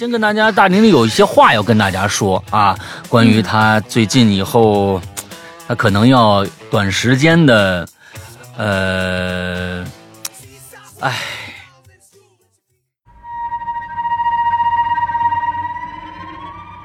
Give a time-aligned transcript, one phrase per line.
[0.00, 2.74] 先跟大家，大玲玲有一些话要跟大家说啊，
[3.10, 4.98] 关于他最近以后，
[5.68, 7.86] 他可能要短时间的，
[8.56, 9.84] 呃，
[11.00, 11.14] 哎，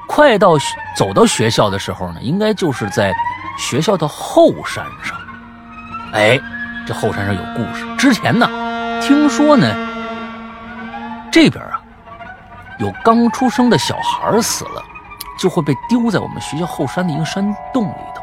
[0.06, 0.58] 快到
[0.94, 3.14] 走到学校的时候呢，应该就是在
[3.56, 5.18] 学校的后山上。
[6.12, 6.38] 哎，
[6.86, 7.82] 这后山上有故事。
[7.96, 8.46] 之前呢，
[9.00, 9.74] 听说呢，
[11.32, 11.75] 这边啊。
[12.78, 14.84] 有刚出生的小孩死了，
[15.38, 17.42] 就会被丢在我们学校后山的一个山
[17.72, 18.22] 洞里头。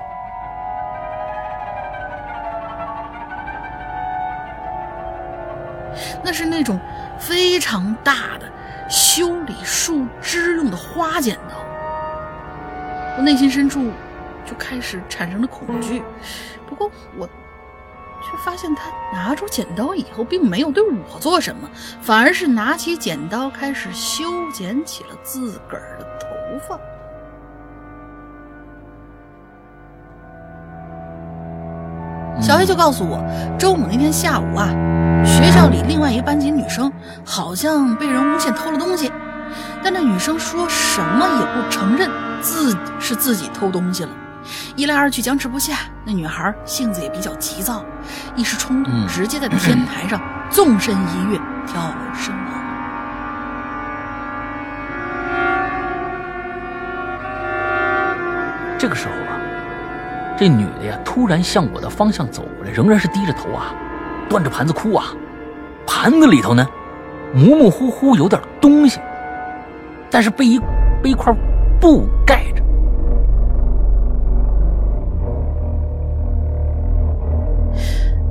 [6.23, 6.79] 那是那种
[7.19, 8.47] 非常大的
[8.89, 11.57] 修理树枝用的花剪刀，
[13.17, 13.91] 我内心深处
[14.45, 16.03] 就开始产生了恐惧。
[16.67, 17.27] 不过我。
[18.23, 21.69] 却发现他拿出剪刀以后，并没有对我做什么，
[22.01, 26.27] 反而是拿起剪刀开始修剪起了自个儿的头
[26.67, 26.79] 发。
[32.41, 33.23] 小黑就告诉我，
[33.59, 34.67] 周五那天下午啊，
[35.23, 36.91] 学校里另外一个班级女生
[37.23, 39.11] 好像被人诬陷偷了东西，
[39.83, 42.09] 但那女生说什么也不承认
[42.41, 44.09] 自是自己偷东西了。
[44.75, 47.83] 一来二去僵持不下，那女孩性子也比较急躁，
[48.35, 52.43] 一时冲动，直接在天台上纵身一跃，跳楼身亡。
[58.77, 59.39] 这个时候啊，
[60.37, 63.73] 这女的呀突然向我的方向走过来，仍然是低着头啊，
[64.27, 65.05] 端着盘子哭啊，
[65.87, 66.67] 盘子里头呢
[67.33, 68.99] 模模糊糊有点东西，
[70.11, 70.59] 但是被一
[71.01, 71.33] 被一块
[71.79, 72.61] 布盖着。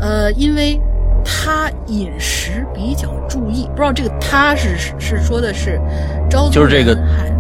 [0.03, 0.81] 呃，因为
[1.25, 5.81] 他饮食比较注意，不知道这个他是是说的是
[6.29, 6.99] 招租，就是这个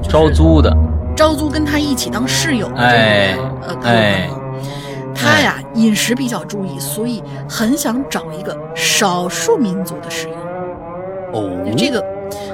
[0.08, 0.72] 招租的，
[1.16, 3.92] 招租跟他一起当室友的这个呃朋
[4.28, 10.34] 友，他呀饮食比较注意，所以很想找一个少数民族的室友。
[11.32, 12.00] 哦，这个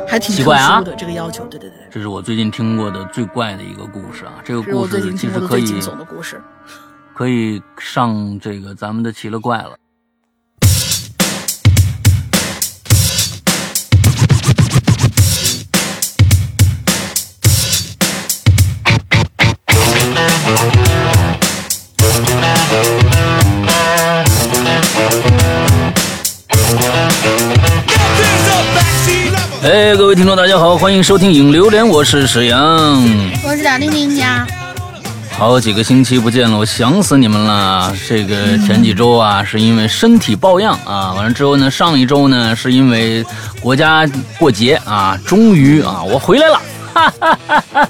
[0.09, 6.41] 还挺特殊的这个要求，对对对，这是我最近听过的最怪的一个故事啊，这个故事其实可以惊悚的故事，
[7.15, 9.73] 可以上这个咱们的奇了怪了。
[29.63, 32.59] 哎，各位听众，大家好，欢迎收听《影榴莲》，我是沈阳，
[33.45, 34.47] 我是大玲玲呀。
[35.31, 37.95] 好几个星期不见了，我想死你们了。
[38.09, 43.23] 这个前几周啊，是因为身体抱恙啊，完了之后呢，上一周呢，是因为
[43.61, 44.09] 国家
[44.39, 46.59] 过节啊，终于啊，我回来了。
[46.99, 47.89] 哈！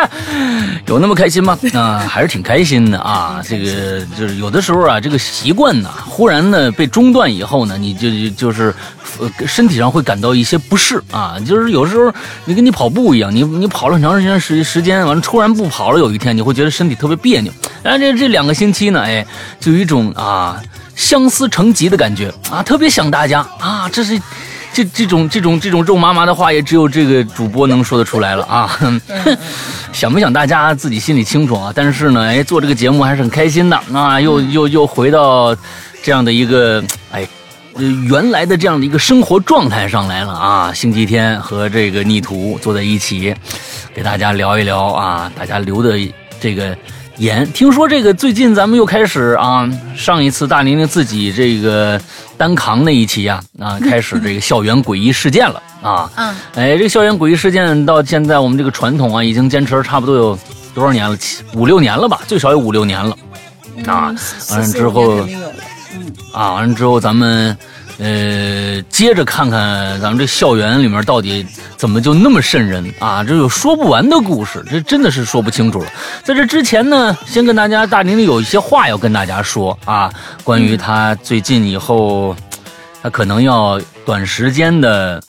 [0.86, 1.56] 有那么开心吗？
[1.74, 3.40] 啊，还是挺开心的啊。
[3.46, 8.74] 这个就是有的时候啊，这个习惯呢，忽然呢被中断以后呢，你就就是
[9.18, 11.36] 呃身体上会感到一些不适啊。
[11.46, 12.12] 就是有时候
[12.44, 17.52] 你跟你跑步一样，你你跑了很长时间时时间，完了突然不跑了，有一天你会觉得身体特别别扭。
[17.82, 19.24] 然后这这两个星期呢，哎，
[19.60, 20.60] 就有一种啊
[20.96, 24.20] 相思成疾的感觉啊，特别想大家啊，这是。
[24.72, 28.78] 这这种这种这种肉麻麻的话，也只有这个主播能说得出来了啊！
[29.92, 31.72] 想不想大家自己心里清楚啊？
[31.74, 34.20] 但是呢，哎，做这个节目还是很开心的啊！
[34.20, 35.54] 又又又回到
[36.02, 37.26] 这样的一个哎，
[38.08, 40.72] 原来的这样的一个生活状态上来了啊！
[40.72, 43.34] 星期天和这个逆徒坐在一起，
[43.92, 45.98] 给大家聊一聊啊，大家留的
[46.40, 46.76] 这个。
[47.20, 52.00] 言听说这个最近咱们又开始啊，上一次大玲玲自己这个
[52.38, 56.10] 单扛那一期呀啊，开始这个校园诡异事件了 啊。
[56.16, 60.38] 嗯，哎，这个校园诡异事件到现在我们这个传统啊，已经坚持了差不多有
[60.74, 61.14] 多少年了？
[61.18, 63.14] 七五六年了吧，最少有五六年了
[63.86, 64.14] 啊。
[64.50, 65.20] 完了之后，
[65.92, 67.54] 嗯啊，完了之后咱们。
[68.02, 71.46] 呃，接着看看咱们这校园里面到底
[71.76, 73.22] 怎么就那么瘆人啊？
[73.22, 75.86] 这有说不完的故事，这真的是说不清楚了。
[76.24, 80.10] 在这之前呢，先跟大家大玲玲有一些话要跟大家说啊，
[80.42, 82.34] 关于他最近以后，
[83.02, 85.22] 他可能要短时间的，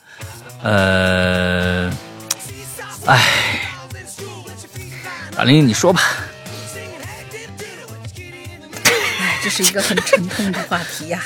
[0.63, 1.91] 呃，
[3.05, 3.21] 哎，
[5.35, 6.01] 大玲玲你说吧。
[9.43, 11.23] 这是一个很沉痛的话题呀，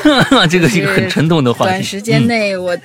[0.50, 1.70] 这个是一个很沉痛的话题。
[1.70, 2.76] 短时间内，我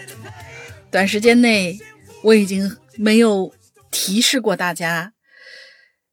[0.91, 1.80] 短时间内
[2.21, 3.53] 我已经没有
[3.91, 5.13] 提示过大家，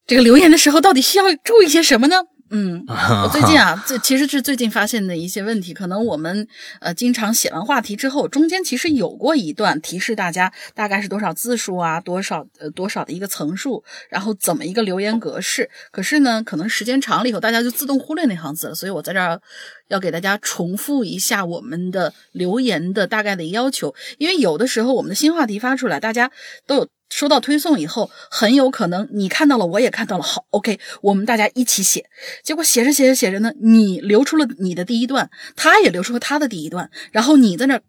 [0.06, 2.17] 这个留言的时候到底需要注意些什么呢？
[2.52, 5.73] 嗯， 我最近啊，这其实是最近发现的一些问题。
[5.73, 6.47] 可能我们
[6.81, 15.70] 呃经常写完话题之后，中间其实有过一段提示大家大概是多少字数啊，多少呃多少的一个层数，然后怎么一个留言格式。
[15.93, 18.75] 可是呢，可能时间长了以后，大家就自动忽略那行字了。
[18.75, 19.41] 所以我在这儿
[19.90, 26.31] 要给大家重复一下我们的留言的大概的要求，因为有的时候我们的新话题发出来，大家
[26.66, 26.88] 都有。
[27.12, 30.22] 收到推送以后，很有可能你看到了，我也看到了。
[30.22, 32.08] 好，OK，我们大家一起写。
[32.44, 36.88] 结果写着写着写着呢，你留出了你的第一段，他也留出了他的第一段。
[37.10, 37.81] 然后你在那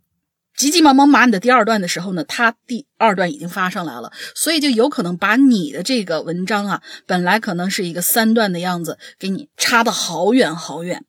[0.57, 11.06] 急急忙忙码你的第二段的时候呢，他第二段已经发上来了，所以就有可能把你的这个文章啊，本来可能是一个三段的样子，给你差的好远好远。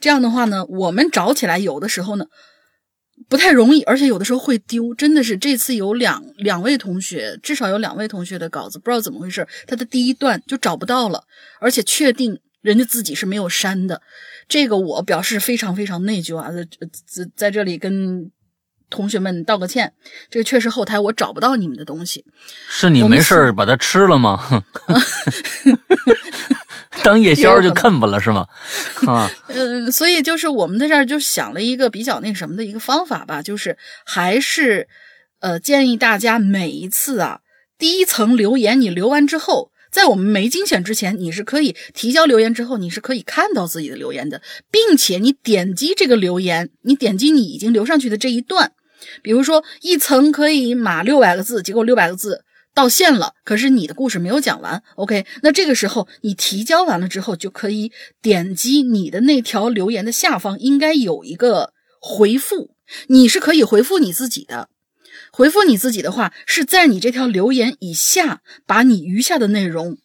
[0.00, 2.26] 这样的话呢，我们找起来有的时候呢。
[3.28, 4.94] 不太容易，而且有的时候会丢。
[4.94, 11.22] 真的是这次有两两位同学，至少有两位同学的稿子，不知道怎么回事，他的第一段就找不到了，
[11.60, 14.00] 而且确定人家自己是没有删的。
[14.48, 16.50] 这个我表示非常非常内疚啊！
[16.50, 16.64] 在
[17.06, 18.32] 在在这里跟
[18.90, 19.92] 同学们道个歉。
[20.28, 22.24] 这个确实后台我找不到你们的东西，
[22.68, 24.62] 是你没事把它吃了吗？
[27.02, 28.46] 当夜宵就啃吧了是吗？
[29.06, 34.86] 啊，呃，所以就是我们在这儿就想了一个比较那什么的一个方法吧，就是还是
[35.38, 37.40] 呃建议大家每一次啊
[37.78, 48.72] 第一层留言你留完之后，在我们没精选之前，你是可以提交留言之后，你是可以看到自己的留言的，并且你点击这个留言，你点击你已经留上去的这一段，
[49.22, 52.44] 比如说一层可以码六百个字，结果六百个字。
[52.72, 54.80] 到线了，可是你的故事没有讲完。
[54.94, 57.90] OK，那这个时候你提交完了之后，就可以
[58.22, 62.76] 点击你的那条留言的下方应该有一个回复，
[63.08, 64.68] 你是可以回复你自己的。
[65.32, 69.98] 回复你自己的话，是在你这条留言以下，把你余下的内容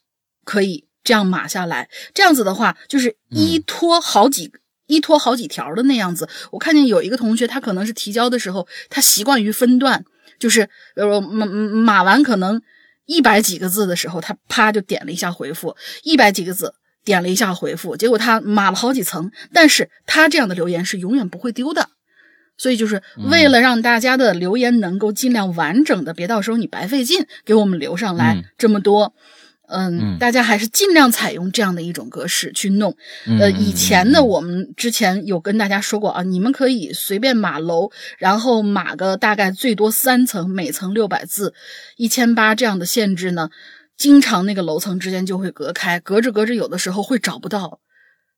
[0.43, 1.89] 可以这样码下来。
[2.15, 4.51] 这样子的话，就是一拖好几
[4.87, 6.27] 一拖好几条的那样子。
[6.51, 10.05] 我看见有一个同学，他可能是提交的时候，他习惯于分段。
[10.37, 10.67] 就是
[10.97, 12.61] 呃码码完可能
[13.05, 16.73] 一百几个字的时候，他啪就点了一下回复，一百几个字
[17.05, 21.87] 点了一下回复，结果他码了好几层，但是他这样的留言是永远不会丢的，
[22.57, 23.01] 所以就是
[23.31, 29.05] 为了让大家的留言能够尽量完整的，别到时候你白费劲给我们留上来这么多。
[29.05, 29.21] 嗯，
[30.19, 32.95] 大家还是尽量采用这样的一种格式去弄。
[33.39, 41.53] 呃，以前呢，我们之前有跟大家说过啊，你们可以随便码楼，然后码个大概最多三层，每层六百字，
[41.97, 43.49] 一千八这样的限制呢，
[43.97, 47.79] 经常那个楼层之间就会隔开，隔着隔着，有的时候会找不到，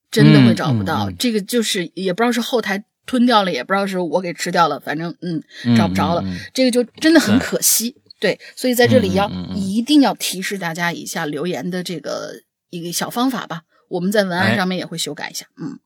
[0.10, 1.12] 真的会找不到。
[1.20, 5.42] 这个就是也不知道是后台吞掉了，也不知道是我给吃掉了，反正嗯，
[5.76, 6.24] 找不着了，
[6.54, 7.96] 这个就真的很可惜。
[8.20, 15.46] 对，所以在这里要一定要提示大家一下留言的这个一个小方法吧，我们在文案上面也会修改一下。
[15.62, 15.80] 嗯，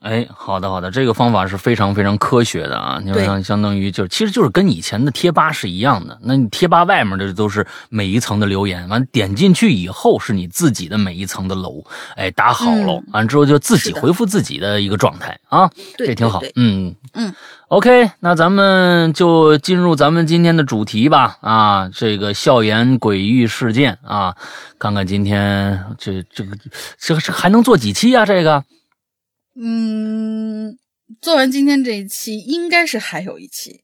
[0.00, 11.84] 哎，好的好的，这个方法是非常非常科学的啊，你像相当于就其实就是跟以前的贴吧是一样的，那你贴吧外面的都是每一层的留言，完点进去以后是你自己的每一层的楼，
[12.16, 17.34] 哎，打好了，完之后就自己回复自己的一个状态啊，这挺好，嗯嗯。
[17.68, 21.36] OK，那咱们就进入咱们今天的主题吧。
[21.42, 24.34] 啊，这个校园诡异事件啊，
[24.78, 26.56] 看看今天这这个
[26.98, 28.24] 这个这还能做几期啊？
[28.24, 28.64] 这个，
[29.60, 30.78] 嗯，
[31.20, 33.82] 做完今天这一期，应该是还有一期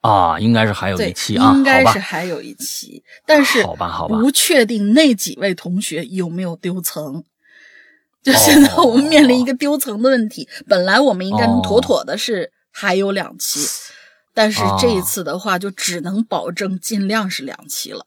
[0.00, 7.24] 啊，应该是还有一期啊，应该是还有一期，但是好吧，好吧，不确定那几位同学有没有丢层。
[8.22, 12.52] 就现在我们面临一个丢层的问题，本来我们应该能妥妥的是。
[12.72, 13.66] 还有两期，
[14.32, 18.06] 但是这一次的话，就只能保证尽量是两期了。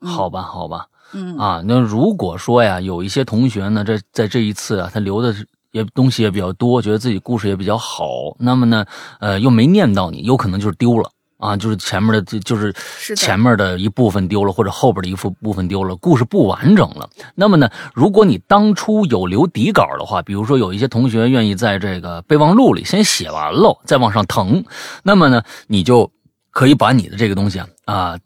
[0.00, 5.36] 好吧，好吧，嗯啊，那如果说呀，有一些同学呢，这在这一次啊，他留的
[5.76, 8.06] 也东西也比较多，觉得自己故事也比较好，
[8.38, 8.84] 那么呢，
[9.20, 11.10] 呃，又没念到你，有可能就是丢了。
[11.38, 12.74] 啊，就是前面的，就就是
[13.14, 17.06] 前面的一部分丢了，或者后边的一部部分丢了，故事不完整了。
[17.34, 24.64] 那么呢，如果你当初有留底稿的话，比如说有一些同学愿意在这个备忘录里先写完了，再往上腾，
[25.02, 26.10] 那么呢，你就
[26.50, 28.18] 可以把你的这个东西啊啊，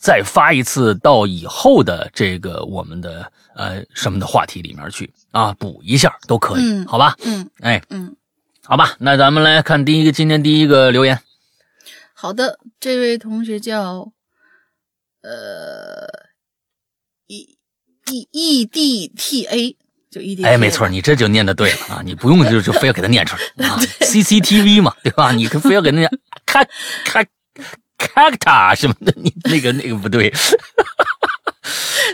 [0.00, 7.14] 再发一次到以后的这个我们的呃什么的话题里面去啊，补一下都可以，好吧？
[7.22, 8.16] 嗯，哎，嗯，
[8.64, 11.20] 好吧，那咱们来看第一个今天第一个留言。
[12.14, 14.10] 好的，这位同学叫
[15.22, 16.06] 呃
[17.26, 17.58] ，e
[18.10, 19.76] e e d t a，
[20.10, 20.44] 就 e d。
[20.44, 25.30] 哎，没错，你这就念的对了啊， 你不用就就非要给他念出来啊，c c t v 嘛，对吧？
[25.32, 26.10] 你非要给他念
[26.46, 26.64] 卡
[27.04, 27.22] 卡
[28.14, 30.32] 卡塔什么的，你那个那个不对。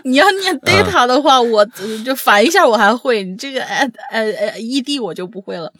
[0.05, 1.65] 你要念 data 的话，我
[2.05, 5.73] 就反一下我还会，你这个呃呃呃 ed 我就不会了。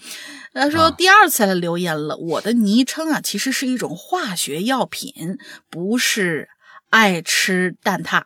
[0.53, 5.39] 他说第二次来留言了，我的昵称啊其实是一种化学药品，
[5.71, 6.49] 不是
[6.91, 8.23] 爱吃蛋挞，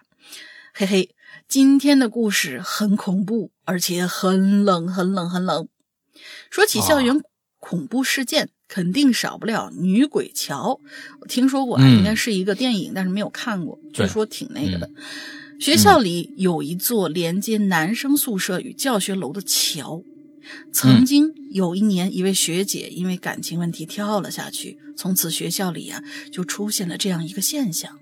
[0.72, 1.10] 嘿嘿。
[1.48, 5.66] 今天的故事很恐怖，而且很冷，很冷，很冷。
[6.48, 7.20] 说起校园
[7.58, 10.80] 恐怖事件，肯定少不了女鬼桥。
[11.20, 13.76] 我听说过，应该是一个电影，但是没有看过。
[13.92, 14.88] 据说挺那个的。
[15.58, 20.04] 学校里有一座连接男生宿舍与教学楼的桥，
[20.72, 26.00] 曾经有一年，一位学姐因为感情问题跳了下去，从此学校里啊
[26.30, 27.98] 就出现了这样一个现象。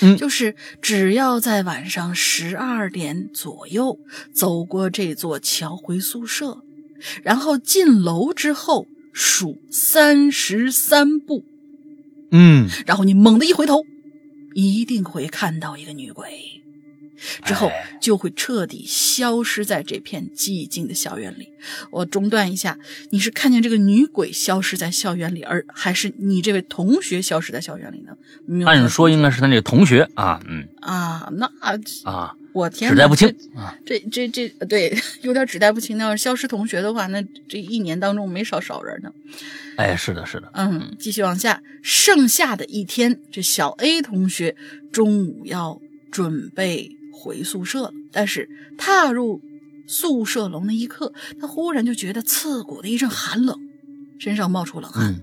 [0.00, 3.98] 嗯，就是只要在晚上十二点左右
[4.32, 6.62] 走过这座桥回宿舍，
[7.24, 8.86] 然后进楼之后
[9.20, 11.44] 数三十三步，
[12.30, 13.84] 嗯，然后你猛地一回头，
[14.54, 16.62] 一定会看到一个女鬼。
[17.44, 17.68] 之后
[18.00, 21.48] 就会彻底消失在这片寂静的校园里。
[21.90, 22.78] 我中断一下，
[23.10, 28.64] 你是看见这个女鬼消失在校园里，而还是你这位同学消失在校园里呢？
[28.66, 31.50] 按说应该是他这同学啊，嗯啊，那
[32.04, 35.96] 啊，我天，指代不清啊，这这这对，有点指代不清。
[35.98, 39.12] 要是消失同学的话，那这一年当中没少少人呢。
[39.76, 44.56] 哎，是的，是的，嗯，继续往下，剩下的一天，这小 A 同学
[44.92, 46.94] 中午要准备。
[47.20, 48.48] 回宿舍了，但是
[48.78, 49.42] 踏入
[49.88, 53.58] 宿舍楼那一刻，他忽然就觉得刺骨的一阵寒冷，
[54.20, 55.20] 身上冒出冷汗。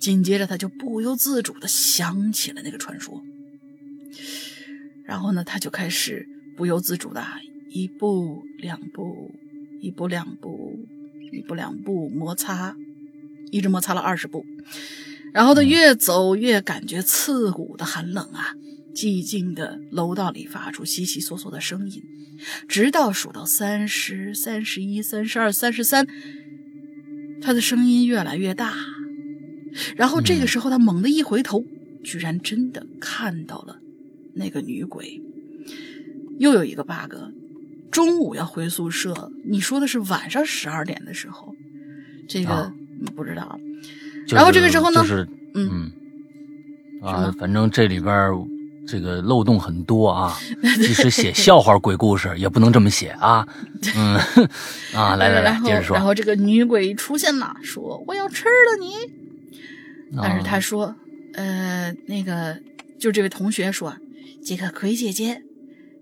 [0.00, 3.22] 紧接着，他就不由自主的想起了那个传说。
[5.04, 7.24] 然后呢，他就开始不由自主的
[7.68, 9.30] 一步两步，
[9.80, 10.78] 一步两步，
[11.32, 12.76] 一步两步摩擦，
[13.50, 14.44] 一直摩擦了二十步。
[15.32, 18.54] 然后他越走越感觉刺骨的寒冷啊。
[18.94, 22.02] 寂静的楼道里发出悉悉索索的声音，
[22.66, 26.06] 直到数到三十三、十一、三十二、三十三，
[27.42, 28.74] 他的声音越来越大。
[29.96, 31.62] 然后这个时候，他猛地一回头，
[32.02, 33.80] 居然真的看到了
[34.32, 35.20] 那个女鬼。
[36.38, 37.14] 又有一个 bug，
[37.90, 41.54] 中午要回宿舍，你说的是晚上十二点的时候，
[42.28, 42.72] 这个
[43.14, 43.58] 不知道。
[44.28, 45.90] 然后这个时候呢，就是嗯
[47.02, 48.32] 啊，反正这里边。
[48.88, 50.32] 这个漏洞很多啊！
[50.76, 53.44] 即使写笑话鬼故事也不能这么写啊！
[53.96, 54.14] 嗯
[54.94, 55.96] 啊，来来来，接着说。
[55.96, 58.94] 然后这个女鬼出现了，说我要吃了你。
[60.22, 60.94] 但是他说，
[61.34, 62.56] 呃，那个
[62.96, 63.96] 就这位同学说，
[64.44, 65.42] 这个鬼姐姐，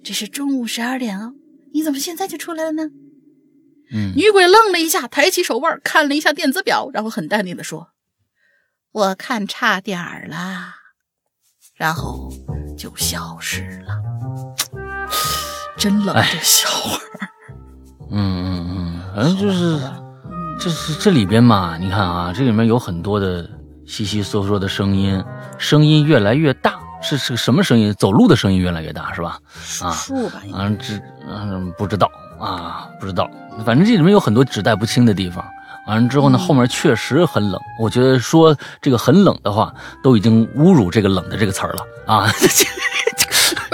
[0.04, 1.32] 这是中午十二点哦，
[1.72, 2.90] 你怎么现在就出来了呢？
[3.92, 4.12] 嗯。
[4.14, 7.88] 女鬼愣了一下，抬起手腕看了一下电子表，然后很淡定的说
[8.92, 10.74] ：“我看差点儿了。”
[11.74, 12.30] 然后。
[12.76, 13.94] 就消失了，
[15.78, 16.98] 真冷这笑话。
[18.10, 19.80] 嗯嗯嗯，反正就是，
[20.58, 23.48] 这是这里边嘛，你看啊，这里面有很多的
[23.86, 25.22] 悉悉嗦嗦的声音，
[25.56, 27.94] 声音越来越大，是是个什么声音？
[27.98, 29.38] 走路的声音越来越大，是吧？
[29.82, 30.40] 啊，树吧？
[30.54, 33.30] 嗯，这嗯不知道啊，不知道。
[33.64, 35.44] 反正这里面有很多指代不清的地方。
[35.86, 37.60] 完了之后呢，后面确实很冷。
[37.78, 42.26] 我觉得说这个很冷的话，都已经侮辱这个冷的这个词儿了啊！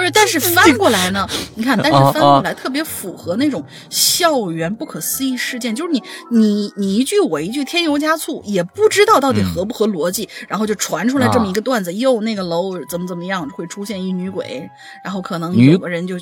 [0.00, 14.68] 不是，但是翻过来呢， 你看，但是翻过来特别符合那种校园不可思议事件，就是你你你一句我一句，添油加醋，也不知道到底合不合逻辑，然后就传出来这么一个段子，又那个楼怎么怎么样，会出现一女鬼，
[15.04, 16.16] 然后可能有个人就，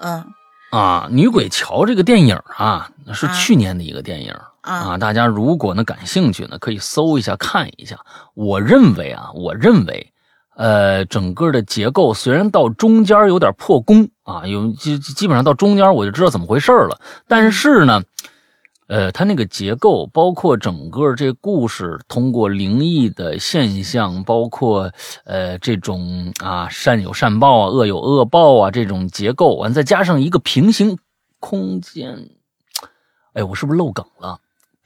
[0.00, 0.24] 嗯。
[0.70, 4.98] 啊，女鬼桥这个电影啊，是去年的一个电影啊。
[4.98, 7.98] 大家如果呢感兴趣呢，可以搜一下看一下。
[8.34, 10.12] 我认为啊，我认为，
[10.58, 18.02] 呃，整个的结构虽然到中间有点破功啊，有基基本上到中间我就知道怎么回事了，但是呢。
[18.90, 24.90] 呃，它那个结构，包括整个这故事，通过灵异的现象，包括
[25.24, 30.96] 呃这种啊善有善报啊，恶有恶报啊这种结构，完再加上一个平行
[31.38, 32.30] 空间，
[33.34, 34.38] 哎，我是不是漏梗了？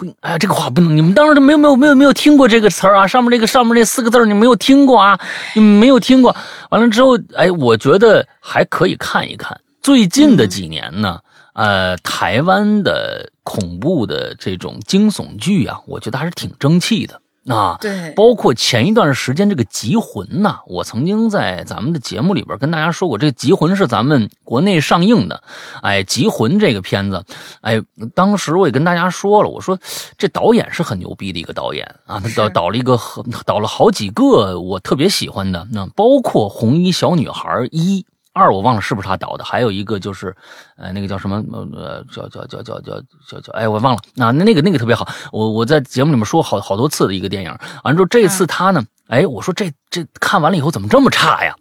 [0.03, 3.07] 不，哎，这个话不能，你们当时都没有没有没有没有听过这个词儿啊？
[3.07, 5.19] 上面这个上面这四个字你没有听过啊？
[5.55, 6.35] 你没有听过？
[6.71, 9.61] 完了之后，哎，我觉得还可以看一看。
[9.81, 11.21] 最近的几年呢？
[11.55, 17.77] 呃，台湾的恐怖的这种惊悚剧啊，我觉得还是挺争气的啊。
[17.81, 25.43] 对，包括前一段时间这个《集魂》呐，我曾经在咱们的节目里边跟大家说过，这个《集魂》是咱们国内上映的。
[25.83, 27.25] 哎，《集魂》这个片子，
[27.61, 27.81] 哎，
[28.15, 29.79] 当时我也跟大家说了，我说
[30.17, 32.99] 这导演是很牛逼的一个导演啊，他导导了一个
[33.45, 38.01] 导了好几个我特别喜欢的，那包括《红衣小女孩一》。
[38.33, 40.35] 二我忘了是不是他导的，还有一个就是
[40.77, 47.51] 呃那个叫什么呃叫叫叫叫叫叫叫哎我忘了啊那那个那个特别好，我我在节目里面说好好多次的一个电影，
[47.85, 51.55] 完了之后这次他呢，哎我说这这看完了以后怎么这么差呀？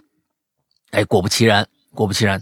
[0.91, 2.41] 哎果不其然果不其然，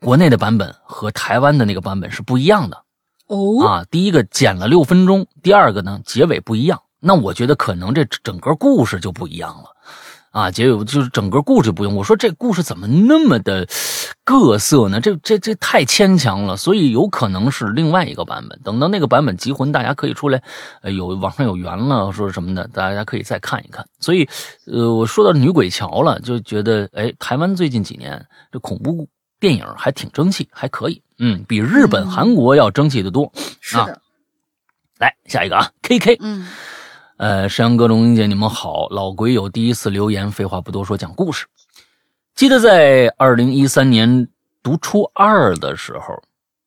[0.00, 2.82] 国内的版本和台湾的那个版本是不一样的。
[3.26, 9.70] 哦啊，第一个剪了六分钟，第二个呢结尾不一样，那我觉得可能这整个故事就不一样了，
[10.34, 11.94] 啊，结尾就是整个故事不用。
[11.94, 13.68] 我说这故事怎么那么的
[14.24, 15.00] 各色呢？
[15.00, 18.58] 这这这太牵强了，所以有可能是另外一个版本。
[18.64, 20.42] 等到那个版本集魂，大家可以出来，
[20.82, 23.86] 呃，有网上有缘了，说什么的，大家可以再看一看。
[24.00, 24.28] 所以，
[24.66, 31.00] 呃，我说到女鬼桥了，就觉得，哎，台湾最近几年这恐怖电影还挺争气，还可以。
[31.20, 33.32] 嗯，比日本、嗯韩国要争气的多。
[33.60, 34.00] 是的，
[34.98, 36.44] 来下一个啊，K K，嗯
[37.16, 41.46] 呃，山羊哥、龙英姐，你们好，老鬼友第一次留言，废话不多说，讲故事。
[42.34, 44.28] 记得在二零一三年
[44.64, 46.20] 读初二的时候，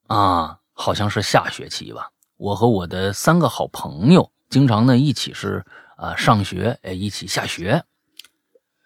[0.08, 5.66] 啊，好像是下学期吧，我和我的三个好朋友经常呢一起是
[5.98, 7.84] 啊上学，哎，一起下学。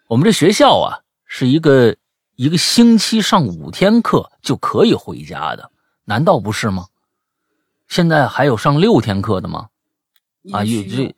[0.08, 1.94] 我们这学校啊是一个
[2.34, 5.70] 一个星期上五天课就可以回家的，
[6.04, 6.86] 难道不是吗？
[7.86, 9.68] 现在还有上六天课的吗？
[10.52, 11.14] 啊有这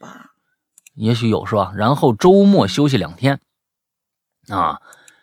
[0.94, 1.72] 也许有是吧？
[1.76, 3.40] 然后周末休息两天，
[4.48, 4.80] 啊，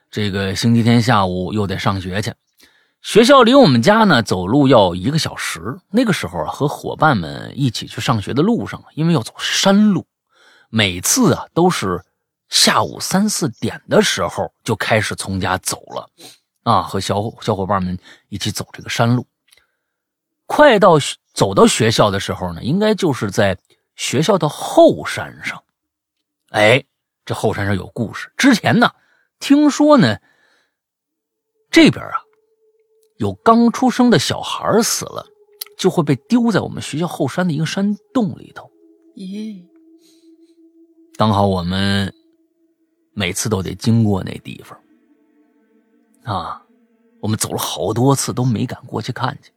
[0.09, 2.33] 这个星期天下午又得上学去。
[3.01, 5.79] 学校离我们家呢走路要一个小时。
[5.89, 10.05] 那个时候啊，和伙伴们一起去上学的路上，因为要走山路，
[10.69, 12.03] 每次啊都是
[12.49, 16.09] 下午三四点的时候就开始从家走了，
[16.63, 17.97] 啊，和小小伙伴们
[18.29, 19.25] 一起走这个山路。
[20.45, 20.97] 快到
[21.33, 23.57] 走到学校的时候呢，应该就是在
[24.01, 25.63] 学校的后山上。
[26.49, 26.83] 哎，
[27.23, 28.33] 这后山上有故事。
[28.35, 28.89] 之前呢，
[29.39, 30.17] 听说呢，
[31.69, 32.17] 这边啊，
[33.17, 35.27] 有刚出生的小孩死了，
[35.77, 38.71] 就会被丢在我们学校后山的一个山洞里头。
[39.15, 39.67] 咦，
[41.15, 42.11] 刚好我们
[43.13, 44.81] 每次都得经过那地方，
[46.23, 46.65] 啊，
[47.21, 49.51] 我们走了好多次都没敢过去看去。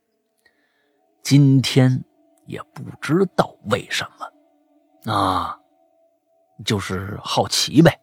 [1.23, 2.05] 今天
[2.47, 4.31] 也不知道为什么，
[5.05, 5.59] 啊，
[6.65, 8.01] 就是好奇呗。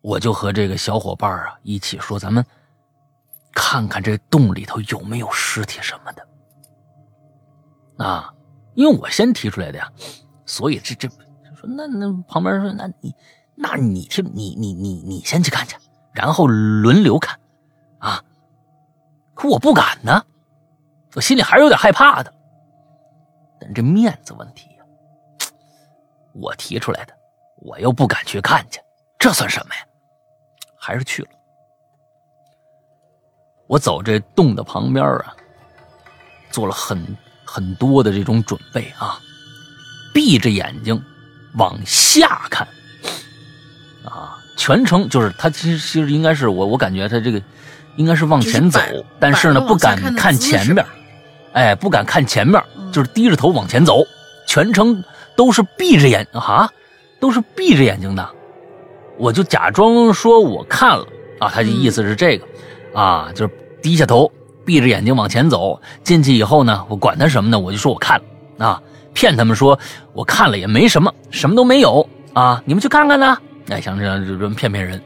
[0.00, 2.44] 我就和这个小伙伴啊一起说，咱们
[3.52, 6.28] 看看这洞里头有没有尸体什么的。
[8.04, 8.32] 啊，
[8.74, 9.90] 因为我先提出来的呀，
[10.46, 13.14] 所以这这说那那旁边说那你
[13.56, 15.76] 那你去你你你你先去看去，
[16.12, 17.40] 然后轮流看，
[17.98, 18.22] 啊，
[19.34, 20.24] 可我不敢呢，
[21.16, 22.32] 我心里还是有点害怕的。
[23.60, 24.67] 但这面子问题，
[26.40, 27.12] 我提出来的，
[27.62, 28.80] 我又不敢去看去，
[29.18, 29.80] 这算什么呀？
[30.78, 31.28] 还是去了。
[33.66, 35.34] 我走这洞的旁边啊，
[36.50, 39.18] 做了很很多的这种准备啊，
[40.14, 41.02] 闭着眼睛
[41.56, 42.66] 往下看，
[44.04, 47.42] 啊，全程就是他其实其实应该是我我感觉他这个
[47.96, 50.86] 应该是往前走就是，但是呢不敢看前面，
[51.52, 54.02] 哎，不敢看前面，嗯就是低着头往前走，
[54.46, 55.04] 全程
[55.38, 56.68] 都是闭着眼啊，
[57.20, 58.28] 都是闭着眼睛的。
[59.16, 61.06] 我就假装说我看了
[61.38, 62.44] 啊，他的意思是这个、
[62.92, 64.28] 啊，就是低下头，
[64.66, 65.80] 闭着眼睛往前走。
[66.02, 67.56] 进去以后呢，我管他什么呢？
[67.56, 68.82] 我就说我看了啊，
[69.14, 69.78] 骗他们说
[70.12, 73.38] 我看了也没什么，什么都没有啊，你们去看看呢。
[73.68, 75.00] 哎，像这样这种骗骗人。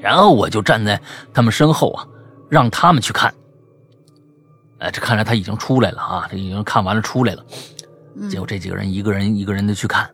[0.00, 1.00] 然后我就站在
[1.32, 2.04] 他们身后啊，
[2.48, 3.32] 让他们去看。
[4.78, 7.44] 哎，这看来他已经出来了啊，这已经看完了出来了。
[8.20, 10.10] 嗯结果这几个人一个人一个人的去看，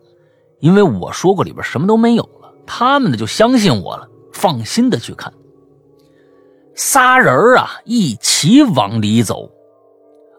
[0.59, 5.33] 因为我说过里边什么都没有了，他们呢就相信我了，放心的去看。
[6.75, 9.49] 仨人啊一起往里走，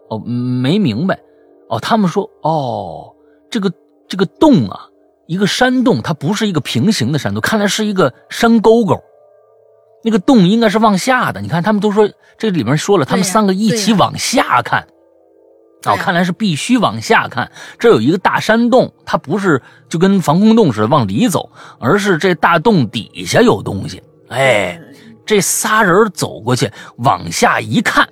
[0.09, 1.19] 哦，没明白，
[1.67, 3.15] 哦，他们说，哦，
[3.49, 3.73] 这个
[4.07, 4.87] 这个洞啊，
[5.25, 9.01] 一个山洞，它不是一个平行的山洞，看来是一个山沟沟。
[10.03, 14.81] 那个洞应该是往下的，你看他们都说这里面说了，他们三个一起往下看。
[14.83, 14.96] 哦，
[15.93, 17.51] 对呀看来是必须往下看。
[17.77, 24.01] 这有一个大山洞，它不是就跟防空洞似的往里走，而是这大洞底下有东西。
[24.29, 24.79] 哎，
[25.25, 28.07] 这仨人走过去，往下一看，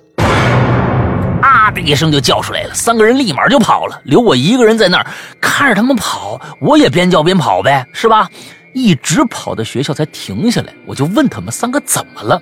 [1.42, 5.06] 啊的一声就叫出来了，三个人立马就跑了，留我一个人在那儿
[5.40, 8.30] 看着他们跑，我也边叫边跑呗，是吧？
[8.74, 12.40] 一直跑到学校才停下来，我就问他们三个怎么了，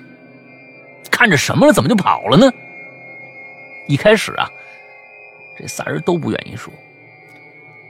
[1.09, 2.51] 看着什么了，怎么就跑了呢？
[3.87, 4.49] 一开始啊，
[5.57, 6.73] 这仨人都不愿意说。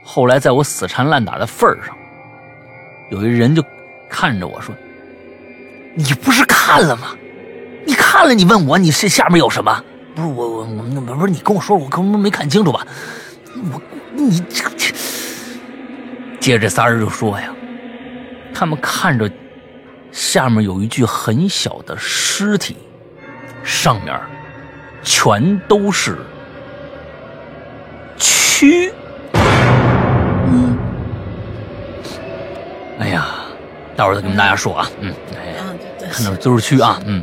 [0.02, 1.96] 后来在我死缠烂打的份儿上，
[3.10, 3.64] 有一人就
[4.08, 4.74] 看着我说
[5.94, 7.16] ：“你不是看了吗？
[7.84, 9.84] 你看了，你问我，你是下面有什么？
[10.14, 12.86] 不是我我我不是你跟我说，我可能没看清楚吧？
[13.72, 13.80] 我
[14.14, 14.94] 你这这，
[16.40, 17.52] 接着仨人就说呀，
[18.54, 19.30] 他们看着
[20.12, 22.76] 下面有一具很小的尸体，
[23.62, 24.18] 上面
[25.02, 26.16] 全都是
[28.56, 28.90] 蛆。
[30.48, 30.78] 嗯
[32.98, 33.28] 哎呀，
[33.94, 35.54] 待会儿再跟大家说啊，嗯，哎
[36.10, 37.22] 看到都是蛆啊，嗯。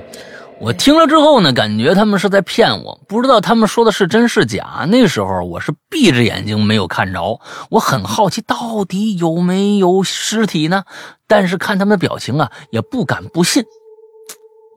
[0.60, 4.86] 我听了之后呢，感觉他们是在骗我，不知道他们说的是真是假。
[4.88, 7.42] 那时候我是闭着眼睛没有看着，
[7.72, 10.84] 我很好奇到底有没有尸体呢？
[11.28, 13.64] 但是看他们的表情啊，也不敢不信。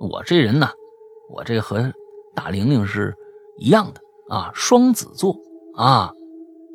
[0.01, 0.71] 我这人呢，
[1.31, 1.93] 我这和
[2.35, 3.15] 大玲玲是
[3.59, 4.01] 一样的
[4.35, 5.37] 啊，双子座
[5.77, 6.11] 啊，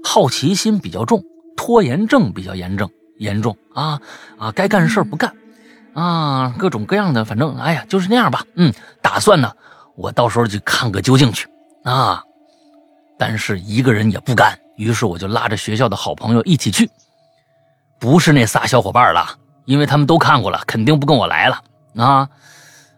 [0.03, 1.23] 好奇心比较重，
[1.55, 4.01] 拖延症比较严重严重啊
[4.37, 5.33] 啊，该干的事不干。
[5.93, 8.45] 啊，各种各样的，反正哎呀，就是那样吧。
[8.55, 9.51] 嗯，打算呢，
[9.95, 11.47] 我到时候去看个究竟去
[11.83, 12.23] 啊。
[13.19, 16.89] 但是一个人也不敢，于是我就拉着学校的好朋友一起去。
[17.99, 21.61] 不是那仨小伙伴了，因为他们都看过了，肯定不跟我来了
[21.97, 22.27] 啊。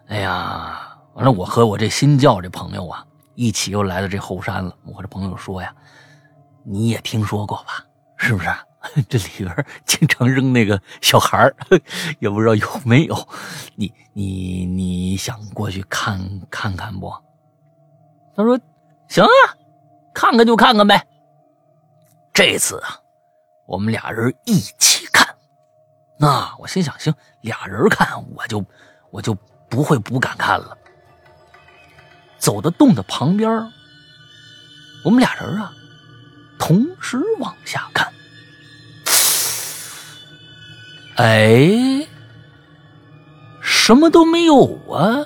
[0.06, 0.78] 哎呀，
[1.14, 4.72] 完了，我和我这新教这朋友啊，一起又来到这后山了。
[4.84, 5.74] 我这朋友说呀，
[6.64, 7.84] 你也听说过吧？
[8.16, 8.48] 是不是？
[9.08, 11.56] 这里边经常扔那个小孩儿，
[12.20, 13.28] 也不知道有没有。
[13.76, 17.10] 你你你想过去看看看不？
[18.36, 18.60] 他说
[19.08, 19.56] 行啊，
[20.12, 21.06] 看看就看看呗。
[22.32, 23.00] 这次啊，
[23.66, 25.34] 我们俩人一起看。
[26.18, 28.62] 那我心想，行，俩人看，我就
[29.10, 29.34] 我就
[29.70, 30.76] 不会不敢看了。
[32.36, 33.50] 走到洞的旁边，
[35.06, 35.72] 我们俩人啊，
[36.58, 38.06] 同时往下看。
[41.16, 42.06] 哎，
[43.62, 45.24] 什么都没有啊？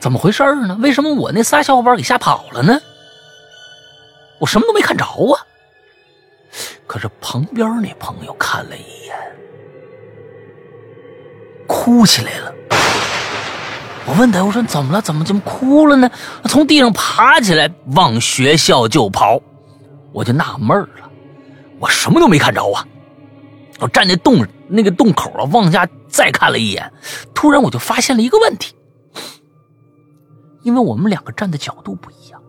[0.00, 0.76] 怎么回事呢？
[0.80, 2.80] 为什么我那仨小伙伴给吓跑了呢？
[4.40, 5.46] 我什么都没看着啊！
[6.86, 9.16] 可是旁边那朋友看了一眼，
[11.68, 12.52] 哭起来了。
[14.04, 15.00] 我问他，我说怎么了？
[15.00, 16.10] 怎么怎么哭了呢？
[16.48, 19.40] 从地上爬起来往学校就跑，
[20.12, 21.10] 我就纳闷了，
[21.78, 22.86] 我什么都没看着啊！
[23.80, 26.92] 我站在洞那个洞口啊，往下再看了一眼，
[27.34, 28.74] 突然我就发现了一个问题，
[30.62, 32.40] 因为我们两个站的角度不一样，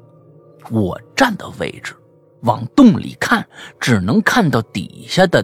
[0.69, 1.95] 我站的位置
[2.41, 3.47] 往洞里看，
[3.80, 5.43] 只能看到底下的，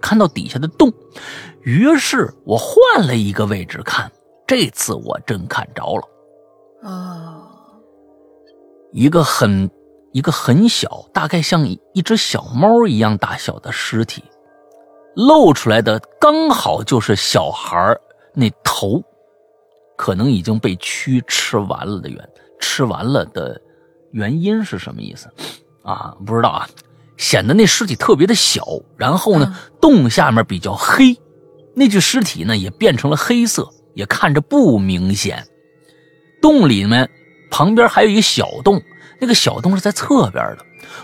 [0.00, 0.92] 看到底下的洞，
[1.62, 4.10] 于是我换了一个位置看，
[4.46, 7.46] 这次我真看着了，啊，
[8.92, 9.70] 一个很
[10.12, 14.22] 一个很小，大概像一只小猫一样大小的尸体。
[15.14, 17.76] 露出来的刚好就是小孩
[18.34, 19.02] 那头，
[19.96, 22.28] 可能已经被蛆吃完了的原
[22.60, 23.60] 吃完了的
[24.12, 25.28] 原因是什么意思？
[25.82, 26.68] 啊，不知道啊，
[27.16, 28.64] 显得那尸体特别的小，
[28.96, 31.18] 然后呢，洞下面比较黑，
[31.74, 35.44] 那具尸体呢也变成了黑色，也看着不明显。
[36.40, 37.10] 洞里面
[37.50, 38.80] 旁边还有一个小洞，
[39.18, 40.58] 那个小洞是在侧边的，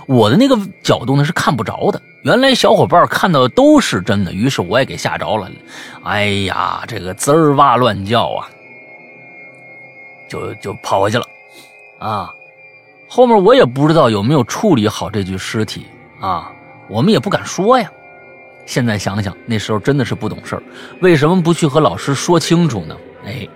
[0.07, 2.01] 我的那个角度呢是看不着的。
[2.23, 5.51] 原来小伙伴看到的都是真的，于是我也给吓着了。
[6.05, 8.49] 哎呀，这个滋儿哇乱叫啊，
[10.29, 11.27] 就就跑回去了。
[11.99, 12.33] 啊，
[13.09, 15.87] 后面我也不知道有没有处理好这具尸体
[16.21, 16.51] 啊，
[16.89, 17.91] 我们也不敢说呀。
[18.65, 20.63] 现在想想，那时候真的是不懂事儿，
[21.01, 22.97] 为什么不去和老师说清楚呢？
[23.27, 23.47] 哎，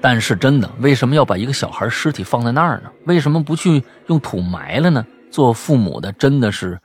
[0.00, 2.90] 但是真的，为什么要把一个小孩尸体放在那儿呢？
[3.06, 5.06] 为什么不去用土埋了呢？
[5.30, 6.80] 做父母的真的是。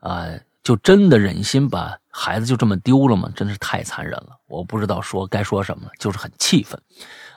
[0.00, 0.28] 啊，
[0.62, 3.28] 就真的忍心把孩子就这么丢了吗？
[3.34, 4.38] 真是太残忍了！
[4.46, 6.80] 我不知道说该说什么了，就是很气愤，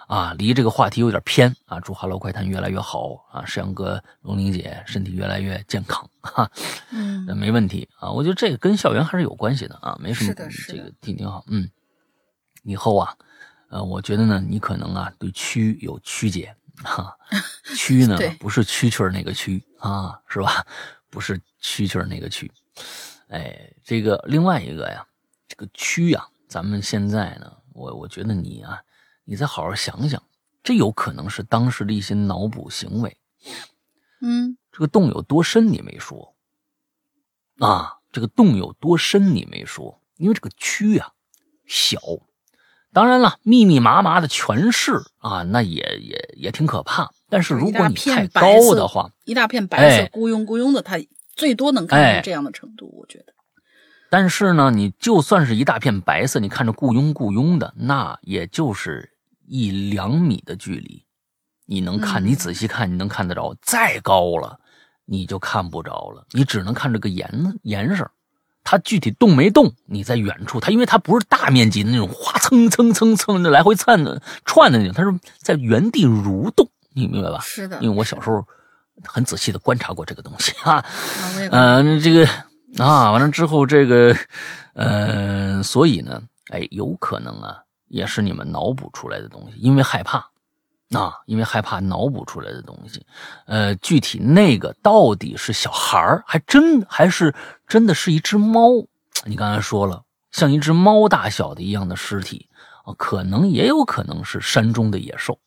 [0.07, 1.79] 啊，离这个话题有点偏啊。
[1.79, 6.51] 祝《哈喽快谈》越来越好啊，石阳哥、龙玲姐身体越来越健康哈，
[6.91, 8.11] 嗯，没问题啊。
[8.11, 10.33] 我觉得这个跟校园还是有关系的啊，没什么，
[10.67, 11.43] 这个挺挺好。
[11.47, 11.67] 嗯，
[12.63, 13.15] 以后啊，
[13.69, 17.15] 呃，我觉得呢，你可能啊对蛆有曲解哈，
[17.75, 20.65] 蛆呢不是蛐蛐那个蛆啊，是吧？
[21.09, 22.49] 不是蛐蛐那个蛐，
[23.29, 25.05] 哎，这个另外一个呀，
[25.47, 28.79] 这个蛆呀，咱们现在呢，我我觉得你啊，
[29.23, 30.21] 你再好好想想，
[30.63, 33.17] 这有可能是当时的一些脑补行为。
[34.21, 36.35] 嗯，这个洞有多深你没说
[37.59, 37.99] 啊？
[38.11, 40.01] 这个洞有多深你没说？
[40.17, 41.13] 因为这个蛆呀
[41.65, 41.99] 小，
[42.91, 47.09] 当然了，密密麻麻的全是啊，那也也也挺可怕。
[47.29, 50.99] 但是如果你太高的话，一大片白色，咕庸咕庸的，它
[51.35, 53.33] 最多能看出这样的程度，我觉得。
[54.09, 59.07] 但是呢，你就算是一大片白色，你看着咕庸咕庸的，那也就是
[59.47, 61.05] 一两米的距离，
[61.67, 63.55] 你能看，你仔细看，你能看得着。
[63.61, 64.59] 再高了，
[65.05, 67.29] 你就看不着了，你只能看这个颜
[67.61, 68.09] 颜色。
[68.69, 77.39] 它具体动没动，你在远处，它因为它不是大面积的那种，哗蹭蹭蹭蹭的来回窜的串的那种，它是在原地蠕动，你明白吧？
[77.41, 78.45] 是的，因为我小时候
[79.03, 80.85] 很仔细的观察过这个东西啊。
[81.49, 82.27] 嗯，这个
[82.77, 84.15] 啊，完了之后这个，
[84.73, 90.28] 呃，所以呢，哎，有可能啊，也是你们脑补出来的东西，因为害怕。
[90.91, 93.05] 啊，因为害怕脑补出来的东西，
[93.45, 97.35] 呃，具体那个到底是小孩儿，还真还是
[97.67, 98.87] 真的是一只猫？
[99.25, 102.49] 你刚才说了，像一只猫大小的一样的尸体
[102.85, 105.39] 啊，可能也有可能是山中的野兽，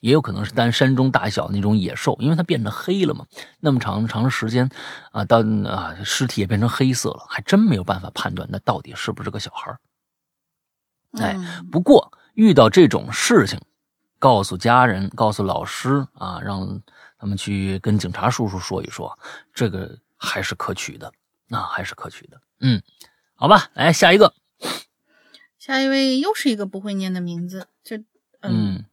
[0.00, 3.26] 也有可能是单山中大小那种野兽，因为它变得黑了嘛，
[3.58, 4.70] 那么长长时间
[5.10, 9.80] 啊，到啊尸体也变成黑色了，还真没有办法判断那到底是不是个小孩儿。
[11.18, 11.36] 哎，
[11.72, 13.58] 不过遇到这种事情。
[14.18, 16.82] 告诉家人，告诉老师啊，让
[17.18, 19.18] 他们去跟警察叔叔说一说，
[19.54, 21.12] 这个还是可取的，
[21.46, 22.40] 那还是可取的。
[22.60, 22.82] 嗯，
[23.34, 24.34] 好吧，来下一个，
[25.58, 28.02] 下一位又是一个不会念的名字，这
[28.40, 28.84] 嗯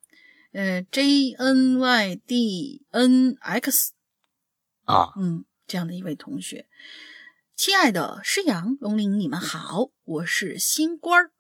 [0.52, 3.94] 呃 J N Y D N X
[4.84, 6.68] 啊，嗯，这样的一位同学，
[7.56, 11.32] 亲爱的诗阳、龙玲，你们好，我是新官儿，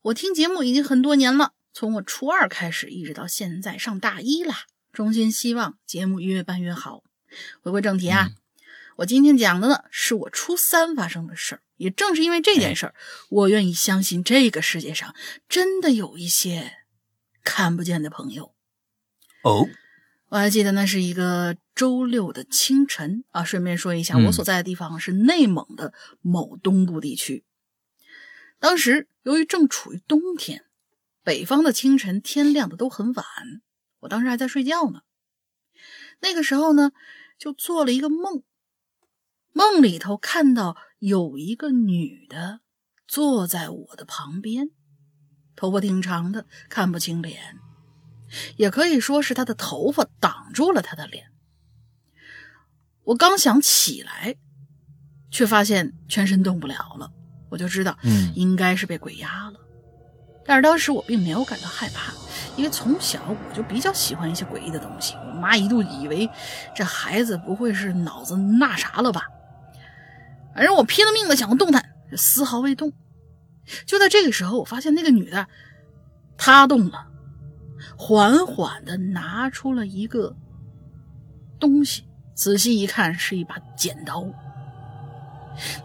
[0.00, 1.52] 我听节目已经很多年了。
[1.74, 4.54] 从我初二开始，一直到现在上大一了，
[4.92, 7.02] 衷心希望节目越办越好。
[7.62, 8.30] 回归正题啊，
[8.96, 11.62] 我今天讲的呢是我初三发生的事儿。
[11.76, 12.94] 也正是因为这件事儿，
[13.30, 15.14] 我愿意相信这个世界上
[15.48, 16.72] 真的有一些
[17.42, 18.54] 看不见的朋友。
[19.42, 19.66] 哦，
[20.28, 23.42] 我还记得那是一个周六的清晨啊。
[23.42, 27.44] 顺便说一下，我所在的地方是内蒙的某东部地区。
[28.60, 30.66] 当时由于正处于冬天。
[31.22, 33.24] 北方的清晨，天亮的都很晚。
[34.00, 35.02] 我当时还在睡觉呢。
[36.20, 36.92] 那个时候呢，
[37.38, 38.42] 就做了一个梦，
[39.52, 42.60] 梦里头看到有一个女的
[43.06, 44.70] 坐在我的旁边，
[45.54, 47.58] 头发挺长的，看不清脸，
[48.56, 51.32] 也可以说是她的头发挡住了她的脸。
[53.04, 54.36] 我刚想起来，
[55.30, 57.12] 却发现全身动不了了，
[57.50, 59.60] 我就知道，嗯，应该是被鬼压了。
[60.44, 62.12] 但是当时我并没有感到害怕，
[62.56, 65.14] 因为从小我就比较喜欢一些诡异的东西。
[65.26, 66.28] 我妈一度以为
[66.74, 69.28] 这孩子不会是脑子那啥了吧？
[70.54, 71.84] 反正我拼了命的想要动弹，
[72.16, 72.92] 丝毫未动。
[73.86, 75.46] 就在这个时候，我发现那个女的，
[76.36, 77.06] 她动了，
[77.96, 80.36] 缓缓的拿出了一个
[81.60, 84.26] 东西，仔细一看是一把剪刀，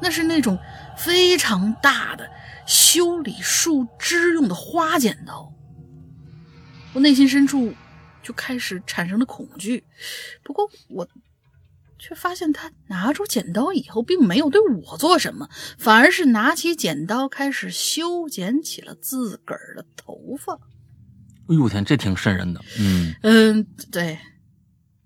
[0.01, 0.57] 那是那种
[0.97, 2.27] 非常大的。
[2.67, 5.51] 修理树枝用的花剪刀，
[6.93, 7.73] 我内心深处
[8.21, 9.83] 就开始产生了恐惧。
[10.43, 11.07] 不过我
[11.97, 15.49] 却发现他拿出剪刀以后，并没有对我做什么，
[15.79, 20.53] 反而是拿起剪刀开始修剪起了自个儿的头发。
[21.49, 22.61] 哎呦我天，这挺瘆人的。
[22.79, 24.19] 嗯嗯，对。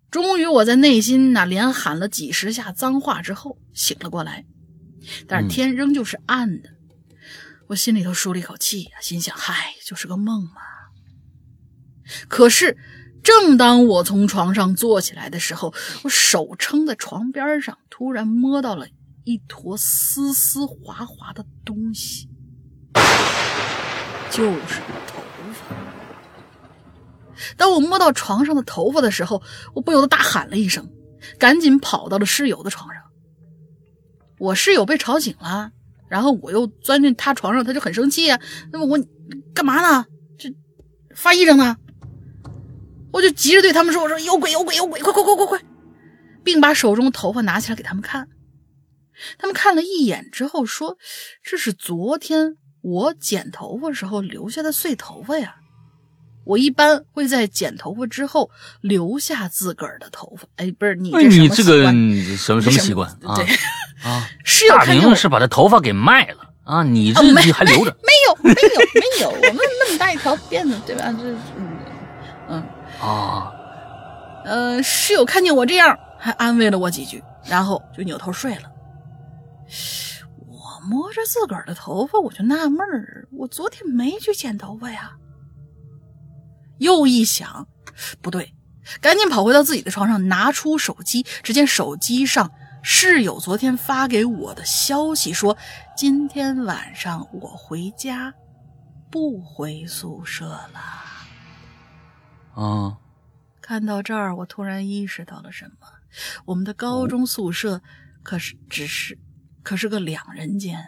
[0.10, 4.44] 终于我在内心呐连喊了几十下脏话之后醒了过来，
[5.28, 6.70] 但是天仍旧是暗的。
[7.72, 10.62] 我心里头舒了一口气呀，心想：“嗨，就是个梦嘛。”
[12.28, 12.78] 可是，
[13.24, 18.88] 正当我从床上坐起来的时候，我手撑在床边上，突然摸到了
[19.24, 22.30] 一坨丝丝滑滑的东西，
[24.30, 25.22] 就是头
[25.54, 25.74] 发。
[27.56, 29.42] 当我摸到床上的头发的时候，
[29.74, 30.92] 我不由得大喊了一声，
[31.40, 33.02] 赶紧跑到了室友的床上。
[34.40, 35.72] 我室友被吵醒了。
[36.12, 38.38] 然后我又钻进他床上，他就很生气啊。
[38.70, 39.00] 那么我
[39.54, 40.06] 干嘛呢？
[40.38, 40.54] 这
[41.16, 41.78] 发癔症呢？
[43.14, 45.62] 我就急着对他们说：“我说有鬼有鬼有鬼，快快快快快！”
[46.44, 48.28] 并把手中的头发拿起来给他们看。
[49.38, 50.98] 他们看了一眼之后说
[51.44, 55.56] ：“这是昨天我剪头发时候留下的碎头发呀。”
[56.44, 58.50] 我一般会在剪头发之后
[58.82, 60.48] 留下自个儿的头发。
[60.56, 61.84] 哎，不是你，你这个
[62.36, 63.36] 什么什么习惯啊？
[63.36, 63.46] 对
[64.04, 64.28] 啊，
[64.70, 66.84] 大明是把他头发给卖了啊！
[66.84, 67.96] 你这还留着？
[68.02, 69.30] 没有，没有，没有。
[69.30, 71.06] 我们那么大一条辫子，对吧？
[71.20, 71.78] 这嗯
[72.50, 72.64] 嗯
[73.00, 73.52] 啊，
[74.46, 78.64] 呃，室友看见我这样，还安慰了我几句，然后就扭头睡了。
[80.48, 85.12] 我摸着自个儿的头发，我就纳闷儿，我昨天没去剪头发呀。
[86.80, 87.68] 又一想，
[88.22, 88.54] 不对，
[89.00, 91.26] 赶紧跑回到自己的床上，拿出手机。
[91.44, 92.52] 只见手机上
[92.84, 95.58] 室友昨天发给我的消息说
[95.96, 98.34] ：“今天晚上我回家。”
[99.12, 100.80] 不回宿舍了。
[102.56, 102.98] 啊，
[103.62, 105.88] 看到这儿，我突然意识到了什么：
[106.46, 107.82] 我们的高中宿舍
[108.24, 109.20] 可是只是，
[109.64, 110.82] 可是个两人间。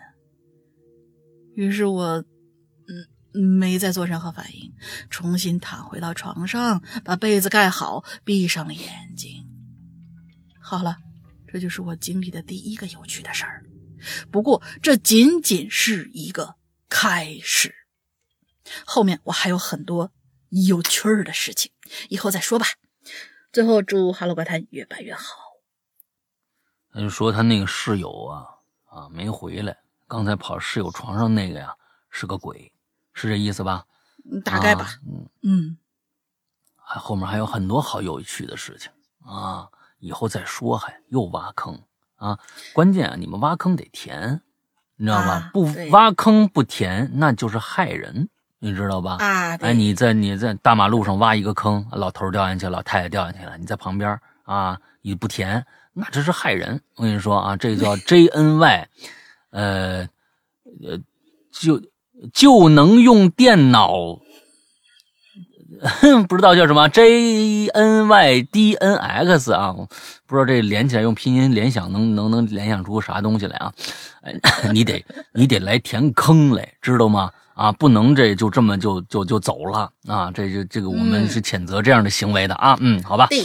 [1.56, 2.24] 于是我，
[3.34, 4.74] 嗯，没再做任何反应，
[5.10, 9.46] 重新躺回到床上，把被子盖好，闭上了眼睛。
[10.62, 10.98] 好了，
[11.54, 13.64] 这就是我经历的第一个有趣的事儿。
[14.32, 16.56] 不过，这仅仅是一个
[16.90, 17.76] 开始，
[18.88, 20.12] 后面我还有很多
[20.50, 21.72] 有趣儿的事情，
[22.10, 22.66] 以后再说吧。
[23.52, 25.36] 最后，祝《哈喽怪谈》越办越好。
[26.92, 28.48] 他就说他那个室友啊
[28.86, 31.76] 啊没回来，刚才跑室友床上那个呀
[32.10, 32.74] 是个鬼，
[33.14, 33.86] 是这意思吧？
[34.44, 35.00] 大概吧。
[35.06, 35.78] 嗯嗯，
[36.78, 39.70] 还后面还有很多好有趣的事情啊，
[40.04, 41.80] 以后再说，还又挖坑
[42.18, 42.38] 啊！
[42.74, 44.42] 关键啊，你们挖坑得填，
[44.98, 45.50] 你知道吧？
[45.54, 48.28] 不挖坑不填，那就是害人，
[48.60, 49.18] 你知道吧？
[49.22, 56.82] 啊，哎，你在你在大马路上挖一个坑，老头掉下去，老太太掉下去了，你在旁边啊，你不填，那这是害人。
[56.96, 58.90] 我跟你说啊，这叫 J N Y，
[59.52, 60.08] 呃
[60.84, 61.00] 呃，
[61.50, 61.82] 就
[62.34, 64.20] 就能用电脑，
[66.28, 69.74] 不知道叫什么 J N Y D N X 啊，
[70.26, 73.72] 不知道这连起来用拼音联想能能能联想出啥东西来啊？
[74.22, 74.34] 哎，
[74.72, 77.32] 你得你得来填坑来，知道吗？
[77.56, 80.32] 啊，不能这就这么就就就走了啊！
[80.34, 82.76] 这就这个我们嗯是谴责这样的行为的啊。
[82.80, 83.44] 嗯，好吧，对，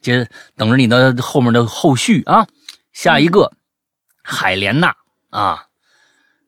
[0.00, 2.46] 接着等着你的后面的后续啊。
[2.92, 3.52] 下一个，
[4.22, 4.94] 海莲娜
[5.30, 5.64] 啊，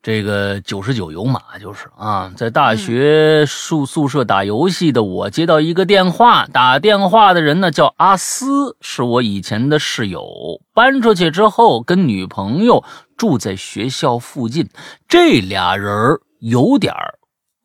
[0.07, 12.85] 这个九十九油马就是啊，在大学宿宿舍打游戏的我接到一个电话，打电话的人呢叫阿斯，是我以前的室友，搬出去之后跟女朋友
[13.17, 14.69] 住在学校附近，
[15.09, 16.95] 这俩人有点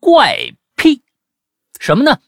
[0.00, 0.36] 怪
[0.74, 1.00] 癖，
[1.78, 2.18] 什么呢？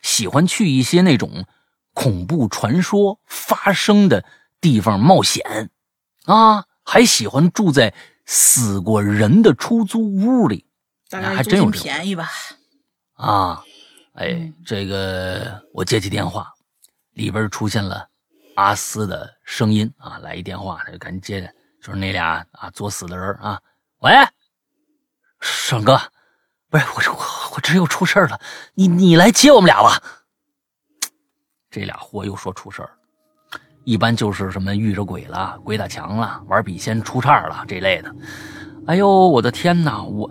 [0.00, 1.44] 喜欢去一些那种
[1.92, 4.24] 恐怖传说发生的
[4.62, 5.70] 地方冒险。
[6.24, 7.92] 啊，还喜欢住在
[8.34, 10.64] 死过人的出租屋里
[11.10, 12.30] 大那概还真有便宜吧？
[13.12, 13.62] 啊。
[14.14, 16.50] 哎嗯，这个我接起电话，
[17.12, 18.08] 里边出现了
[18.56, 23.60] 阿斯的声音啊，来一电话，他就赶紧接着，就是那俩啊作死的人啊，
[23.98, 24.12] 喂，
[25.40, 26.00] 爽哥，
[26.70, 27.18] 不是我这我
[27.54, 28.40] 我这又出事儿了，
[28.74, 30.02] 你你来接我们俩吧。
[31.70, 32.98] 这俩货又说出事儿，
[33.84, 38.14] 一般就是什么遇着鬼了、鬼打墙了、玩笔仙出岔了这类的。
[38.86, 40.02] 哎呦，我的天哪！
[40.02, 40.30] 我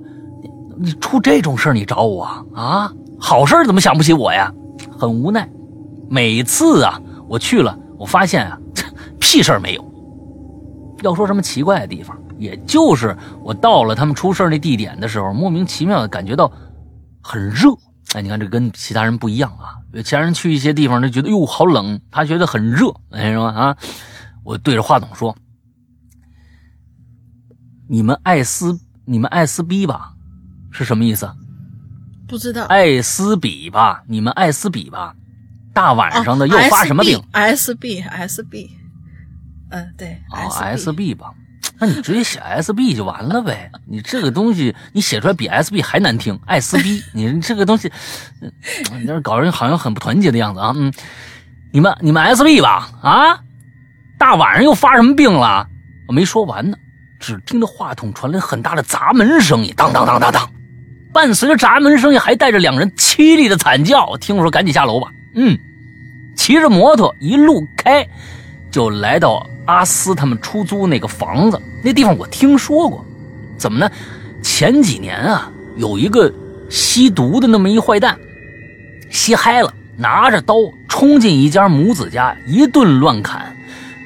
[0.78, 2.92] 你出这种事你找我啊？
[3.20, 4.52] 好事怎么想不起我呀？
[4.98, 5.48] 很无奈。
[6.10, 8.58] 每次啊，我去了，我发现啊，
[9.20, 9.86] 屁事儿没有。
[11.02, 16.52] 要说什么奇怪的地方，也就是我到了他们出事那地点的时候，莫名其妙的感觉到
[17.22, 17.70] 很热。
[18.14, 19.80] 哎，你看这跟其他人不一样啊！
[20.04, 23.46] 其他人去一些地方，他觉得哟好冷，他觉得很热，哎，是吧？
[23.46, 23.78] 啊，
[24.44, 25.36] 我对着话筒说
[27.88, 30.14] ：“你们爱撕，你们爱撕逼吧？
[30.72, 31.30] 是什么意思？
[32.28, 32.66] 不知道。
[32.66, 34.04] 爱撕比吧？
[34.08, 35.16] 你们爱撕比吧？
[35.74, 38.72] 大晚上的又发什么病？？S B S B，
[39.70, 41.34] 嗯，对 SB 吧，
[41.82, 43.72] 那你直接写 SB 就完了呗。
[43.88, 47.92] 你这个东西你写出来比 SB 还难听，爱撕逼，你这个东西，
[48.94, 50.74] 你这搞人好像很不团结的样子啊。
[50.76, 50.94] 嗯，
[51.72, 53.40] 你们你们 SB 吧啊，
[54.20, 55.68] 大晚上又发什么病了？
[56.08, 56.78] 我没说完呢，
[57.20, 60.48] 只听着话筒传来很大的砸门声音，当当当当当，
[61.12, 64.16] 伴随着砸门声音还带着两人凄厉的惨叫。
[64.18, 65.10] 听我说赶紧下楼吧。
[65.34, 65.58] 嗯，
[66.36, 68.08] 骑着摩托一路开。
[68.72, 73.06] 就来到阿斯他们出租那个房子，那地方我听说过，
[73.58, 73.92] 怎么呢？
[74.42, 76.34] 前几年啊，有一个
[76.70, 78.18] 吸毒的那么一坏蛋，
[79.10, 80.56] 吸嗨了，拿着刀
[80.88, 83.56] 冲进一家母子家，一顿乱砍，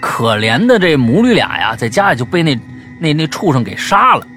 [0.01, 2.59] 可怜的这母女俩呀，在家里就被那
[2.99, 4.27] 那那畜生给杀了。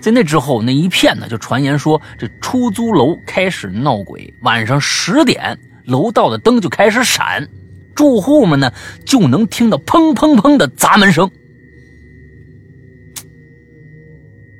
[0.00, 7.48] 在那之后，那一片呢就传言说，这出租楼开始闹鬼，晚上十点，楼道的灯就开始闪。
[7.94, 8.72] 住户们呢
[9.04, 11.30] 就能听到砰砰砰的砸门声。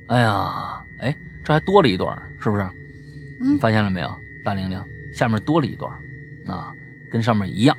[0.09, 2.63] 哎呀，哎，这还多了一段，是不是？
[3.41, 4.81] 嗯你发现了没有，大玲玲？
[5.15, 5.91] 下面多了一段，
[6.47, 6.73] 啊，
[7.11, 7.77] 跟上面一样。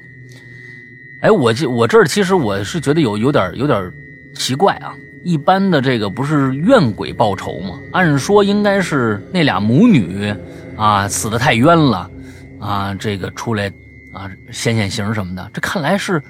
[1.21, 3.91] 哎，我这我这儿其实我是觉得有有点有点
[4.35, 4.93] 奇怪啊。
[5.23, 7.79] 一般的这个不是怨鬼报仇吗？
[7.93, 10.33] 按说应该是那俩母女
[10.75, 12.11] 啊死的太冤了
[12.59, 13.71] 啊，这个出来。
[14.13, 16.21] 啊，显显形什么的，这看来是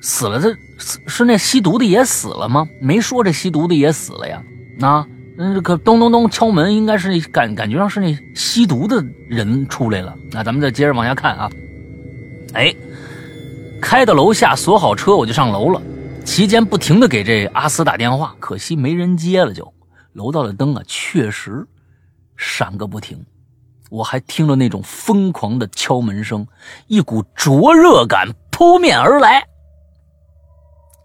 [0.00, 2.66] 死了的，是是那吸毒的也死了吗？
[2.80, 4.42] 没说这吸毒的也死了呀。
[4.78, 5.06] 那
[5.36, 10.16] 嗯，可咚咚咚敲门，应该是感感觉上是那吸毒的人出来了。
[10.30, 11.50] 那咱们再接着往下看啊。
[12.54, 12.74] 哎，
[13.80, 15.82] 开到楼下锁好车，我就上楼了。
[16.24, 19.52] 期间不停的给这阿斯打电话，可惜没人接了。
[19.52, 19.72] 就
[20.12, 21.64] 楼道的灯啊，确实
[22.36, 23.24] 闪个不停。
[23.88, 26.46] 我还听了那种疯狂的敲门声，
[26.86, 29.46] 一股灼热感扑面而来，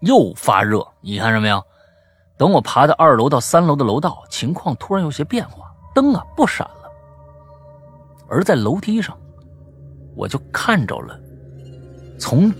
[0.00, 0.86] 又发热。
[1.00, 1.62] 你看着没有？
[2.36, 6.90] 等我爬到二楼到三楼的楼道，情况突然有些变化，灯啊不闪了。
[8.28, 9.16] 而在楼梯上，
[10.16, 11.18] 我就看着了，
[12.18, 12.52] 从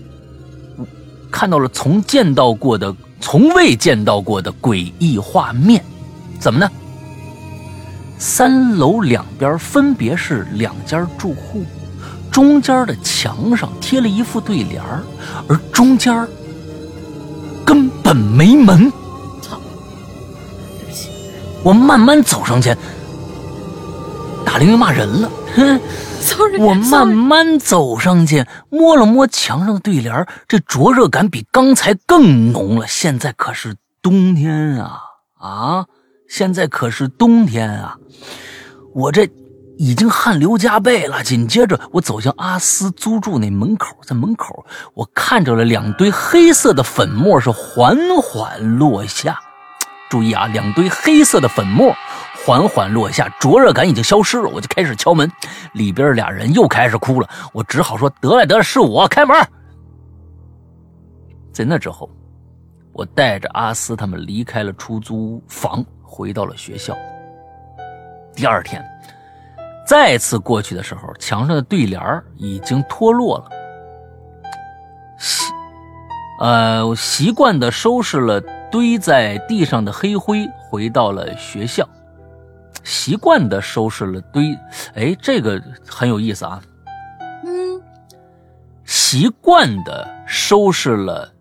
[1.31, 5.83] 看到了从见到过的、从未见到过的诡异画面。
[6.39, 6.71] 怎么呢？
[8.17, 11.63] 三楼两边分别是两家住户，
[12.31, 14.81] 中间的墙上贴了一副对联
[15.47, 16.27] 而中间
[17.65, 18.91] 根本没门。
[19.41, 19.59] 操！
[20.79, 21.09] 对不起，
[21.63, 22.77] 我慢慢走上前，
[24.45, 25.29] 大玲玲骂人了。
[25.55, 25.79] 哼，
[26.19, 32.87] sorry，我慢慢走上去，摸了摸墙上的对联这灼热感比刚才更浓了。
[32.87, 35.01] 现在可是冬天啊
[35.37, 35.85] 啊！
[36.27, 37.97] 现在可是冬天啊！
[38.93, 39.29] 我这
[39.77, 41.23] 已经汗流浃背了。
[41.23, 49.39] 紧接着，我走向阿斯租住那门口，在门口，我看着了两堆黑色的粉末是缓缓落下。
[50.09, 51.93] 注意啊，两堆黑色的粉末
[52.45, 54.49] 缓缓落下，灼热感已经消失了。
[54.49, 55.29] 我就开始敲门，
[55.73, 57.29] 里边俩人又开始哭了。
[57.53, 59.35] 我只好说：“得了得了，是我开门。”
[61.51, 62.09] 在那之后，
[62.93, 65.83] 我带着阿斯他们离开了出租房。
[66.15, 66.95] 回到了学校。
[68.33, 68.81] 第二天，
[69.85, 72.01] 再次过去的时候，墙上的对联
[72.37, 73.49] 已经脱落了。
[75.17, 75.51] 习，
[76.39, 78.41] 呃，习惯的收拾了
[78.71, 81.85] 堆在地上的黑灰，回到了学校。
[82.85, 84.57] 习惯的收拾了堆，
[84.93, 86.61] 哎，这个很有意思啊。
[87.43, 87.81] 嗯，
[88.85, 91.33] 习惯的收拾了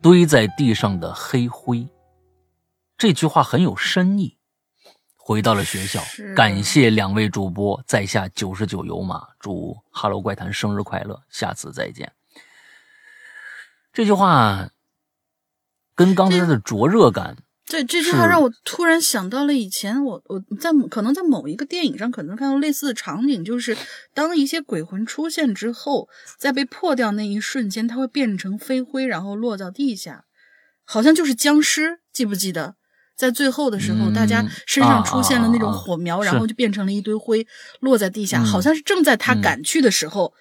[0.00, 1.86] 堆在地上的黑灰。
[2.98, 4.38] 这句话很有深意。
[5.16, 6.00] 回到了学校，
[6.36, 12.12] 感谢两位主播，在下九十九油马，祝《哈喽怪谈》生日快乐，下次再见。
[13.92, 14.70] 这句话
[15.96, 17.36] 跟刚才的灼热感，
[17.66, 23.76] 对这句话让我突然想到了以前我我在可能在某一个电影上可能看到类似的场景，就是
[24.14, 30.24] 当一些鬼魂出现之后，在被破掉那一瞬间，它会变成飞灰，然后落到地下，
[30.84, 32.75] 好像就是僵尸，记不记得？
[33.16, 37.46] 在最后的时候，大家身上出现了那种火苗，然后就变成了一堆灰，
[37.80, 40.34] 落在地下，好像是正在他赶去的时候。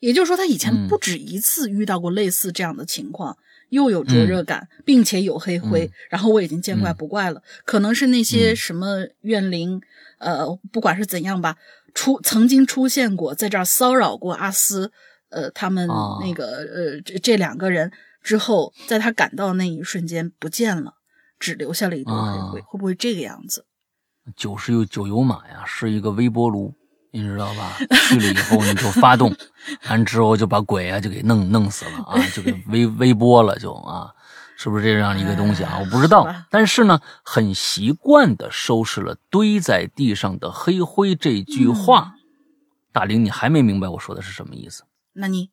[0.00, 3.38] 也就是说，他以前不止一次遇到过类似这样的情况，
[3.70, 5.90] 又有灼热感，并且有黑灰。
[6.10, 9.80] 然后我已经见怪不怪了，可能是那些什么怨灵，
[10.18, 11.56] 呃，不管是怎样吧，
[11.94, 14.92] 出曾经出现过，在这儿骚扰过阿斯，
[15.30, 15.88] 呃，他们
[16.20, 17.90] 那个呃这这两个人
[18.22, 20.94] 之后，在他赶到那一瞬间不见了。
[21.44, 23.66] 只留下了一堆黑灰，会不会这个样子？
[24.34, 26.74] 九十有九油马呀，是一个微波炉，
[27.10, 27.76] 你知道吧？
[28.08, 29.30] 去了以后你就发动，
[29.90, 34.10] 完之后就把鬼啊就给弄弄死了啊，就给微微波了，就啊，
[34.56, 35.76] 是不是这样一个东西啊？
[35.78, 42.14] 我不知道，但是呢，很习惯的收拾了堆在地上的黑灰这句话。
[42.90, 44.84] 大玲，你还没明白我说的是什么意思？
[45.12, 45.50] 那你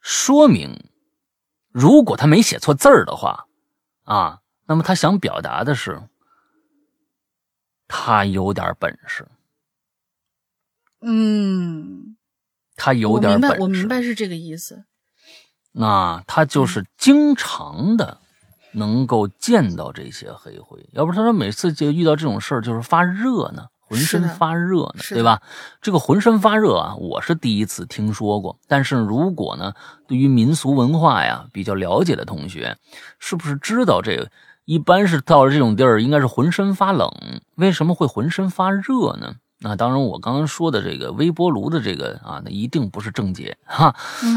[0.00, 0.84] 说明，
[1.72, 3.48] 如果他没写错字儿的话。
[4.04, 6.08] 啊，那么他想表达的是，
[7.88, 9.26] 他有点本事。
[11.00, 12.16] 嗯，
[12.76, 13.60] 他有点本事。
[13.60, 14.84] 我明白是这个意思。
[15.72, 18.20] 那他就是经常的
[18.72, 23.68] 能够见到这些黑灰，要不他说每次就遇到这种事儿就是发热呢。
[23.94, 25.40] 浑身发热呢，对吧？
[25.80, 28.58] 这个浑身发热啊，我是第一次听说过。
[28.66, 29.72] 但是如果呢，
[30.06, 32.76] 对于民俗文化呀比较了解的同学，
[33.18, 34.30] 是不是知道这个
[34.64, 37.10] 一般是到了这种地儿，应该是浑身发冷？
[37.54, 39.34] 为什么会浑身发热呢？
[39.60, 43.94] 那当然，我刚刚说的这个微波炉的这个啊，那一定不是正解哈。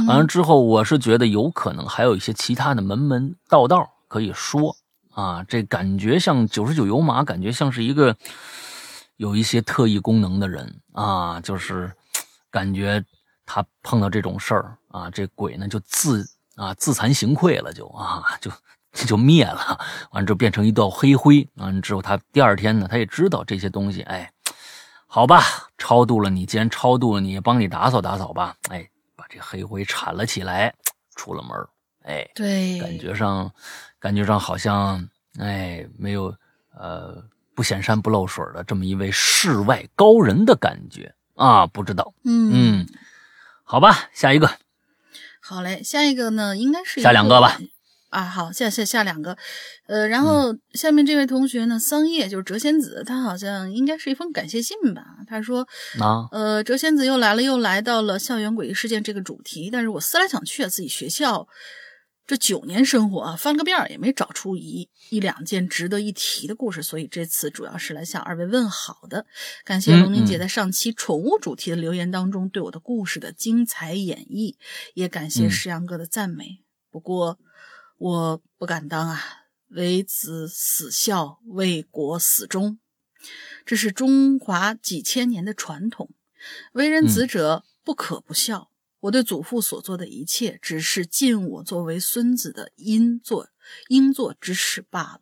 [0.08, 4.76] 完了之后，我是觉得有可能还有一些其他的门门道道可以说
[5.14, 5.44] 啊。
[5.48, 8.16] 这感觉像九十九油马，感觉像是一个。
[9.18, 11.92] 有一些特异功能的人啊，就是
[12.50, 13.04] 感觉
[13.46, 18.52] 他碰到这种事儿啊，这鬼呢就自啊自惭形愧了， 就啊就
[19.06, 19.80] 就灭了，
[20.12, 24.32] 完之后变成一道黑灰，完之后他第二天呢，他也知道这些东西，哎，
[25.06, 25.42] 好吧，
[25.78, 30.74] 超度了你，既然超度了你，帮你打扫打扫吧，哎，把这黑灰铲了起来，
[31.16, 31.52] 出了门，
[32.04, 33.52] 哎，对，感觉上
[34.00, 35.08] 感觉上好像
[35.40, 36.34] 哎没有。
[36.80, 37.24] 呃
[37.58, 42.52] 不显山不漏水的这么一位世外高人的感觉啊，不知道，嗯。
[42.54, 42.88] 嗯，
[43.64, 44.48] 好吧，下一个，
[45.42, 47.58] 好嘞，下一个呢，应该是下两个吧。
[48.12, 49.36] 啊，好，下下下两个，
[49.88, 55.04] 呃，然后下面这位同学呢，桑叶就是谪仙子，他好像应该是一封感谢信吧。
[55.28, 55.68] 他说，
[56.00, 61.48] 啊，呃，谪仙子又来了，又来到了校园诡异事件这个主题，但是我思来想去啊，自己学校
[62.28, 69.26] 这九年生活啊，翻个遍儿也没找出一一两件值得一提的故事，所以这次主要是来向二位问好的。
[69.64, 74.56] 感谢龙玲姐在上期宠物主题的留言当中对我的故事的精彩演绎，
[74.94, 76.60] 也感谢石阳哥的赞美。
[76.92, 77.40] 不过。
[78.00, 79.20] 我不敢当啊！
[79.70, 82.78] 为子死孝，为国死忠，
[83.66, 86.12] 这是中华几千年的传统。
[86.74, 88.70] 为人子者不可不孝。
[89.00, 93.50] 我对祖父所做的一切，只是尽我作为孙子的应做
[93.90, 95.22] 应做之事罢了。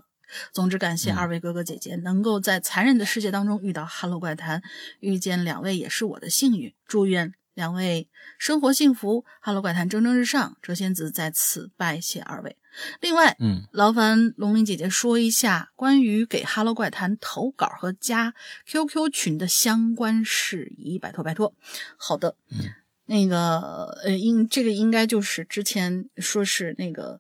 [0.52, 4.62] 总之，感谢二位哥哥姐姐能够在残忍的世界当中遇到《哈喽怪谈》，
[5.00, 6.74] 遇见两位也是我的幸运。
[6.86, 7.34] 祝愿。
[7.54, 12.58] 两位生活幸福，哈喽怪谈蒸蒸日上，谪仙子在此拜谢二位。
[13.00, 18.34] 另外，嗯，劳烦龙鳞姐姐说一下关于给哈喽怪谈投稿和加
[18.66, 21.56] QQ 群的相关事宜，拜托拜托。
[21.96, 22.58] 好的，嗯，
[23.06, 27.20] 那个呃，应这个应该就是之前说是那个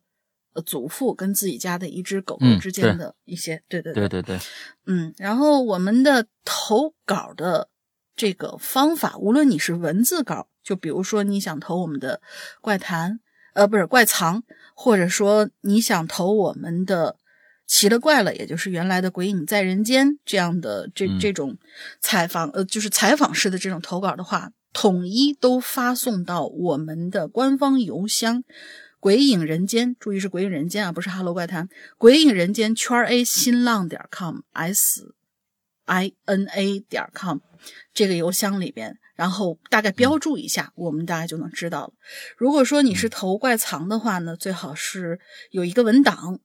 [0.53, 4.39] 呃祖父跟自己家的一只狗狗之间的一些，对对对对对，
[4.85, 7.69] 嗯，然后我们的投稿的。
[8.17, 12.21] 这个方法，无论你是文字稿，就比如说你想投我们的
[12.61, 13.19] 怪谈，
[13.53, 14.41] 呃，不是怪藏，
[14.73, 17.17] 或者说你想投我们的
[17.67, 21.57] 奇了怪了，也就是原来的鬼影在人间这样的这这种
[21.99, 28.43] 采访，呃，就是采访式的这种投稿的话，统一都发送到我们的官方邮箱
[28.99, 35.15] “鬼影人间”，注意是“鬼影人间”啊，不是“哈喽怪谈”，“鬼影人间”圈 A 新浪点 com s
[35.85, 37.39] i n a 点 com。
[37.93, 41.93] 这个邮箱里边，然后大概标注一下，我们大家就能知道了。
[42.35, 45.21] 如果说你是投怪藏的话呢，最好是
[45.51, 46.41] 有一个文档。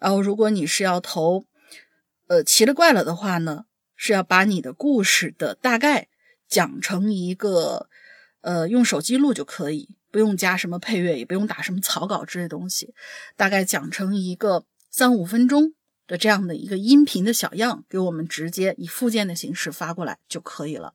[0.00, 1.44] 然后，如果你是要投，
[2.26, 6.08] 呃，奇了怪了的话呢，是要把你的故事的大概
[6.50, 7.88] 讲成一个，
[8.42, 12.92] 呃，用手机录就可以，不用加什么配乐，也不用打什么草稿之类东西，
[13.36, 15.72] 大概讲成一个三五分钟。
[16.10, 20.92] 的这样的一个音频的小样，给我们直接以附件的形式发过来就可以了。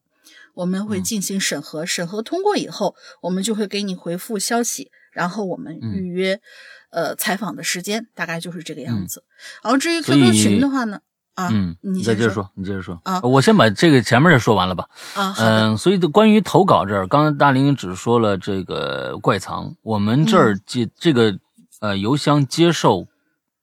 [0.55, 6.41] 我们会进行审核，审核通过以后，我们就会给你回复消息，然后我们预约
[6.89, 9.23] 呃采访的时间，大概就是这个样子。
[9.63, 10.99] 然后至于 QQ 群的话呢，
[11.35, 12.99] 啊，嗯，你再接着说，你接着说。
[13.03, 14.87] 啊，我先把这个前面的说完了吧。
[15.13, 21.37] 啊，嗯，所以关于投稿这儿，刚才大林只说了这个怪藏，我们这儿接这个
[21.79, 23.07] 呃邮箱接受。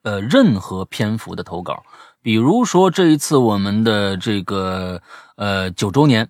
[0.04, 1.84] 呃，任何篇幅的投稿，
[2.22, 5.00] 比如说这一次我们的这个
[5.36, 6.28] 呃九周年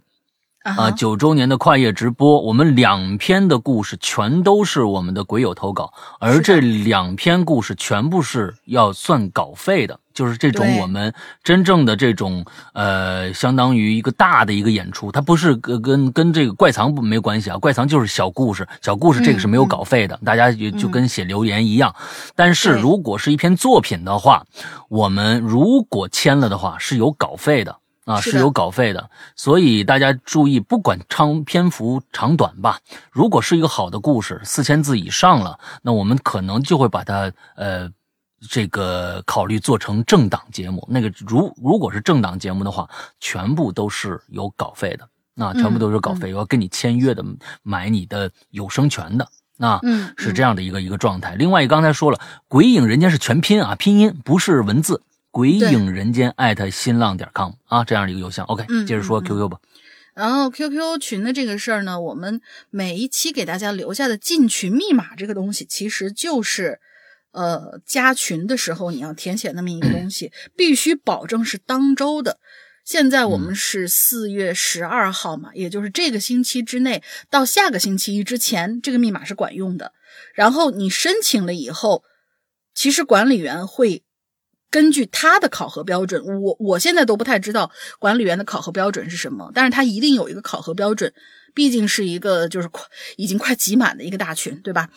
[0.63, 9.99] 啊，九周年的跨页直播，我们两篇的故事全都是我们的鬼友投稿，而这两篇故事全部是要算稿费的。
[10.15, 12.45] 就是这种我们真正的这种
[12.75, 21.95] 呃，相当于一个大的一个演出，它不是跟跟跟这个怪藏不没关系啊，怪藏就是小故事，小故事这个是没有稿费的，大家也就跟写留言一样。
[22.37, 24.45] 但是如果是一篇作品的话，
[24.91, 32.79] 我们如果签了的话是有稿费的啊，是有稿费的，所以大家注意，不管长篇幅长短吧，
[33.11, 37.91] 如果是一个好的故事，四千字以上了，那我们可能就会把它呃。
[38.51, 42.91] 这个考虑做成政党节目，那个如如果是政党节目的话，
[43.21, 47.25] 全部都是有稿费的，那全部都是稿费，要跟你签约的，
[47.63, 49.29] 买你的有声权的，
[49.59, 49.81] 那
[50.17, 51.37] 是这样的一个一个状态。
[51.37, 58.47] 另外，刚才说了，鬼影人间是全拼啊，拼音不是文字，鬼影人间艾特新浪点 com 啊，这样的一个邮箱。
[58.47, 59.59] OK，接着说 QQ 吧。
[60.15, 66.79] 然后 QQ 群的这个事儿呢，我们每一期给大家留下的进群密码这个东西，其实就是。
[67.35, 72.39] 呃，加群的时候你要填写那么一个东西，必须保证是当周的。
[72.85, 79.95] 现在我们是四月十二号嘛，也就是这个星期之内到下个星期一之前，这个密码是管用的。
[80.35, 82.05] 然后你申请了以后，
[82.75, 84.03] 其实管理员会
[84.73, 87.71] 根据他的考核标准，我我现在都不太知道
[88.01, 91.13] 管理员的考核标准是什么，但是他一定有一个考核标准，
[91.55, 92.85] 毕竟是一个就是快
[93.17, 94.89] 已经快挤满的一个大群，对吧？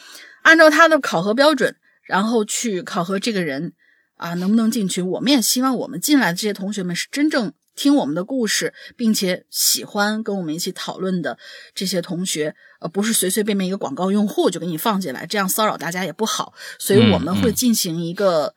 [0.41, 1.75] 按照他的考核标准。
[2.07, 3.73] 然后去考核这个人
[4.17, 5.09] 啊，能不能进群？
[5.09, 11.39] 我们也希望我们进来的这些同学们是真正听我们的故事，并且喜欢跟我们一起讨论的
[11.73, 16.53] 这些同学，呃，不是随随便便一个广告用户就给你放进来，这样骚扰大家也不好。
[16.77, 18.53] 所以我们会进行一个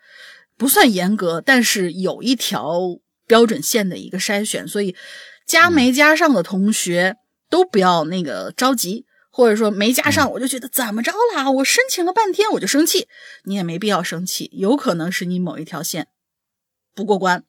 [0.58, 2.78] 不算严格，但是有一条
[3.26, 4.94] 标准线的一个筛选，所以
[5.46, 7.16] 加没加上的同学
[7.48, 13.06] 都不要那个着急，或者说没加上我就觉得怎么着啦，我申请了半天我就生气，
[13.44, 16.08] 你也没必要生气，有可能是你某一条线
[16.94, 17.44] 不过关，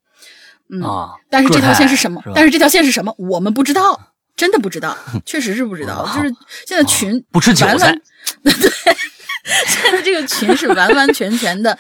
[0.70, 2.22] 嗯，啊，但是这条线是是什么？
[2.22, 3.16] 吧但是这条线是什么？
[3.18, 4.96] 我们不知道，真的不知道，
[5.26, 6.06] 确实是不知道。
[6.16, 6.30] 就是
[6.68, 7.92] 现在群不吃韭完菜，
[8.44, 8.54] 对，
[9.66, 11.78] 现在这个群是完完全全的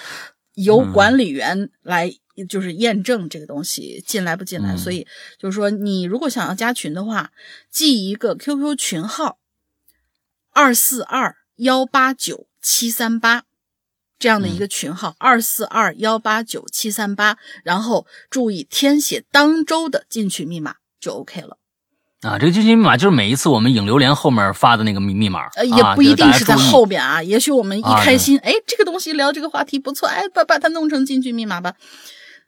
[0.63, 2.13] 由管理员来
[2.47, 4.73] 就是验证这个东西进来不进来。
[4.73, 5.05] 嗯所以
[5.37, 7.31] 就是说，你如果想要加群的话，
[7.69, 9.39] 记一个 QQ 群号
[10.51, 13.43] 二四二幺八九七三八。
[14.17, 21.58] 这样的一个群号二四二幺八九七三八，然后注意填写当周的进群密码就 OK 了。
[22.21, 26.53] 啊，这个进群密码就是每一次我们影流连后面发的那个密密码，呃，也啊不一定是在。
[26.55, 31.75] 后边啊，也许我们一啊开心，哎，这个东西聊这个话题不错，哎，把把它弄成进群密码吧。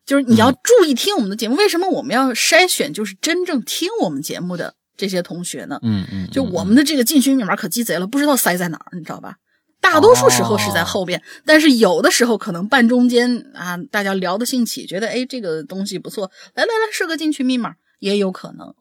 [0.06, 5.80] 就是你嗯要注意听我们的节目，为什么我们要筛选就是真正听我们节目的这些同学呢？
[5.84, 9.36] 嗯嗯，就我嗯们的这个进群密码可鸡贼了，不知道塞在哪儿，你知道吧？
[9.80, 18.76] 大多数时候是在后边，但是有的时候可能半中间啊，大家聊得兴起，觉得哎这个东西不错，来来来设个进群密码也有可能。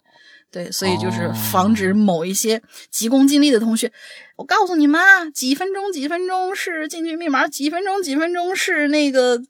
[0.53, 3.93] 对，所以就是防止某一些急功近利的同学，
[4.37, 9.41] 我告诉你们啊，几分钟几分钟是进群密码，几分钟几分钟是那个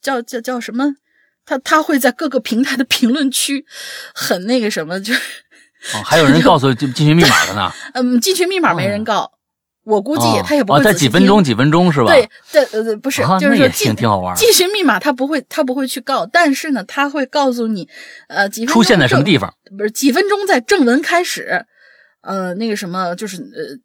[0.00, 0.94] 叫叫叫什么？
[1.44, 3.64] 他他会在各个平台的评论区
[4.14, 5.20] 很那个什么，就是
[5.94, 9.32] 哦还有人告诉进进群密码的呢， 嗯，进群密码没人告，
[9.84, 12.06] 我估计哦他也不会仔细听几分钟几分钟是吧？
[12.06, 14.36] 对对呃对，不是，啊就是说进挺挺好玩
[14.72, 17.88] 密码他不会他不会去告，但是呢，他会告诉你，
[18.28, 19.52] 呃，几分钟出现在什么地方？
[19.76, 21.64] 不是几分钟在正文开始，
[22.22, 23.76] 呃，那个什么就是呃，呃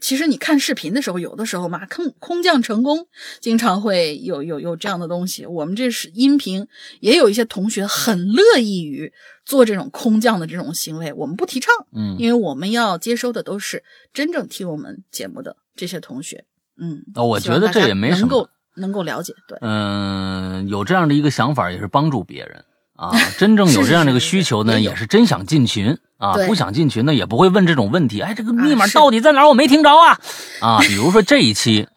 [0.00, 3.06] 其实你看视频的时候，有的时候嘛，空空降成功，
[3.40, 5.46] 经常会有有有这样的东西。
[5.46, 6.66] 我们这是音频，
[7.00, 9.12] 也有一些同学很乐意于
[9.44, 16.44] 做这种空降的这种行为，我们不提倡，嗯，因为我们要接收的都是真正听我们节目的这些同学。
[16.78, 19.58] 嗯，哦我觉得这也没什么能够能够了解，对。
[19.60, 22.64] 嗯，有这样的一个想法也是帮助别人
[22.94, 23.12] 啊。
[23.38, 26.46] 真正有这样的一个需求呢，是是是也是真想进群啊。
[26.46, 28.20] 不想进群呢，也不会问这种问题。
[28.20, 29.48] 哎，这个密码到底在哪儿？
[29.48, 30.18] 我没听着啊
[30.60, 30.78] 啊！
[30.80, 31.88] 比如说这一期。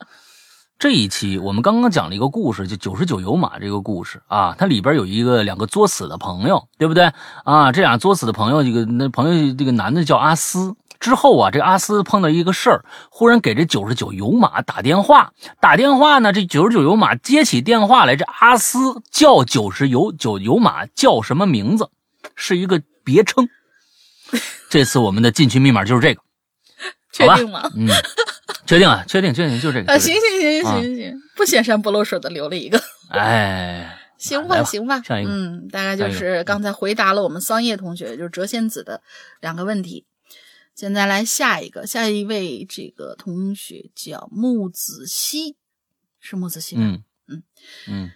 [0.77, 7.13] 这一期我们刚刚讲了一个故事，就九十九油马这个故事啊，它里边有一个两个作死的朋友，对不对
[7.45, 7.71] 啊？
[7.71, 10.75] 这俩作死的朋友，这个那朋友这个男的叫阿斯。
[10.99, 21.89] 之后啊，这个阿斯碰到一个事儿，忽然给这九十九油马打电话，打电话呢，这九十九油马接起电话来，这阿斯叫九十九九油马叫什么名字？
[22.35, 23.47] 是一个别称。
[24.69, 26.21] 这次我们的进群密码就是这个，
[27.11, 27.71] 确定吗？
[27.75, 27.87] 嗯，
[28.65, 29.93] 确定啊，确定，确定，就这个。
[29.93, 30.81] 啊，行行行啊。
[30.81, 35.31] 行行，不显山不露水的留了一个，哎，行吧行吧，下一个。
[35.31, 39.01] 嗯，大概就是刚才回答了我们桑叶同学，就是谪仙子的
[39.41, 40.05] 两个问题。
[40.75, 45.55] 现在来下一个，下一位这个同学叫木子熙，
[46.19, 46.81] 是木子熙吧？
[46.81, 47.03] 嗯。
[47.27, 47.43] 嗯。
[47.87, 48.11] 嗯。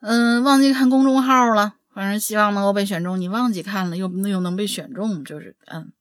[0.00, 3.20] 嗯，忘记看公众号了，反正希望能够被选中。
[3.20, 5.92] 你忘记看了，又又能被选中，就是嗯，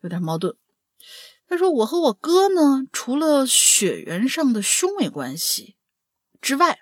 [0.00, 0.56] 有点矛盾。
[1.48, 5.76] 他说：“我和我哥呢，除了血缘上的兄妹关系
[6.40, 6.78] 之外，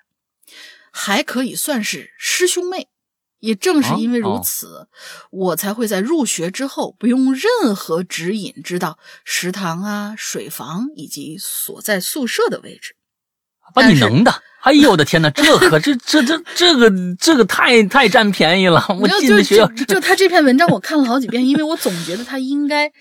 [0.93, 2.89] 还可以算是师兄妹。
[3.41, 4.87] 也正是因为如此，
[5.31, 12.97] 我才会在入学之后不用任何指引，知道食堂啊、水房以及所在宿舍的位置。
[13.75, 14.33] 把你能的！
[14.61, 18.85] 哎呦我的天哪，这可这这这这个这个太太占便宜了！
[19.01, 22.93] 我就进的学校就就他这篇文章我看了好几遍，因为我总觉得他应该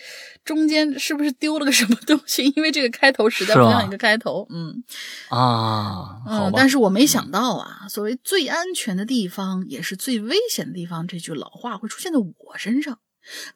[0.46, 2.46] 中间是不是丢了个什么东西？
[2.56, 4.82] 因为这个开头实在不像一个开头，嗯
[5.28, 13.00] 啊，嗯，但是我没想到啊，所谓最安全的地方也是最危险的地方，这句老话会出现在我身上，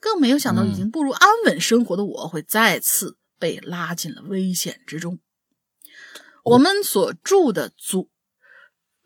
[0.01, 5.19] 更没有想到已嗯经步入安稳生活的我会再次被拉进了危险之中。
[6.43, 8.07] 我们所住的左，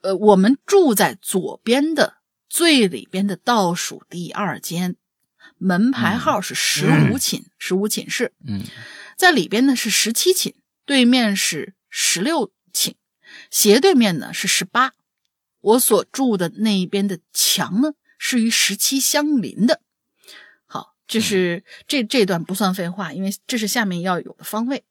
[0.01, 2.17] 呃，我们住在左边的
[2.49, 4.95] 最里边的倒数第二间，
[5.57, 8.33] 门牌号是十五寝，十五寝室。
[8.45, 8.63] 嗯
[9.15, 10.53] 在里边呢是十七寝，
[10.85, 12.95] 对面是十六寝，
[13.49, 14.93] 斜对面呢是十八。
[15.59, 19.81] 我所住的那一边的墙呢是与十七相邻的。
[20.65, 24.83] 好，这是、这这段不算废话，因为这是下面要有的方位。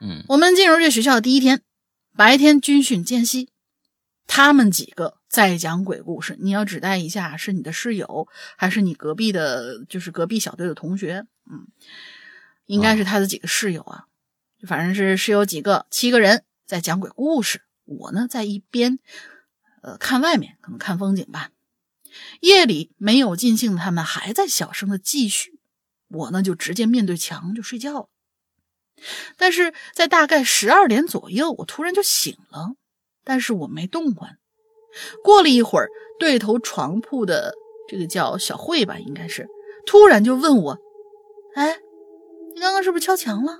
[0.00, 1.62] 嗯我们进入这学校的第一天，
[2.16, 3.48] 白天军训间隙，
[4.26, 6.36] 他们几个在讲鬼故事。
[6.40, 8.26] 你要指代一下，是你的室友
[8.56, 11.26] 还是你隔壁的，就是隔壁小队的同学？
[11.50, 11.66] 嗯，
[12.66, 14.04] 应该是他的几个室友啊，
[14.66, 17.62] 反正是室友几个，七个人在讲鬼故事。
[17.84, 18.98] 我呢在一边，
[19.82, 21.50] 呃，看外面，可能看风景吧。
[22.40, 25.60] 夜里没有尽兴的他们还在小声的继续，
[26.08, 28.08] 我呢就直接面对墙就睡觉了。
[29.36, 32.74] 但是在大概十二点左右，我突然就醒了，
[33.24, 34.28] 但是我没动过。
[35.22, 35.88] 过了一会儿，
[36.18, 37.54] 对头床铺的
[37.88, 39.46] 这个叫小慧吧，应该是
[39.86, 40.78] 突然就问我
[41.54, 41.78] ：“哎，
[42.54, 43.58] 你刚刚是不是敲墙了？”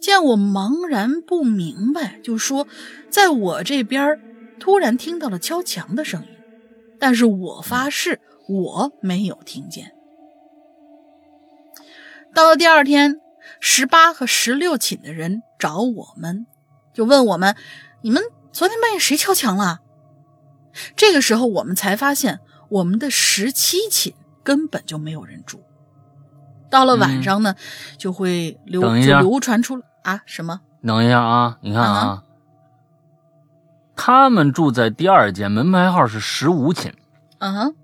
[0.00, 2.66] 见我茫然不明白，就说
[3.08, 4.18] ：“在我这边
[4.58, 6.28] 突然听到了敲墙的声音，
[6.98, 9.92] 但是我发誓我没有听见。”
[12.34, 13.20] 到了第二天，
[13.60, 16.46] 十八和十六寝的人找我们，
[16.92, 17.56] 就问我们
[18.02, 18.22] ：“你们
[18.52, 19.80] 昨天半夜谁敲墙了？”
[20.94, 24.14] 这个时候，我们才发现我们的十七寝
[24.44, 25.62] 根本就没有人住。
[26.70, 27.56] 到了晚上呢，
[27.98, 30.60] 就会流就流传出啊什么？
[30.86, 32.22] 等一下啊，你看啊，
[33.96, 36.94] 他们住在第二间，门牌号是十五寝，
[37.40, 37.74] 嗯哼，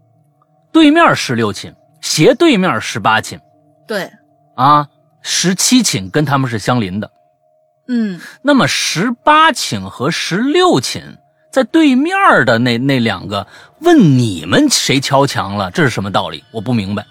[0.70, 3.40] 对面十六寝，斜对面十八寝，
[3.88, 4.11] 对。
[4.57, 4.88] 啊，
[5.20, 7.11] 十七寝跟他们是相邻的，
[7.88, 11.18] 嗯，那么十八寝和十六寝
[11.52, 13.46] 在对面的那那两个
[13.80, 16.42] 问你们谁敲墙了，这是什么道理？
[16.52, 17.07] 我不明白。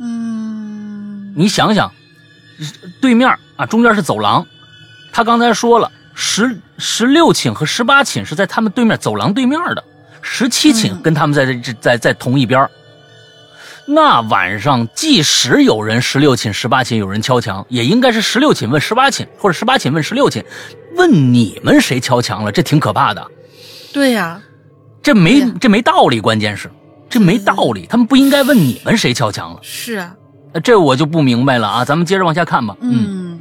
[0.00, 1.92] 嗯，你想想，
[3.00, 4.44] 对面啊，中间是走廊，
[5.12, 9.84] 他刚才说了，十十六寝和十八寝是在他们对面走廊对面的，
[10.20, 12.68] 十七寝跟他们在这在在同一边。
[13.90, 20.44] 那晚上，即使有人十六寝、十八寝有人敲墙，也应该是十六寝问十八寝，或者十八寝问十六寝，
[20.94, 22.52] 问你们谁敲墙了？
[22.52, 23.26] 这挺可怕的。
[23.90, 24.42] 对呀，
[25.02, 26.70] 这没这没道理，关键是
[27.08, 29.60] 这没道理，他们不应该问你们谁敲墙了。
[29.62, 30.14] 是啊，
[30.62, 31.82] 这我就不明白了啊！
[31.82, 32.76] 咱们接着往下看吧。
[32.82, 33.40] 嗯。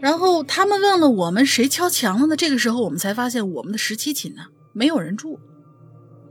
[0.00, 2.36] 然后他们问了我们谁敲墙了呢？
[2.36, 5.38] 这个时候我们才发现我们的十七寝呢没有人住。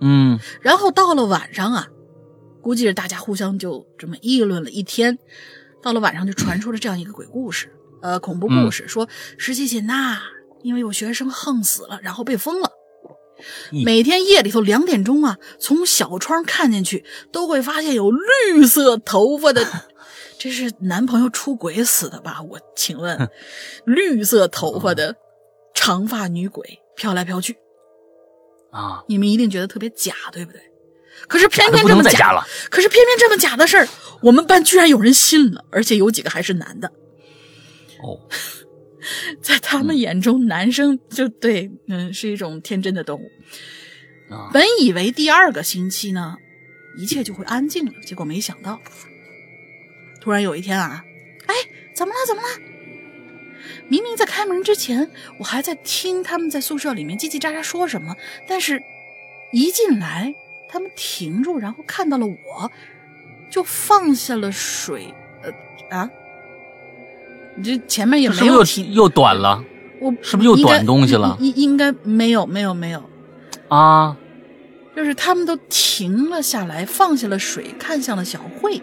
[0.01, 0.39] 嗯。
[0.59, 1.87] 然后到了晚上啊。
[2.61, 5.17] 估计是大家互相就这么议论了一天，
[5.81, 9.07] 到了晚上就传出了这样一个鬼故事，呃，恐怖故事，说
[9.37, 10.19] 十七寝呐，
[10.61, 12.71] 因为有学生横死了，然后被封了。
[13.85, 19.65] 每天夜里头两点钟啊，从小窗看进去，都会发现有绿色头发的，
[20.37, 22.41] 这是男朋友出轨死的吧？
[22.41, 23.29] 我请问，
[23.85, 25.15] 绿色头发的
[25.73, 27.55] 长发女鬼飘来飘去
[28.71, 30.61] 啊，你们一定觉得特别假，对不对？
[31.27, 33.87] 可是偏偏这么假了，可是偏偏这么假的事儿，
[34.21, 36.91] 我们班居然有人信了，而且有几个还是男的。
[38.01, 38.19] 哦，
[39.41, 43.31] 在他们眼中，男生就对，嗯，是一种天真的动物。
[44.33, 46.37] 啊，本以为第二个星期呢，
[46.97, 48.79] 一切就会安静了，结果没想到，
[50.21, 51.03] 突然有一天啊，
[51.47, 51.55] 哎，
[51.95, 52.19] 怎么了？
[52.27, 52.47] 怎么了？
[53.87, 55.09] 明明在开门之前，
[55.39, 58.15] 我还在听他们在宿舍里面叽叽喳喳说什么，
[58.47, 58.81] 但是
[59.51, 60.33] 一进来。
[60.71, 62.71] 他们停住，然后看到了我，
[63.51, 65.13] 就放下了水。
[65.41, 66.09] 呃啊，
[67.55, 69.63] 你这前面也没有停，又短了。
[69.99, 71.35] 我是不是又短东西了？
[71.39, 73.03] 应应该没有，没有，没有。
[73.67, 74.15] 啊，
[74.95, 78.81] 就是他们都停了下来，放下了水，看向了小慧。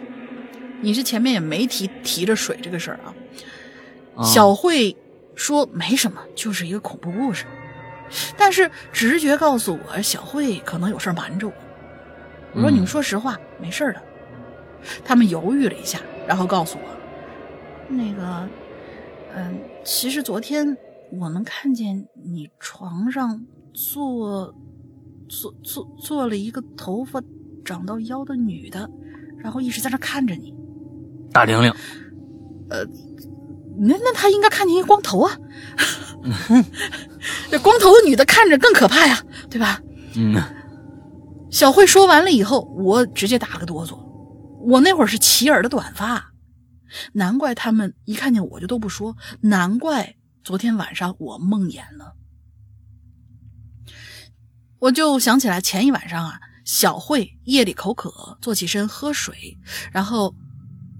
[0.81, 3.13] 你这前面也没提提着水这个事儿啊。
[4.23, 4.95] 小慧
[5.35, 7.45] 说没什么，就是一个恐怖故事。
[8.37, 11.53] 但是直觉告诉我，小慧可能有事瞒着我。
[12.53, 14.01] 我说：“你们说实话，没事的。”
[15.03, 16.83] 他们犹豫了一下，然后告诉我
[17.89, 18.47] ：“那个，
[19.35, 20.77] 嗯，其实昨天
[21.11, 24.55] 我们看见你床上坐
[25.27, 27.21] 坐坐坐了一个头发
[27.65, 28.89] 长到腰的女的，
[29.37, 30.53] 然后一直在那看着你。”
[31.33, 31.71] 大玲玲，
[32.69, 32.85] 呃，
[33.77, 35.37] 那那他应该看见一光头啊，
[37.51, 39.81] 这光头的女的看着更可怕呀，对吧？
[40.15, 40.41] 嗯。
[41.49, 43.97] 小慧说完了以后，我直接打了个哆嗦。
[44.61, 46.31] 我那会儿是齐耳的短发，
[47.13, 49.15] 难怪他们一看见我就都不说。
[49.41, 52.15] 难怪昨天晚上我梦魇了。
[54.79, 59.57] 我就想起来前一晚上啊，小慧夜里口渴，坐起身喝水，
[59.91, 60.35] 然后，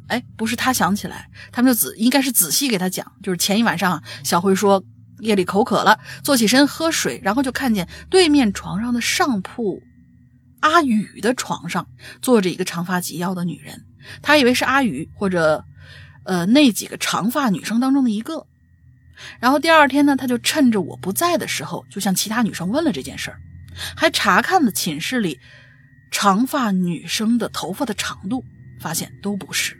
[0.08, 4.82] 哎，不是他想起来，他们就仔应该是仔细给他讲，就是前一晚上小慧说
[5.20, 9.82] 夜里口渴了，坐起身喝水，然后就看见对面床上的上铺。
[10.68, 11.88] 阿宇的床上
[12.22, 13.86] 坐着一个长发及腰的女人，
[14.22, 15.63] 他以为是阿宇或者，
[16.26, 18.45] 呃，那几个长发女生当中的一个。
[19.39, 23.39] 然后第二天呢，他就趁着我不在的时候，就向其他女生问了这件事儿，
[23.95, 25.39] 还查看了寝室里
[26.11, 28.43] 长发女生的头发的长度，
[28.80, 29.76] 发现都不是。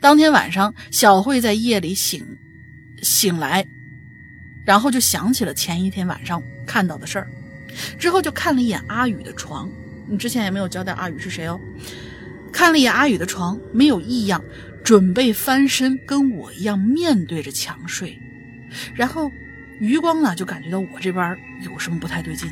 [0.00, 2.24] 当天晚上，小慧在夜里醒
[3.02, 3.66] 醒来，
[4.66, 7.28] 然后就想起了前一天晚上看到的事儿，
[7.98, 9.70] 之后就看了一眼阿宇的床。
[10.08, 11.58] 你之前也没有交代阿宇是谁哦。
[12.52, 14.42] 看了一眼阿宇的床，没有异样，
[14.84, 18.18] 准备翻身跟我一样面对着墙睡。
[18.94, 19.30] 然后
[19.80, 22.48] 余光呢就感觉到我这边有什么不太对劲，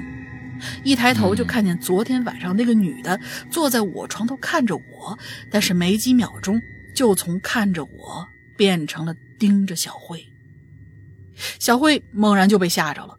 [0.83, 3.21] 一抬头就看见昨天晚上那个女的
[3.51, 5.19] 坐在我床头看着我，
[5.51, 6.61] 但是没几秒钟。
[6.95, 10.27] 就从看着我变成了盯着小慧，
[11.59, 13.17] 小慧猛然就被吓着了，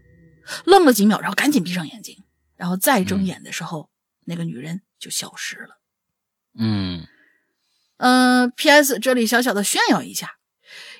[0.65, 2.23] 愣了几秒，然后赶紧闭上眼睛，
[2.55, 3.89] 然后再睁眼的时候，
[4.25, 5.79] 那个女人就消失了。
[6.57, 7.07] 嗯，
[7.97, 8.99] 呃，P.S.
[8.99, 10.37] 这里小小的炫耀一下，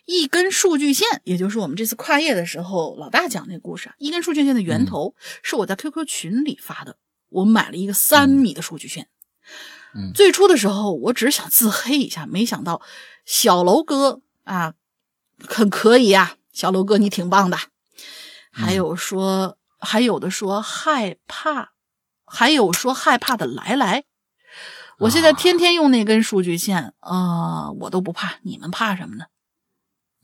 [0.05, 6.97] 一根数据线，也就是我们这次跨页的时候老大讲那故事啊，一根数据线的源头是我在 QQ 群里发的，
[7.29, 9.07] 我买了一个三米的数据线。
[10.15, 12.81] 最初的时候，我只是想自黑一下，没想到
[13.25, 14.73] 小楼哥啊，
[15.47, 17.59] 很可以啊，小楼哥你挺棒的。
[18.53, 21.71] 还有说，还有的说害怕，
[22.25, 24.05] 还有说害怕的来来。
[24.99, 29.25] 我现在天天用那根数据线啊，我都不怕，你们怕什么呢？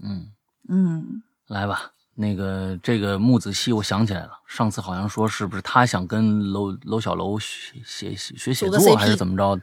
[0.01, 0.31] 嗯
[0.69, 1.91] 嗯，来吧。
[2.15, 9.59] 那个这个木子熙，我想起来了，上次好像说是不是他想跟楼楼小楼学写学写作还是怎么着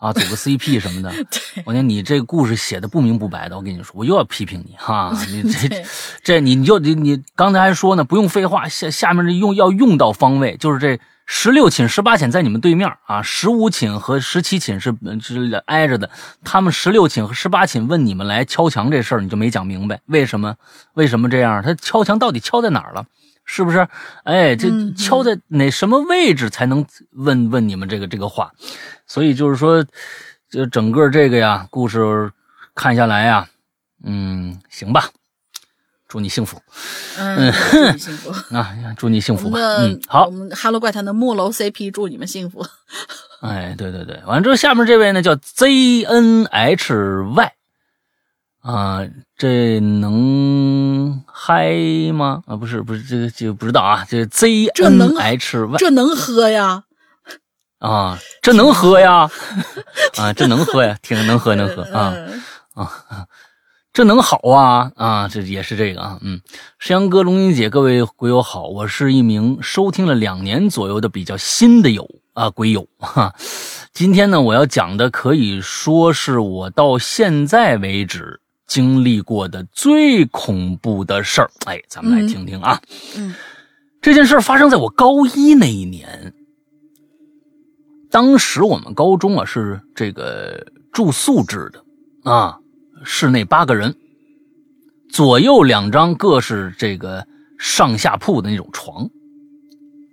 [0.00, 1.12] 啊，组个 CP 什么的。
[1.64, 5.84] 我讲你这故事写的不明不白的，我跟你说，我又要批评你哈， 你这
[6.24, 10.98] 这你你就你你刚才还说呢，不用废话，下下面这用要用到方位，就是这。
[11.32, 14.92] 十六寝、十八寝在你们对面啊，十五寝和十七寝是
[15.22, 16.10] 是挨着的。
[16.42, 20.56] 他们十六寝和十八寝问你们来敲墙这事儿，你就没讲明白，为什么？
[20.94, 21.62] 为什么这样？
[21.62, 23.06] 他敲墙到底敲在哪儿了？
[23.52, 23.88] 是不是？
[24.22, 28.52] 哎，这敲在哪什么位置才能问问你们这个这个话？
[29.08, 29.84] 所以就是说，
[30.48, 32.30] 就整个这个呀，故事
[32.76, 33.48] 看下来呀，
[34.04, 35.10] 嗯，行吧。
[36.06, 36.62] 祝你幸福，
[37.18, 38.72] 嗯，祝你幸福 啊！
[38.96, 39.58] 祝你幸福吧。
[39.78, 42.64] 嗯，好，我们哈喽怪谈的木楼 CP，祝你们幸福。
[43.42, 47.50] 哎，对对对，完了之后，下面这位呢叫 ZNHY
[48.60, 49.00] 啊，
[49.36, 51.72] 这能嗨
[52.12, 52.42] 吗？
[52.46, 54.04] 啊，不是不是，这个就不知道啊。
[54.08, 56.84] 这 ZNHY 这能喝呀？
[57.80, 59.30] 啊，这能喝呀？
[60.18, 60.98] 啊，这能喝呀？
[61.00, 62.14] 挺能喝能喝啊
[62.74, 63.26] 啊。
[63.92, 65.26] 这能好啊啊！
[65.26, 66.40] 这也是这个啊，嗯，
[66.78, 73.34] 石阳哥、龙吟姐，各位鬼友好，我是一名收听了两年左右的比较新的友啊鬼友哈。
[73.92, 78.40] 今天呢，我要讲的可以说是我到现在为止
[78.70, 81.50] 经历过的最恐怖的事儿。
[81.66, 82.80] 哎，咱们来听听啊。
[83.18, 83.34] 嗯，
[84.00, 86.32] 这件事发生在我高一那一年，
[88.12, 92.56] 当时我们高中啊是这个住宿制的啊。
[93.02, 93.96] 室内八个人，
[95.08, 97.26] 左右两张各是这个
[97.58, 99.08] 上下铺的那种床，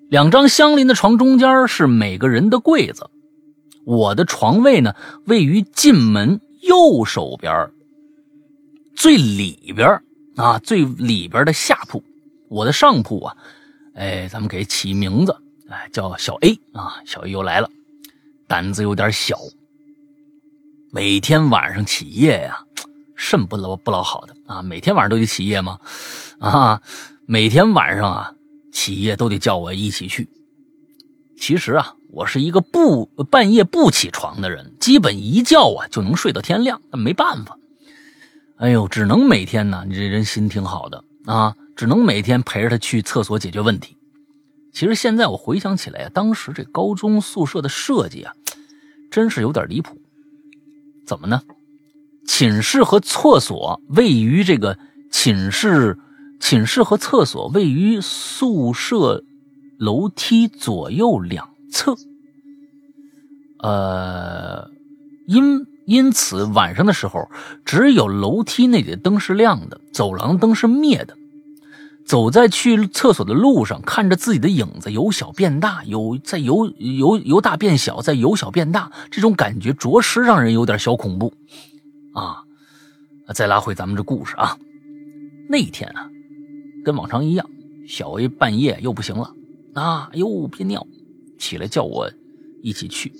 [0.09, 3.07] 两张相邻的床中间是每个人的柜子。
[3.85, 4.95] 我的床位呢
[5.25, 7.69] 位于进门右手边
[8.97, 10.01] 最里边
[10.37, 12.03] 啊，最里边的下铺。
[12.49, 13.37] 我的上铺啊，
[13.93, 15.37] 哎，咱们给起名字，
[15.69, 17.69] 哎，叫小 A 啊，小 A 又来了，
[18.47, 19.37] 胆子有点小，
[20.91, 22.63] 每天晚上起夜呀。
[23.15, 25.79] 肾不老不老好的啊，每天晚上都得起夜吗？
[26.39, 26.81] 啊，
[27.27, 28.33] 每天晚上啊
[28.71, 30.27] 起夜都得叫我一起去。
[31.37, 36.81] 其实啊，我是一个不半夜不起床的人，基本一觉啊就能睡到天亮。
[36.91, 37.57] 那没办法，
[38.57, 43.95] 哎呦，只能每天呢，你这人心挺好的啊，只能每天陪着他去厕所解决问题。
[44.73, 48.33] 其实现在我回想起来啊，当时这高中宿舍的设计啊，
[49.11, 49.97] 真是有点离谱。
[51.05, 51.41] 怎么呢？
[52.27, 54.77] 寝室和厕所位于这个
[55.11, 55.97] 寝室，
[56.39, 59.23] 寝室和厕所位于宿舍
[59.77, 61.95] 楼梯左右两侧。
[63.59, 64.69] 呃，
[65.25, 67.29] 因因此晚上的时候，
[67.63, 71.17] 只有楼梯那里的灯是亮的，走廊灯是灭的。
[72.05, 81.33] 走在去厕所的路上，看着自己的影子由小变大，由在由由由大变小，再由小变大，这种感觉着实让人有点小恐怖。
[82.13, 82.43] 啊，
[83.33, 84.57] 再拉回咱们这故事啊，
[85.47, 86.09] 那一天啊，
[86.83, 87.49] 跟往常一样，
[87.87, 89.33] 小 A 半夜又不行了
[89.73, 90.85] 啊，又憋尿，
[91.39, 92.11] 起来叫我
[92.61, 93.13] 一起去。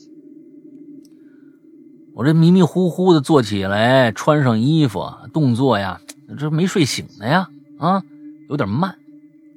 [2.18, 6.02] 我这迷迷糊糊的坐起来，穿上衣服，动作呀，
[6.36, 7.48] 这没睡醒呢呀，
[7.78, 8.02] 啊，
[8.50, 8.96] 有点慢。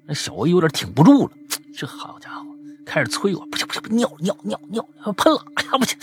[0.04, 1.32] 那小薇有点挺不住了，
[1.74, 2.44] 这好家伙，
[2.84, 5.96] 开始催我，不行不行，尿尿尿尿，喷了，哎呀不行。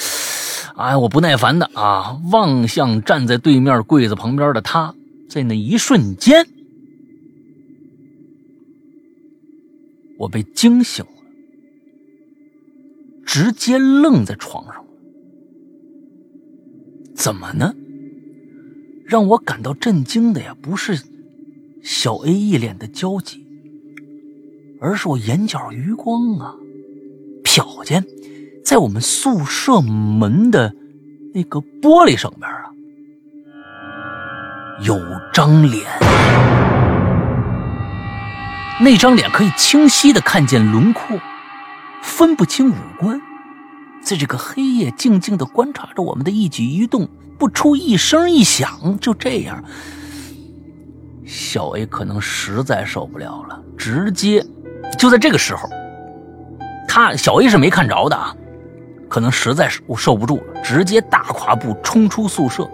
[0.76, 4.96] 哎，我不耐烦的啊，望向站在对面柜子旁边的他，
[5.30, 6.44] 在那一瞬间，
[10.18, 11.12] 我被惊醒了，
[13.28, 14.84] 直接愣在床上。
[17.18, 17.74] 怎么呢？
[19.06, 21.02] 让我感到震惊的呀，不是
[21.82, 23.46] 小 A 一脸的焦急，
[24.80, 26.54] 而是我眼角余光啊，
[27.44, 28.06] 瞟见。
[28.64, 30.76] 在我们宿舍门的
[31.34, 32.72] 那个玻璃上边啊，
[34.86, 35.00] 有
[35.34, 35.86] 张脸。
[38.80, 41.20] 那张脸可以清晰的看见轮廓，
[42.04, 43.20] 分不清五官。
[44.08, 48.98] 在这个黑夜，静静的观察着我们的一举一动，不出一声一响。
[49.02, 49.62] 就这样，
[51.26, 54.46] 小 A 可能实在受不了了，直接
[54.98, 55.68] 就在这个时候，
[56.88, 58.34] 他小 A 是没看着的啊。
[59.10, 62.66] 可能实在是我受不住了，直接大跨步冲出宿舍。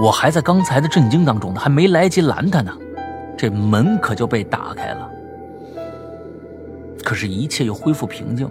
[0.00, 2.72] 我还在刚才的震惊当中呢，还没来及拦他呢，
[3.36, 5.10] 这门可就被打开了。
[7.04, 8.50] 可是，一切又恢复平静。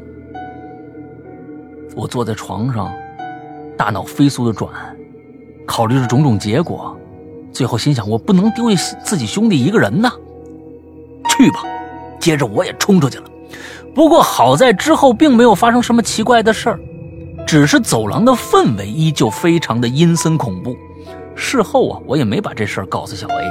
[1.95, 2.91] 我坐在床上，
[3.77, 4.71] 大脑飞速的转，
[5.65, 6.97] 考虑着种种结果，
[7.51, 10.11] 最后心想：我不能丢下自己兄弟一个人呐。
[11.29, 11.63] 去吧，
[12.19, 13.25] 接着我也冲出去了。
[13.95, 16.79] 不过好在之后并没有发生什么奇怪的事儿。
[17.45, 20.75] 只是走廊的氛围依旧非常的阴森恐怖。
[21.35, 23.43] 事后啊，我也没把这事儿告诉小 A。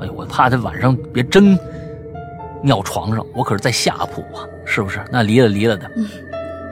[0.00, 1.58] 哎呦，我怕他晚上别真
[2.62, 5.04] 尿床上，我可是在下铺啊，是不是？
[5.10, 5.90] 那离了离了的，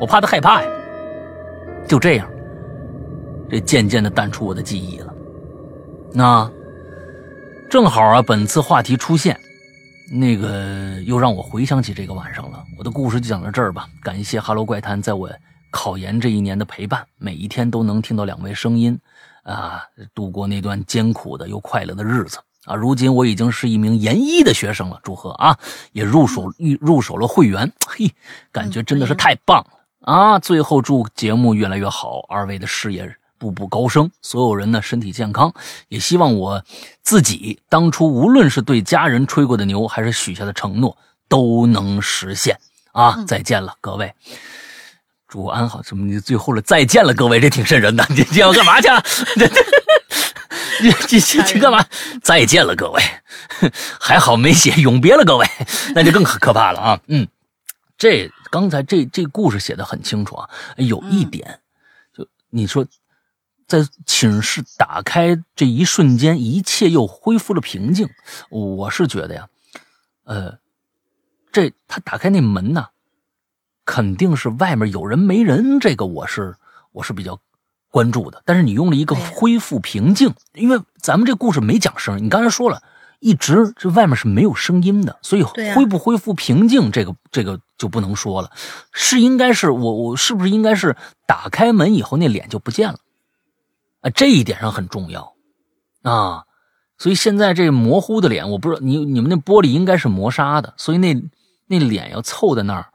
[0.05, 0.69] 我怕他害怕呀。
[1.89, 2.29] 就这样，
[3.49, 5.15] 这渐渐的淡出我的记忆了。
[6.13, 6.51] 那
[7.71, 9.35] 正好啊，本次话题出现，
[10.13, 12.63] 那个又让我回想起这个晚上了。
[12.77, 13.89] 我的故事就讲到这儿吧。
[14.03, 15.31] 感谢《哈喽怪谈》在我。
[15.71, 18.97] 考研这一年的陪伴，每一天都能听到两位声音，
[19.43, 19.83] 啊，
[20.15, 22.77] 度过那段艰苦的又快乐的日子啊！
[22.77, 25.59] 如今我已经是一名研一的学生了，祝贺啊！
[25.91, 28.09] 也入手入入手了会员，嘿，
[28.53, 29.71] 感觉真的是太棒了
[30.05, 30.39] 啊！
[30.39, 35.53] 最后祝节目越来越好，二位的事业步步高升，所有人呢身体健康，
[35.89, 36.63] 也希望我
[37.03, 40.97] 自己当初无论是对家人吹过的牛，还是许下的承诺，
[41.29, 42.59] 都能实现
[42.93, 43.25] 啊！
[43.27, 44.15] 再见了，各位。
[45.27, 46.05] 祝安好，什么？
[46.07, 48.07] 你最后了，再见了，各位，这挺瘆人的。
[48.11, 48.89] 你今天要干嘛去？
[50.81, 51.23] 你你
[51.55, 51.85] 你干嘛？
[52.23, 53.03] 再见了，各位，
[53.99, 55.47] 还好没写永别了，各位，
[55.95, 57.01] 那就更可可怕了啊！
[57.09, 57.27] 嗯，
[57.99, 60.49] 这刚才这这故事写的很清楚啊。
[60.77, 61.59] 有一点，
[62.13, 62.87] 就你说，
[63.67, 68.09] 在寝室打开这一瞬间，一切又恢复了平静。
[68.51, 69.49] 我是觉得呀，
[70.23, 70.59] 呃，
[71.51, 72.87] 这他打开那门呢。
[73.85, 76.55] 肯定是外面有人没人，这个我是
[76.93, 77.39] 我是比较
[77.91, 78.41] 关注的。
[78.47, 82.83] 但是你用了一个恢复平静，因为咱们这故事没讲声，你刚才说了
[83.25, 88.51] 一直这外面是没有声音的，所以恢不恢复平静，这个这个就不能说了。
[88.93, 90.95] 是应该是我我是不是应该是
[91.27, 92.99] 打开门以后那脸就不见了
[94.03, 94.11] 啊？
[94.11, 95.35] 这一点上很重要
[96.03, 96.45] 啊。
[96.99, 101.14] 所以现在这模糊的脸，我不知道你你们那玻璃应该是磨砂的，所以那
[101.66, 102.87] 那脸要凑在那儿。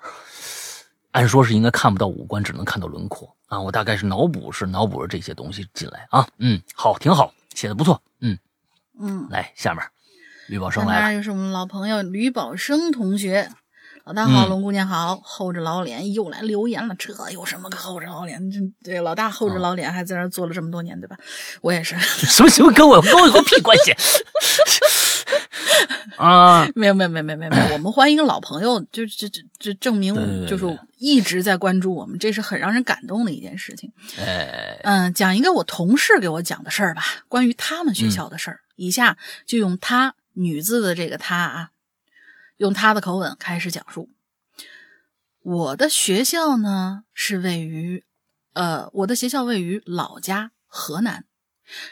[1.11, 3.59] 按说是应该看不到五官，只能看到轮廓啊！
[3.59, 6.27] 我大概是脑补，是脑补了这些东西进来啊。
[6.37, 7.99] 嗯，好，挺好，写的不错。
[8.21, 8.37] 嗯
[8.99, 9.83] 嗯，来下面，
[10.49, 13.49] 吕宝生来了，又是我们老朋友吕宝生同学。
[14.03, 18.49] 老大好，龙姑娘好，厚着老脸又来留言了，这有什么可厚着老脸？
[18.49, 21.15] 这对老大厚着老脸还在那做了这么多年，对吧？
[21.61, 21.95] 我也是，
[22.25, 23.93] 什么什么跟我跟我有个屁关系？
[26.17, 30.65] 啊，没有没有没有没有没有，我们欢迎老朋友，就这这这证明就是
[30.97, 33.91] 一直在关注我们，这是很让人感动的一件事情。
[34.81, 38.61] 嗯，讲一个我同事给我讲的事儿吧，关于他们学校的事儿。
[38.75, 41.71] 以下就用他女字的这个她啊，
[42.57, 44.09] 用她的口吻开始讲述。
[45.41, 48.03] 我的学校呢是位于，
[48.53, 51.25] 呃，我的学校位于老家河南。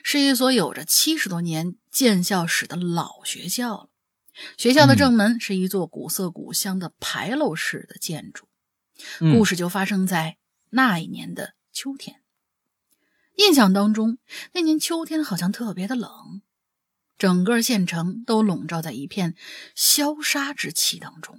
[0.01, 3.89] 是一所有着七十多年建校史的老学校了。
[4.57, 8.47] 学校的正门是一座古色古香的牌楼式的建筑。
[9.19, 10.37] 故事就发生在
[10.71, 12.21] 那一年的秋天。
[13.35, 14.17] 印象当中，
[14.53, 16.41] 那年秋天好像特别的冷，
[17.17, 19.35] 整个县城都笼罩在一片
[19.75, 21.35] 萧杀之气当中。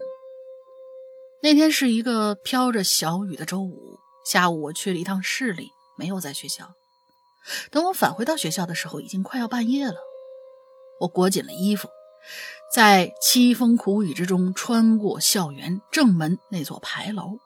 [1.41, 6.75] 那天是一个飘着小雨的周五下午，我去了一趟市里，没有在学校。
[7.71, 9.97] 等我返回到学校的时候，已经快要半夜了。
[11.01, 11.89] 我裹紧了衣服，
[12.75, 17.39] 在凄风苦雨之中穿过校园正门那座牌楼。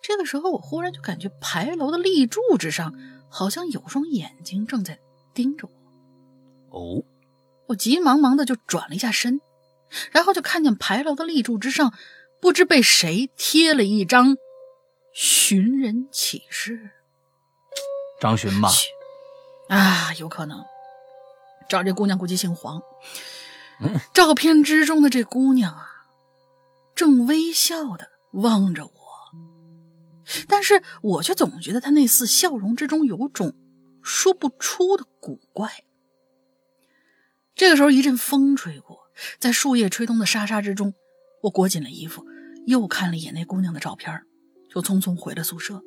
[0.00, 2.94] 这个时候，我忽然就感觉牌楼的立柱之上，
[3.28, 5.00] 好像有双眼睛正在
[5.34, 5.81] 盯着我。
[6.72, 7.04] 哦，
[7.66, 9.40] 我急忙忙的就转了一下身，
[10.10, 11.92] 然后就看见牌楼的立柱之上，
[12.40, 14.36] 不知被谁贴了一张
[15.12, 16.90] 寻人启事。
[18.20, 18.70] 张寻吧？
[19.68, 20.64] 啊，有可能。
[21.68, 22.82] 找这姑娘估计姓黄。
[24.14, 25.88] 照片之中的这姑娘啊，
[26.94, 28.92] 正微笑的望着我。
[30.48, 33.54] 但是我却总觉得她那似笑容之中有种
[34.02, 35.84] 说不出的古怪。
[37.54, 38.98] 这个时候，一阵风吹过，
[39.38, 40.94] 在树叶吹动的沙沙之中，
[41.42, 42.24] 我裹紧了衣服，
[42.66, 44.22] 又看了一眼那姑娘的照片，
[44.70, 45.82] 就匆匆回了宿舍。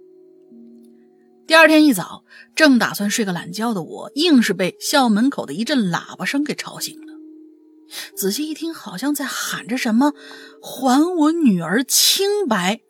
[1.47, 2.23] 第二天一早，
[2.55, 7.13] 正打算睡个懒觉的我，硬是被校门口的一阵喇叭声给吵醒了。
[8.15, 10.13] 仔细一听，好像在喊着什么
[10.61, 12.81] “还我女儿清白”。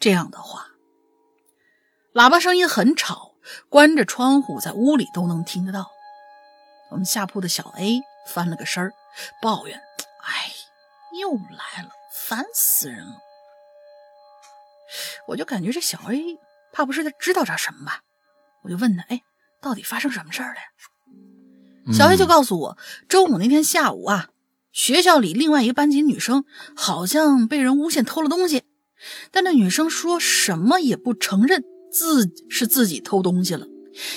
[0.00, 0.66] 这样的话，
[2.12, 3.34] 喇叭声音很吵，
[3.68, 5.86] 关着窗户在屋里都能听得到。
[6.90, 8.92] 我们下铺的小 A 翻了个身儿，
[9.40, 9.80] 抱怨
[10.24, 10.52] ：“哎，
[11.20, 13.18] 又来了，烦死人了！”
[15.28, 16.38] 我就感觉这小 A
[16.72, 18.02] 怕不是他知道点什么吧？
[18.62, 19.22] 我就问他：“哎，
[19.60, 20.62] 到底发生什么事儿了呀？”
[21.92, 22.78] 小 A 就告诉我，
[23.08, 24.28] 周五那天下午啊，
[24.72, 26.44] 学校里另外一个班级女生
[26.76, 28.64] 好像被人诬陷偷了东西。
[29.30, 33.66] 但那女生说什么也不承认自是自己偷东西了，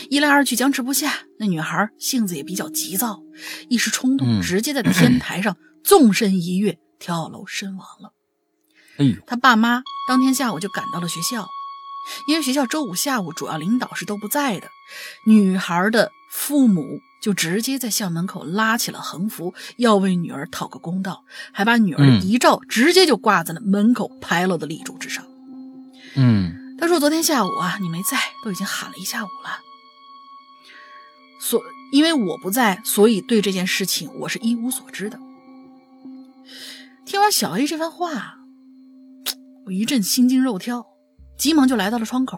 [0.09, 1.13] 一来二去僵持不下。
[1.39, 3.21] 那女孩性子也比较急躁，
[3.69, 8.13] 一时冲动，直接在天台上纵身一跃，跳楼身亡了。
[8.97, 11.47] 哎呦，他爸妈当天下午就赶到了学校，
[12.27, 14.67] 因为学校周五下午主要领导是都不在的，
[15.25, 16.99] 女孩的父母。
[17.23, 25.23] 就直接在校门口拉起了横幅，要为女儿讨个公道，还把女儿的遗照直接就挂在了门口牌楼的立柱之上。
[26.17, 26.53] 嗯，
[26.83, 29.61] 他说昨天下午啊，你没在，都已经喊了一下午了。
[31.39, 31.63] 所
[31.93, 35.17] 因为我不在，所以对这件事情我是一无所知的。
[37.05, 38.37] 听完小 A 这番话，
[39.65, 40.85] 我一阵心惊肉跳，
[41.37, 42.37] 急忙就来到了窗口。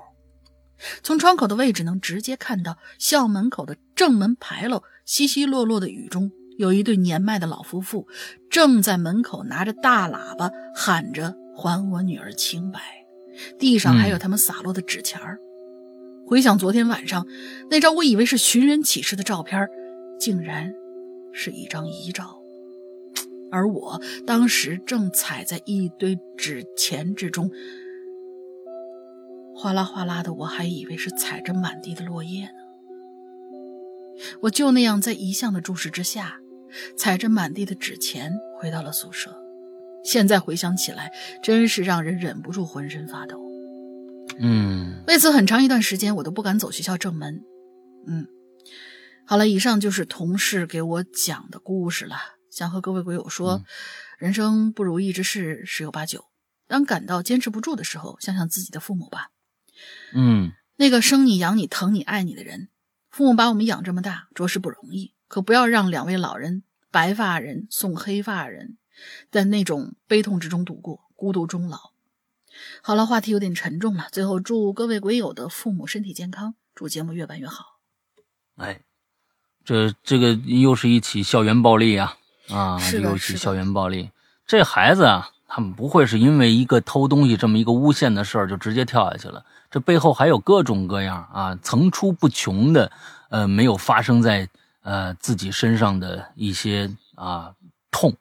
[1.01, 8.07] 从窗口的位置能直接看到校门口的正门牌楼，稀稀落落的雨中，有一对年迈的老夫妇
[8.51, 12.79] 正在门口拿着大喇叭喊着“还我女儿清白”，
[13.57, 15.39] 地上还有他们洒落的纸钱儿。
[16.25, 17.27] 回想昨天晚上
[17.69, 19.67] 那张我以为是寻人启事的照片，
[20.19, 20.73] 竟然
[21.31, 22.41] 是一张遗照，
[23.51, 27.51] 而我当时正踩在一堆纸钱之中。
[29.53, 32.51] 哗啦哗啦的，我还以为是踩着满地的落叶呢。
[34.41, 36.39] 我就那样在遗像的注视之下，
[36.97, 39.44] 踩着满地的纸钱回到了宿舍。
[40.05, 41.11] 现在回想起来，
[41.43, 43.41] 真是让人忍不住浑身发抖。
[44.39, 47.41] 嗯，为此很长一段时间我都不敢走学校正门。
[48.07, 48.27] 嗯，
[49.25, 52.15] 好了，以上就是同事给我讲的故事了。
[52.51, 53.63] 想和各位鬼友说，
[54.17, 56.25] 人生不如意之事十有八九。
[56.67, 59.29] 当感到坚持不住的时候，想想自己的父母吧。
[60.13, 62.69] 嗯，那个生你养你疼你爱你的人，
[63.09, 65.13] 父母把我们养这么大，着实不容易。
[65.27, 68.77] 可不要让两位老人白发人送黑发人，
[69.31, 71.91] 在那种悲痛之中度过，孤独终老。
[72.81, 74.07] 好了，话题有点沉重了。
[74.11, 77.79] 最后，祝各位鬼友的父母身体健康，祝节目越办越好。
[78.55, 78.79] 哎，
[79.65, 82.17] 这这个又是一起校园暴力啊
[82.49, 84.11] 啊，是又一起校园暴力。
[84.47, 89.45] 这孩子啊，他们不会是因为一个偷东西这么一个诬陷的事儿就直接跳下去了。
[89.69, 92.89] 这背后还有各种各样啊，层出不穷的，
[93.29, 94.47] 呃，没有发生在
[94.83, 97.53] 呃自己身上的一些啊
[97.91, 98.15] 痛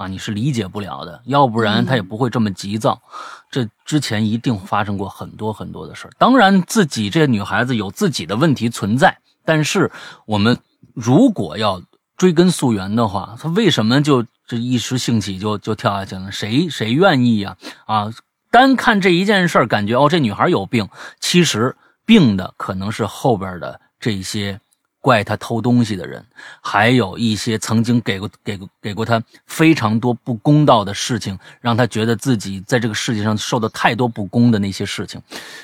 [0.00, 1.20] 啊，你是理解不了的。
[1.26, 3.02] 要不然他也不会这么急躁。
[3.50, 6.10] 这之前一定发生过很多很多的事儿。
[6.16, 9.92] 当然，自己这女孩子有自己的问题存在，但是
[10.24, 10.56] 我们
[10.94, 11.82] 如果要
[12.16, 16.32] 追根溯源的话，她为什么就这一时兴起就就跳下去了？
[16.32, 17.58] 谁谁愿意呀？
[17.84, 18.10] 啊？
[18.50, 20.88] 单看这一件事儿，感觉哦，这女孩有病。
[21.20, 24.60] 其实病的可能是后边的这些
[25.00, 26.24] 怪他偷东西的人，
[26.60, 35.20] 还有一些曾经给过、给过、给过他非常多不公道的事情，让他觉得自己在这个世界上受到太多不公的那些事情。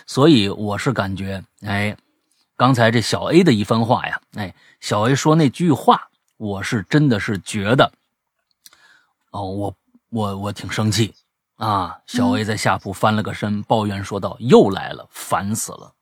[0.06, 1.96] 所以我是感觉，哎，
[2.56, 7.92] 刚才这小 A 的一番话呀，哎，小 A 说那句话，我是真的是觉得，
[9.30, 9.76] 哦，我
[10.10, 11.14] 我我挺生气。
[11.56, 11.98] 啊！
[12.06, 15.94] 小 A 在下铺翻了个身，抱怨说道：“又来了，烦死了！”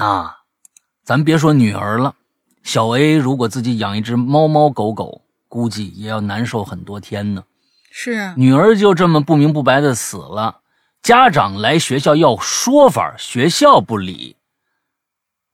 [0.00, 0.44] 啊，
[1.06, 2.16] 咱别说女儿了，
[2.64, 7.44] 小 A 如果自己养一只猫猫狗狗，估计也要难受很多天呢。
[7.92, 10.62] 是啊，女儿就这么不明不白的死了，
[11.02, 14.34] 家长来学校要说法，学校不理，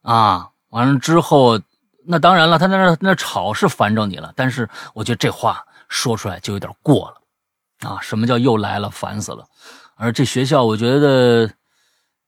[0.00, 1.60] 啊，完了之后，
[2.06, 9.46] 那当然了，他在那那吵是烦着你了，但是我觉得这话说出来就有点过了，啊，什么叫又来了，烦死了，
[9.96, 11.50] 而这学校我觉得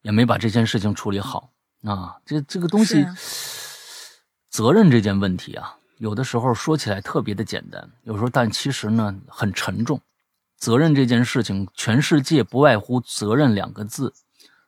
[0.03, 1.49] 也没把这件事情处理好，
[1.85, 3.05] 啊，这这个东西，
[4.49, 10.01] 责任这件问题啊，有的时候说起来特别的简单，有时候但其实呢很沉重。
[10.57, 14.13] 责任这件事情，全世界不外乎责任两个字。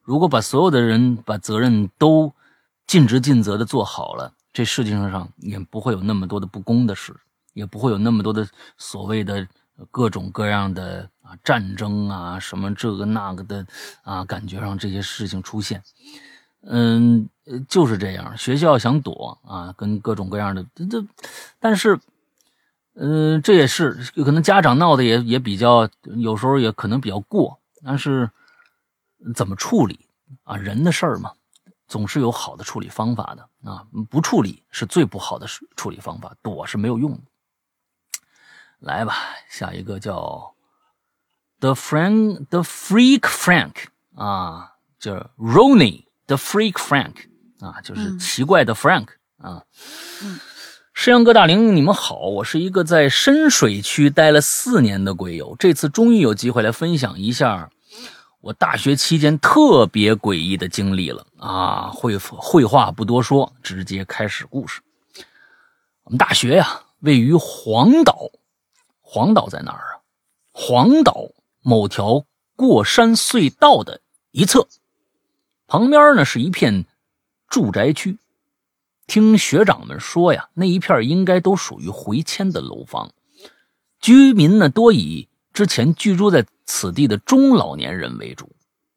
[0.03, 2.33] 如果把所有的人把责任都
[2.85, 7.15] 尽职尽责的做好了，这世界上也不会有那么多的不公的事，
[7.53, 9.47] 也不会有那么多的所谓的
[9.89, 13.65] 各种各样的啊战争啊什么这个那个的
[14.03, 15.81] 啊感觉上这些事情出现。
[16.61, 17.29] 嗯，
[17.67, 18.37] 就是这样。
[18.37, 21.05] 学校想躲啊，跟各种各样的这这，
[21.59, 21.99] 但是。
[22.99, 23.93] 嗯，这也是
[24.25, 28.27] 可能家长闹的也也比较，有时候也可能比较过，但是
[29.35, 30.07] 怎么处理
[30.43, 30.57] 啊？
[30.57, 31.31] 人的事儿嘛，
[31.87, 33.85] 总是有好的处理方法的啊。
[34.09, 37.21] 不处理是最不好的处理方法，躲是没有用的。
[38.79, 39.13] 来吧，
[39.47, 40.55] 下一个叫
[41.59, 43.75] The Frank The Freak Frank
[44.15, 47.15] 啊，叫 Ronnie The Freak Frank
[47.59, 49.63] 啊，就是奇怪的 Frank 啊。
[50.23, 50.39] 嗯。
[50.93, 57.69] 石阳哥大玲，你们好，我是一个在深水区待了四年的鬼友，这次终于有机会来分享一下
[58.41, 61.91] 我大学期间特别诡异的经历了啊！
[61.93, 64.81] 会会话不多说，直接开始故事。
[66.03, 68.31] 我们大学呀，位于黄岛，
[69.01, 70.01] 黄岛在哪儿啊？
[70.51, 71.29] 黄岛
[71.61, 72.25] 某条
[72.55, 74.01] 过山隧道的
[74.31, 74.67] 一侧，
[75.67, 76.85] 旁边呢是一片
[77.47, 78.17] 住宅区。
[79.05, 83.11] 听学长们说呀，那一片应该都属于回迁的楼房，
[83.99, 88.51] 居民呢多以之前居住在此地的中老年人为主，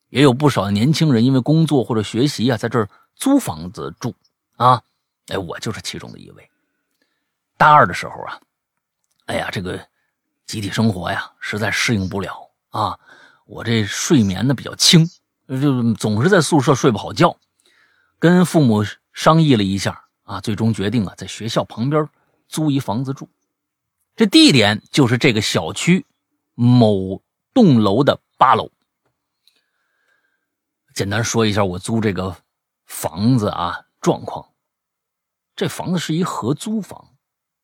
[0.08, 4.14] 也有不少年轻人因为工作或者学习啊，在这儿租房子住
[4.56, 4.82] 啊。
[5.28, 6.50] 哎，我就是其中的一位。
[7.56, 8.40] 大二的时候啊，
[9.26, 9.78] 哎呀，这个
[10.46, 12.98] 集体生活呀，实在适应不了啊。
[13.46, 15.08] 我这睡眠呢比较轻，
[15.58, 17.36] 就总是在宿舍睡不好觉，
[18.18, 18.84] 跟父母。
[19.12, 22.08] 商议了一下啊，最终决定啊，在学校旁边
[22.48, 23.28] 租一房子住。
[24.14, 26.06] 这地点就是这个小区
[26.54, 27.20] 某
[27.52, 28.70] 栋楼的八楼。
[30.94, 32.36] 简单说一下我租这个
[32.86, 34.48] 房子啊状况。
[35.56, 37.16] 这房子是一合租房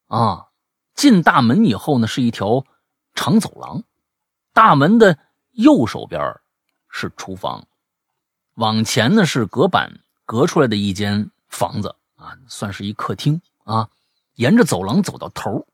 [0.08, 0.48] 啊，
[0.94, 2.66] 进大门以后呢是一条
[3.14, 3.84] 长走廊，
[4.52, 5.16] 大门的
[5.52, 6.20] 右手边
[6.90, 7.66] 是厨房，
[8.56, 11.30] 往前呢是隔板隔出来的一间。
[11.48, 13.88] 房子啊，算是一客厅啊。
[14.34, 15.66] 沿着走廊走到头，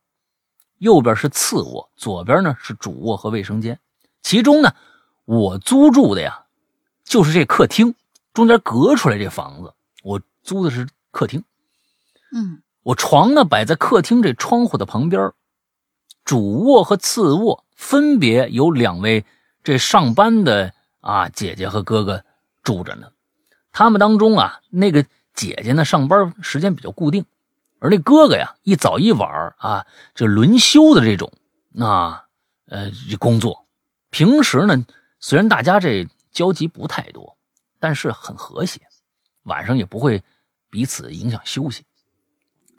[0.78, 3.80] 右边是次卧，左边呢是主卧和卫生间。
[4.22, 4.72] 其中呢，
[5.24, 6.44] 我租住的呀，
[7.02, 7.96] 就是这客厅
[8.32, 11.42] 中间隔出来这房子，我租的是客厅。
[12.32, 15.32] 嗯，我床呢摆在客厅这窗户的旁边，
[16.24, 19.24] 主卧和次卧分别有两位
[19.64, 22.24] 这上班的啊姐姐和哥哥
[22.62, 23.08] 住着呢。
[23.72, 25.04] 他们当中啊，那个。
[25.34, 27.24] 姐姐呢，上班时间比较固定，
[27.78, 31.32] 而那哥哥呀，一早一晚啊，这轮休的这种，
[31.78, 32.24] 啊，
[32.66, 33.64] 呃，工作。
[34.10, 34.84] 平时呢，
[35.20, 37.38] 虽然大家这交集不太多，
[37.80, 38.82] 但是很和谐，
[39.44, 40.22] 晚上也不会
[40.68, 41.86] 彼此影响休息。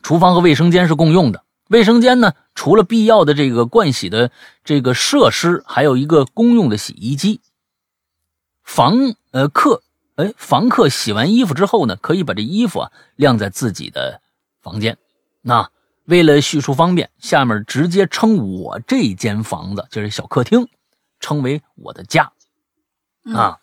[0.04, 4.30] 厨房和卫生间是共用的，卫生间呢，除了必要的这个盥洗的
[4.64, 7.42] 这个设施，还有一个公用的洗衣机。
[8.64, 9.84] 房呃客。
[10.16, 14.22] 哎，房客洗完衣服之后呢，可以把这衣服啊晾在自己的
[14.62, 15.00] 房间。
[15.42, 15.72] 那
[16.06, 20.68] 为了叙述方便，下面直接称我这间房子就是小客厅，
[21.20, 22.32] 称为我的家。
[23.34, 23.60] 啊，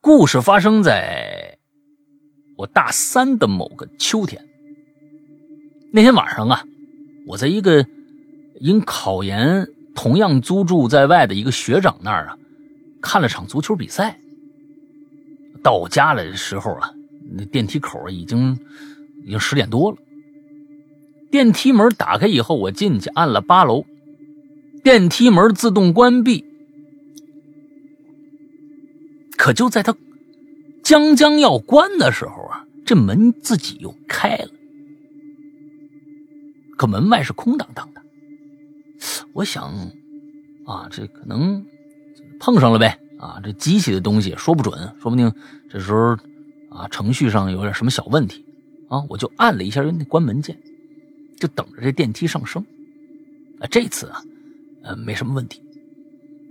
[0.00, 1.58] 故事发生在
[2.56, 4.48] 我大三的某个秋天。
[5.92, 6.62] 那天晚上啊，
[7.26, 7.84] 我在一个
[8.60, 9.68] 因考研
[10.00, 12.38] 同样租住在外的一个学长那儿啊。
[13.02, 14.20] 看了场足球比赛，
[15.60, 16.92] 到家来的时候啊，
[17.32, 18.56] 那电梯口已经
[19.24, 19.98] 已经十点多了。
[21.32, 23.86] 电梯门打开以后，我进去按了八楼，
[24.84, 26.44] 电梯门自动关闭。
[29.36, 29.96] 可就在他
[30.84, 34.50] 将将要关的时候啊，这门自己又开了。
[36.76, 37.97] 可门外是空荡荡的。
[39.32, 39.72] 我想，
[40.64, 41.64] 啊，这可能。
[42.40, 43.40] 碰上了呗啊！
[43.42, 45.32] 这机器的东西说不准，说不定
[45.68, 46.16] 这时候
[46.70, 48.46] 啊，程序上有点什么小问题
[48.88, 50.56] 啊，我就按了一下那关门键，
[51.36, 52.64] 就等着这电梯上升。
[53.58, 54.22] 啊，这次啊，
[54.84, 55.60] 呃，没什么问题，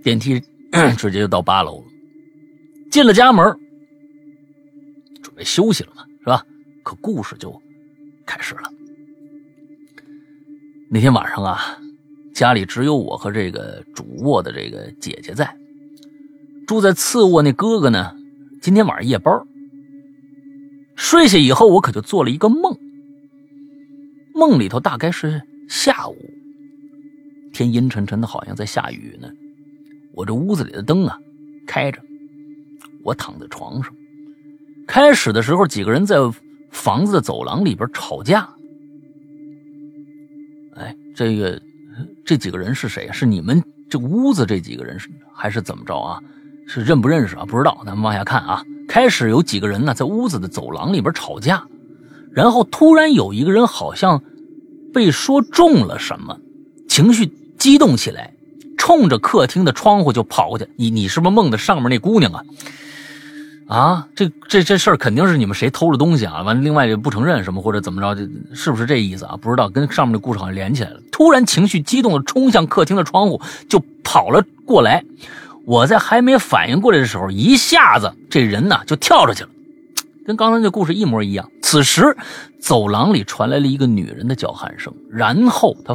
[0.02, 0.38] 电梯
[0.98, 1.86] 直接就到八楼了。
[2.90, 3.58] 进了家门，
[5.22, 6.44] 准备休息了嘛，是吧？
[6.82, 7.58] 可故事就
[8.26, 8.70] 开始了。
[10.90, 11.78] 那天晚上啊，
[12.38, 15.56] 家里只有我和这个主卧的这个姐姐在，
[16.68, 18.14] 住在次卧那哥哥呢，
[18.62, 19.42] 今天晚上夜班。
[20.94, 22.78] 睡下以后，我可就做了一个梦。
[24.34, 26.16] 梦里头大概是下午，
[27.52, 29.28] 天阴沉沉的，好像在下雨呢。
[30.14, 31.18] 我这屋子里的灯啊
[31.66, 32.00] 开着，
[33.02, 33.92] 我躺在床上。
[34.86, 36.18] 开始的时候，几个人在
[36.70, 38.48] 房子的走廊里边吵架。
[40.76, 41.60] 哎，这个
[42.24, 43.08] 这几个人是谁？
[43.12, 44.98] 是你们这屋子这几个人
[45.32, 46.20] 还是怎么着啊？
[46.66, 47.44] 是认不认识啊？
[47.46, 47.82] 不知道。
[47.86, 48.62] 咱们往下看啊。
[48.86, 51.62] 开始有几个人呢，在屋子的走廊里边吵架，
[52.32, 54.22] 然后突然有一个人好像
[54.94, 56.38] 被说中了什么，
[56.88, 58.32] 情绪激动起来，
[58.78, 60.66] 冲着客厅的窗户就跑过去。
[60.76, 62.42] 你你是不是梦的上面那姑娘啊？
[63.68, 66.40] 啊，这这这事儿肯定是你们谁偷了东西啊？
[66.40, 69.36] 完了，另外就不承认什么或者怎么着，是不是这意思啊？
[69.36, 71.00] 不知道，跟上面的故事好像连起来了。
[71.12, 75.04] 突然情绪激动的冲向客厅的窗户就跑了过来。
[75.66, 79.50] 我在还没反应过来的时候，一下子这人呢就跳出去了，
[80.26, 81.46] 跟刚才那故事一模一样。
[81.60, 82.16] 此时，
[82.58, 85.94] 走廊里传来了一个女人的叫喊声，然后他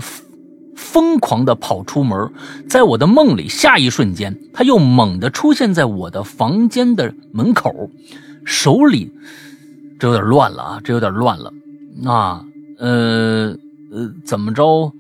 [0.76, 2.32] 疯狂地跑出门，
[2.68, 7.90] 在我的梦里，下一瞬间，他又猛地出现在我的房间的门口，
[8.46, 9.12] 手里，
[10.00, 11.54] 这有点乱了啊，这有点乱了
[12.06, 12.46] 啊，
[12.78, 13.56] 呃
[13.92, 14.94] 呃，怎么着？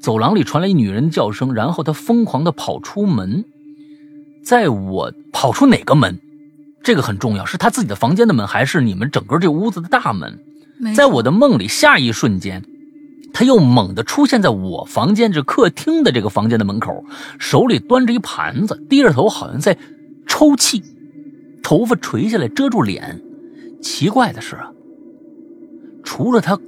[0.00, 3.44] 走廊里传来一女人的叫声，然后他疯狂地跑出门。
[4.44, 6.20] 在我跑出哪个门，
[6.82, 10.38] 这个很重要，是他自己的房间的门，还是你们整个这屋子的大门？
[10.94, 12.64] 在我的梦里，下一瞬间，
[13.38, 17.04] 他又猛地出现在我房间这客厅的这个房间的门口，
[17.38, 19.78] 手里端着一盘子，低着头，好像在
[20.26, 20.82] 抽泣，
[21.62, 23.22] 头发垂下来遮住脸。
[23.80, 24.72] 奇怪的是啊，
[26.02, 26.58] 除了他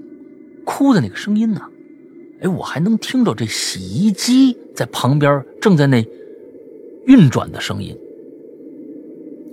[0.64, 1.60] 哭的那个声音呢，
[2.40, 6.06] 哎，我还能听着这洗衣机在旁边正在那。
[7.06, 7.98] 运转的声音。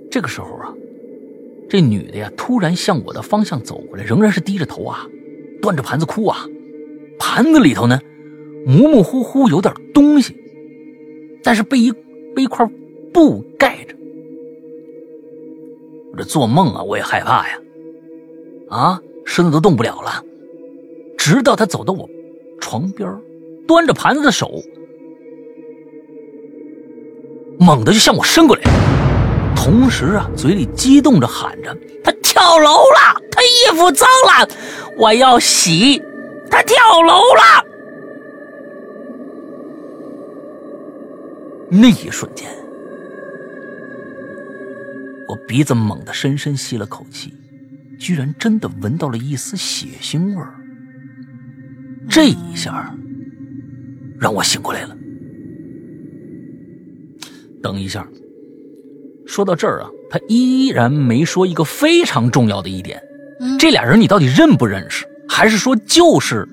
[0.08, 0.72] 这个时候啊，
[1.68, 5.04] 这女的呀突然向我的方向走过来，仍然是低着头啊，
[5.60, 6.46] 端着盘子哭啊。
[7.18, 8.00] 盘子里头呢，
[8.66, 10.36] 模模糊糊有点东西，
[11.42, 11.92] 但是被一
[12.34, 12.68] 被一块
[13.12, 13.94] 布盖着。
[16.12, 17.58] 我这做梦啊，我也害怕呀，
[18.68, 20.22] 啊，身子都动不了了。
[21.16, 22.08] 直到他走到我
[22.60, 23.08] 床边，
[23.66, 24.62] 端着盘子的手。
[27.58, 28.62] 猛地就向我伸过来，
[29.56, 33.20] 同时啊，嘴里激动着喊着：“他跳楼了！
[33.30, 34.48] 他衣服脏了，
[34.96, 36.00] 我要洗！
[36.50, 37.64] 他跳楼了！”
[41.70, 42.50] 那一瞬间，
[45.28, 47.34] 我鼻子猛地深深吸了口气，
[47.98, 50.54] 居然真的闻到了一丝血腥味儿。
[52.08, 52.94] 这一下，
[54.18, 54.96] 让我醒过来了。
[57.62, 58.08] 等一下，
[59.26, 63.02] 说到这儿啊，他依然没说一个非常重要的一点，
[63.58, 65.04] 这俩人你到底认不认识？
[65.28, 66.48] 还是说就是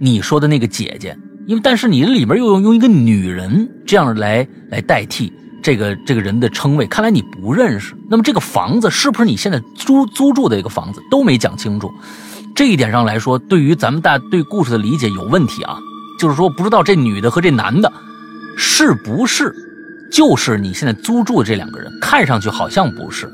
[0.00, 1.16] 你说的那个姐姐？
[1.46, 5.32] 因为但是你里面又用用一个女人这样来来代替
[5.62, 7.94] 这个这个人的称谓，看来你不认识。
[8.10, 11.00] 那么这个房子是不是你现在租租住的一个房子？
[11.10, 11.90] 都没讲清楚。
[12.54, 15.78] 这一点上来说，对于咱们大对故事的理解有问题啊。
[16.18, 17.92] 就是说，不知道这女的和这男的
[18.56, 19.54] 是不是？
[20.10, 23.30] 就是你现在租住的这两个人，看上去好像不是，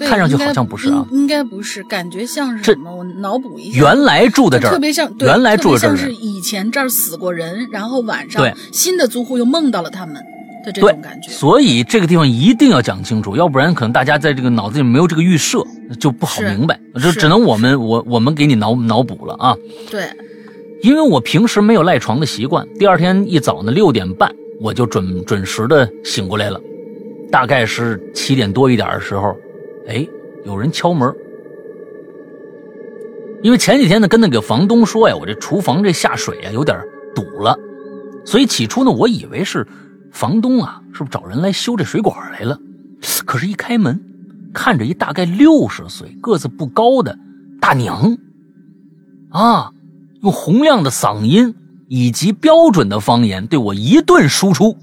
[0.00, 2.94] 看上去好像不是啊，应该不是，感觉像是什么？
[2.94, 10.14] 我脑补一下，原来住的这儿，特别像，原来住的这儿，像是以前这儿死过人，然后晚上新的租户又梦到了他们
[10.64, 11.30] 的这种感觉。
[11.30, 15.62] 所以这个地方一定要讲清楚，要不然可能大家在这个脑子里没有这个预设，
[15.98, 16.78] 就不好明白。
[16.94, 19.56] 这只能我们我我们给你脑脑补了啊。
[19.90, 20.08] 对，
[20.82, 24.30] 因为我平时没有赖床的习惯，第二天一早呢六点半。
[24.58, 26.58] 我就准准时的醒过来了，
[27.30, 29.36] 大概是七点多一点的时候，
[29.88, 30.08] 哎，
[30.44, 31.14] 有人敲门。
[33.42, 36.78] 因为前几天呢，跟那个房东说呀，我这厨房这下水啊有点
[37.14, 37.56] 堵了，
[38.24, 39.66] 所以起初呢，我以为是
[40.12, 42.58] 房东啊，是不是找人来修这水管来了？
[43.24, 44.00] 可是，一开门，
[44.52, 47.18] 看着一大概六十岁、个子不高的
[47.60, 48.16] 大娘，
[49.30, 49.72] 啊，
[50.22, 51.54] 用洪亮的嗓音。
[51.88, 54.76] 以及标准的方言对我一顿输出，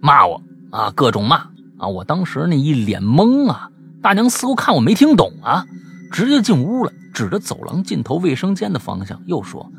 [0.00, 0.42] 骂我
[0.72, 1.46] 啊，各种骂
[1.78, 1.88] 啊！
[1.88, 3.70] 我当时那一脸懵啊，
[4.02, 5.64] 大娘似乎看我没听懂啊，
[6.12, 9.70] 直接进屋了，指着走廊尽头卫生间的方向又说：“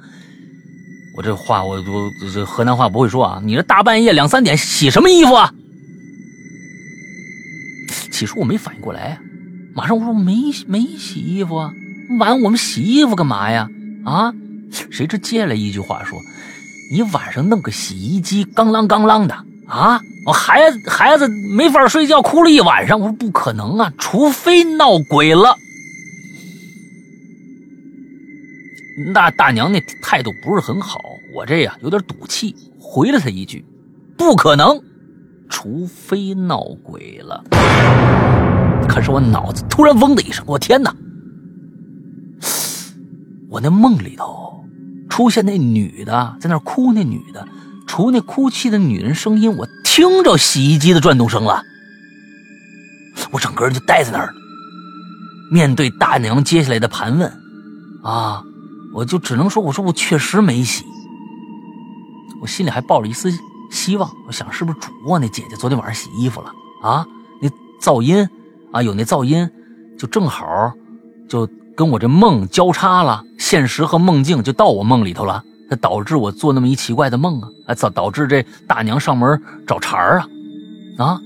[1.18, 3.42] 我这话我我这河南话不会说啊！
[3.44, 5.54] 你这大半夜两三点洗什么衣服啊？
[8.12, 9.20] 起初我没反应过来，
[9.74, 10.36] 马上我说没
[10.68, 11.74] 没洗衣服啊，
[12.20, 13.70] 晚我们洗衣服干嘛呀？
[14.06, 14.34] 啊？
[14.72, 16.20] 谁知接下来一句话说
[16.94, 20.02] ：“你晚上弄个洗衣机，刚啷刚啷的啊！
[20.26, 25.56] 我孩子孩子没法睡觉，哭了一晚上。”我说不可能啊，除非闹鬼了。
[29.14, 31.00] 那大娘那态度不是很好，
[31.34, 33.64] 我这呀有点赌气，回了她一句
[34.18, 34.82] ：“不可能，
[35.50, 37.44] 除非闹鬼了。”
[38.90, 40.94] 可是我脑子突然嗡的一声，我天哪！
[43.50, 44.64] 我那梦里头
[45.10, 47.48] 出现那女的在那哭，那女的
[47.90, 51.64] 除那哭泣的女人声音，我听着洗衣机的转动声了。
[53.32, 54.34] 我整个人就呆在那儿了，
[55.52, 57.42] 面对大娘接下来的盘问，
[58.04, 58.44] 啊！
[58.94, 60.86] 我就只能说，我说我确实没洗，
[62.44, 63.32] 我心里还抱着一丝
[63.72, 66.52] 希望，我想是不是主卧那姐姐昨天晚上洗衣服了
[66.84, 67.04] 啊？
[67.42, 67.50] 那
[67.82, 68.30] 噪音
[68.72, 69.50] 啊，有那噪音，
[69.98, 70.72] 就正好
[71.28, 80.28] 就跟我这梦交叉了，现实和梦境就到我梦里头了，那导致我做那么一奇怪的梦啊，啊导导致这大娘上门找茬啊
[80.98, 81.22] 啊！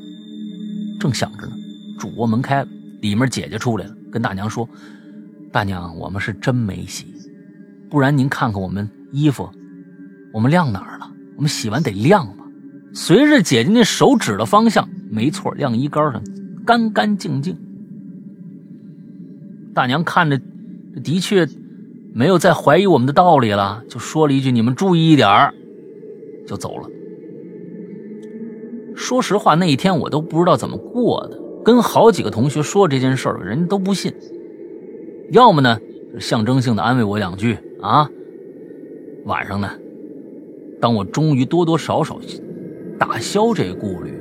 [1.00, 1.54] 正想着呢，
[1.98, 2.68] 主卧门开了，
[3.02, 4.68] 里面姐姐出来了，跟大娘说
[5.52, 7.08] ：“大娘，我们是真没洗。”
[7.90, 9.50] 不然您看看我们衣服，
[10.34, 11.10] 我们晾哪儿了？
[11.36, 12.44] 我们洗完得晾吧。
[12.94, 16.22] 随着姐姐那手指的方向，没错，晾衣杆上
[16.66, 17.58] 干干净净。
[19.74, 20.40] 大娘看着，
[21.04, 21.48] 的确
[22.16, 25.54] 没有再怀疑我们的道理了，就说了一句：“你们注意一点儿。”
[26.46, 26.88] 就走了。
[28.96, 34.14] 说实话，那一天我都不知道怎么过的，跟好几个同学说这件事儿，人家都不信。
[35.32, 35.80] 要么呢，
[36.20, 37.58] 象征性的安慰我两句。
[37.82, 38.08] 啊，
[39.26, 39.68] 晚上呢，
[40.80, 42.20] 当我终于多多少少
[43.00, 44.14] 打消这顾虑，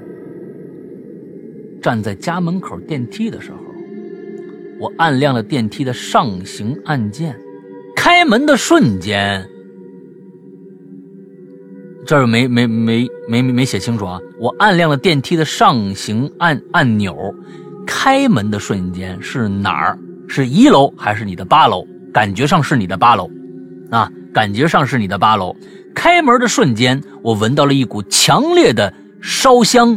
[1.83, 3.59] 站在家门口电梯的时候，
[4.81, 7.39] 我按亮了电梯的上行按键，
[8.03, 9.49] 开门的瞬间，
[12.05, 14.19] 这儿没没没没没写清楚啊！
[14.41, 17.17] 我按亮了电梯的上行按按钮，
[17.87, 19.97] 开门的瞬间是哪儿？
[20.27, 21.87] 是一楼还是你的八楼？
[22.13, 23.31] 感觉上是你的八楼。
[23.93, 25.55] 啊，感觉上是你的八楼。
[25.95, 28.93] 开门的瞬间，我闻到了一股强烈的
[29.23, 29.97] 烧香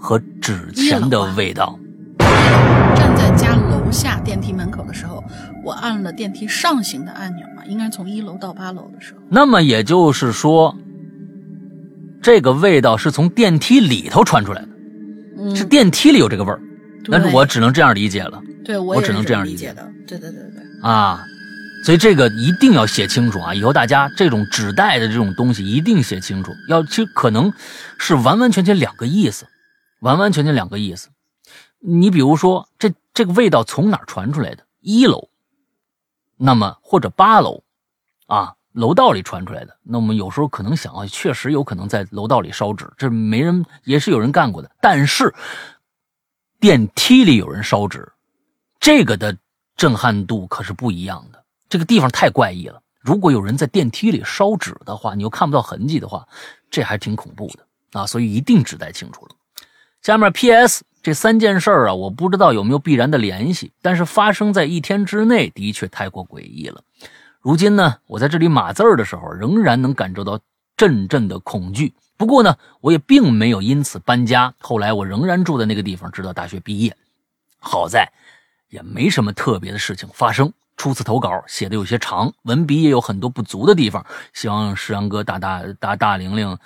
[0.00, 1.78] 和纸钱的味道。
[2.96, 5.22] 站在家楼下电梯门口的时候，
[5.64, 9.20] 我按了电梯上行的按钮嘛，应该从一楼到八楼的时候。
[9.30, 10.76] 那么也就是说，
[12.22, 16.60] 这个味道是从电梯里头传出来的，是电梯里有这个味儿。
[17.06, 18.40] 那我只能这样理解了。
[18.64, 19.82] 对，我只能这样理解的。
[20.06, 20.62] 对对对对。
[20.82, 21.24] 啊。
[21.84, 23.54] 所以这个一定要写清楚啊！
[23.54, 27.52] 以后大家这种纸袋的这种东西一定写清楚，要其实可能
[27.98, 29.44] 是完完全全两个意思，
[30.00, 31.08] 完完全全两个意思。
[31.80, 34.64] 你比如说，这这个味道从哪传出来的？
[34.80, 35.28] 一楼，
[36.36, 37.62] 那么或者八楼，
[38.26, 39.76] 啊，楼道里传出来的。
[39.82, 44.70] 那我们有时候可能想啊，确实有可能在楼道里烧纸，这没人也是有人干过的。
[44.80, 45.34] 但是
[46.60, 48.10] 电梯里有人烧纸，
[48.80, 49.36] 这个的
[49.76, 51.44] 震撼度可是不一样的。
[51.68, 52.80] 这个地方太怪异了。
[53.00, 56.26] 如果有人在电梯里烧纸的话，你又看不到痕迹的话，
[56.70, 58.06] 这还挺恐怖的啊！
[58.06, 59.32] 所以一定指代清楚了。
[60.00, 60.82] 下面 P.S.
[61.04, 66.82] 这三件事啊，我不知道有没有必然的联系，但是发生在一天之内，的确太过诡异了。
[67.42, 70.40] 如今呢，我在这里码字儿的时候，仍然能感受到
[70.78, 71.92] 阵阵的恐惧。
[72.16, 74.54] 不过呢，我也并没有因此搬家。
[74.58, 76.96] 后来我仍然住在那个地方，直到大学毕业。
[77.58, 78.10] 好在
[78.70, 80.50] 也没什么特别的事情发生。
[80.78, 86.56] 初次投稿写的有些长，文笔也有很多不足的地方，希望石阳哥大大大大玲玲，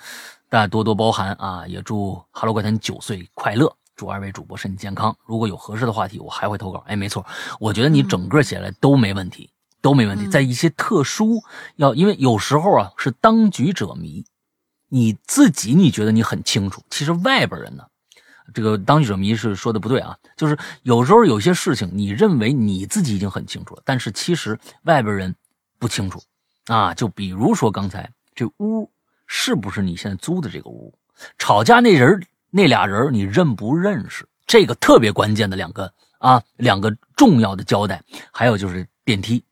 [0.47, 1.67] 大家多多包涵啊！
[1.67, 5.13] 也祝《哈喽怪谈》九岁快乐，祝二位主播身体健康。
[5.25, 6.81] 如果有合适的话题，我还会投稿。
[6.87, 7.25] 哎，没错，
[7.59, 9.49] 我觉得你整个写来都没问题，
[9.81, 10.25] 都没问题。
[10.27, 11.43] 在一些特殊
[11.75, 14.23] 要，因为有时候啊是当局者迷，
[14.87, 17.83] 你自己你觉得你很清楚，其实外边人呢。
[18.53, 25.35] 这个当局者迷是说的不对啊，就是有时候有些事情，你认为你自己已经很清楚了，但是其实外边人
[25.77, 26.23] 不清楚
[26.67, 26.93] 啊。
[26.93, 28.89] 就比如说刚才这屋
[29.27, 30.95] 是不是你现在租的这个屋？
[31.37, 34.27] 吵架那人那俩人你认不认识？
[34.45, 38.03] 这个特别关键的两个啊，两个重要的交代。
[38.31, 39.43] 还有就是电梯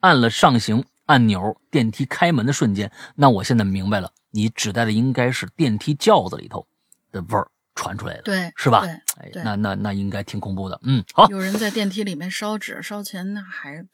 [0.00, 6.66] 按了上行按钮，电梯开门的瞬间，那我现在明白了，你指代的应该是电梯轿子里头
[7.12, 7.48] 的味儿。
[7.78, 8.86] 传出来的，对，是吧？
[9.18, 10.80] 哎，那那那应该挺恐怖的。
[10.84, 11.28] 嗯，好。
[11.28, 13.84] 有人在电梯里面烧纸烧钱，那还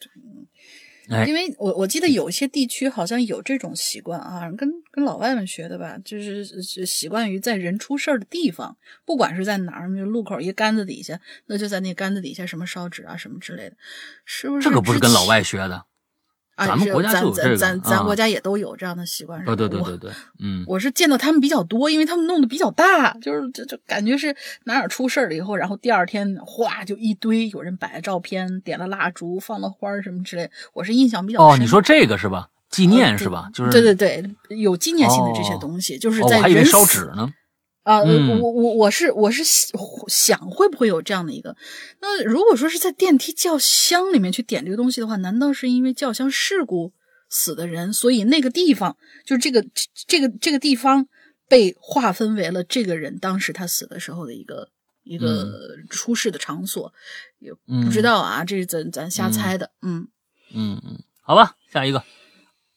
[1.10, 13.76] 哎因为我我记得有一些地区好像有这种习惯啊，跟跟老外们学的吧，就是是习惯于在人出事儿的地方，不管是在哪儿，就路口一杆子底下，那就在那杆子底下什么烧纸啊什么之类的，
[14.24, 14.68] 是不是？
[14.68, 15.84] 这个不是跟老外学的，
[16.54, 19.40] 啊，是咱们国家就有这个咱咱咱啊国家也都有这样的习惯。
[19.40, 24.34] 是吧哦，对对对对，嗯，我是见到他们比较多，因为他们弄得比较大，就是就就感觉是
[24.64, 32.48] 哪儿出事儿了以后，然后第二天哗就一堆有人摆了照片，点了蜡烛，放了花儿什么之类，我是印象比较哦，你说这个是吧？
[32.70, 33.50] 纪念是吧？
[33.52, 34.24] 就是对对对，
[34.56, 37.30] 有纪念性的这些哦东西，就是在还以为烧纸呢。
[37.82, 39.78] 啊，嗯我我我是我是想
[40.08, 41.56] 想会不会有这样的一个？
[42.00, 46.92] 那如果说是在电梯轿厢里面去点这个东西的话，难道是因为轿厢事故
[47.28, 48.96] 死的人，所以那个地方
[49.26, 49.68] 就是这个这
[50.06, 51.08] 这个这个地方
[51.48, 54.68] 被划分为了这个人当时他死的时候的一个
[55.02, 56.92] 一个出事的场所？
[57.40, 60.06] 也不知嗯道啊，这是咱咱瞎猜的，嗯。
[60.54, 62.04] 嗯嗯，好吧，下一个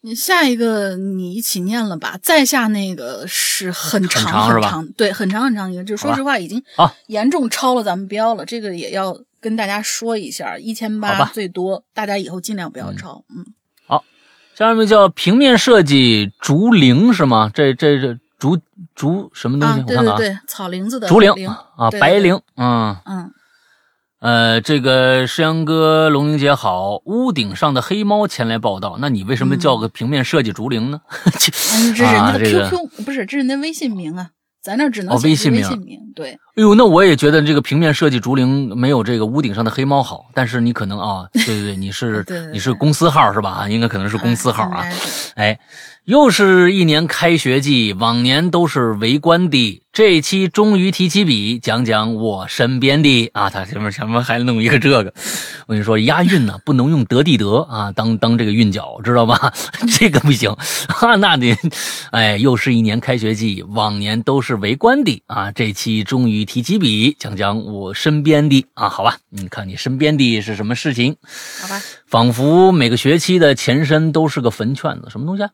[0.06, 6.62] 你下一个你一起念了吧，再下那个是很长很长对，很长很长一个，就说实话已经
[7.08, 13.44] 严重超了咱们标了，这个也要跟大家说一下，一千八最多，大家以后尽量不要超，嗯，
[13.88, 14.04] 好
[14.54, 17.50] 下面叫平面设计竹林是吗？
[17.52, 18.60] 这这这竹
[18.94, 19.80] 竹什么东西？
[19.80, 22.96] 啊，我看看啊，对对对，草林子的竹林林啊，白灵，嗯。
[23.06, 23.32] 嗯，
[24.26, 28.98] 呃，这个诗阳哥、龙玲姐好，屋顶上的黑猫前来报道。
[29.00, 31.00] 那你为什么叫个平面设计竹林呢？
[31.78, 34.32] 嗯这是人家的啊这个 QQ，、不是，这是人家微信名啊，
[34.64, 40.30] 咱那只能哦微微信名信名，对，哎呦，那我也觉得这个平面设计竹林没有这个屋顶上的黑猫好。
[40.34, 43.50] 但是你可能啊，对对对，你是你是公司号是吧？
[43.50, 44.86] 啊，应该可能是公司号啊。
[45.36, 45.60] 哎
[46.06, 55.12] 又是一年开学季，往年都是围观的，这一期终于提起笔，讲讲我身边的啊，他前面前面还弄一个这个，
[55.66, 59.52] 我跟你说押韵呢，不能用得地得啊，当当这个韵脚，知道吧？
[59.98, 60.52] 这个不行
[61.02, 61.58] 啊，那得，
[62.12, 71.18] 哎，又是一年开学季，往年都是围观的啊，这期终于提几笔，讲讲我身边的啊，好吧，你看你身边的是什么事情？
[71.62, 75.50] 好吧，仿佛每个学期的前身都是个坟圈子，什么东西啊？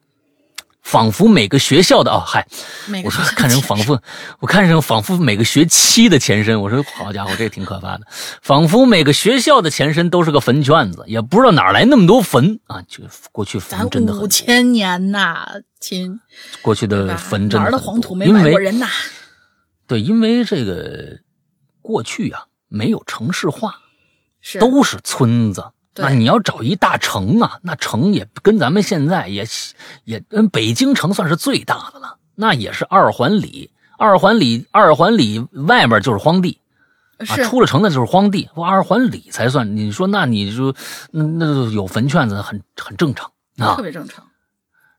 [0.83, 2.47] 仿佛每个学校的哦，嗨，
[3.05, 4.01] 我说看成仿佛，
[4.39, 6.59] 我看成仿佛每个学期的前身。
[6.59, 8.07] 我说好家伙，这挺可怕的。
[8.41, 12.81] 仿佛每个学校的前身都是个坟圈子，也不知道哪来那么多坟啊！
[12.87, 15.45] 就过去坟真的很多，五千年呐，
[15.79, 16.19] 亲，
[16.63, 18.87] 过去的坟真的哪儿的黄土没因为埋过人呐？
[19.91, 21.19] 对，因为这个
[21.81, 23.75] 过去啊没有城市化，
[24.39, 25.69] 是都是村子。
[25.95, 29.45] 那你要找一大城啊，那城也跟咱们现在也
[30.05, 36.57] 也跟北京城算是最大的了，那也是二环里，二环里二环里外面就是荒地
[37.17, 39.75] 啊，是出了城那就是荒地，我二环里才算。
[39.75, 40.73] 你说那你就
[41.11, 43.81] 那那就有坟圈子很很正常啊特。
[43.81, 44.25] 别正常。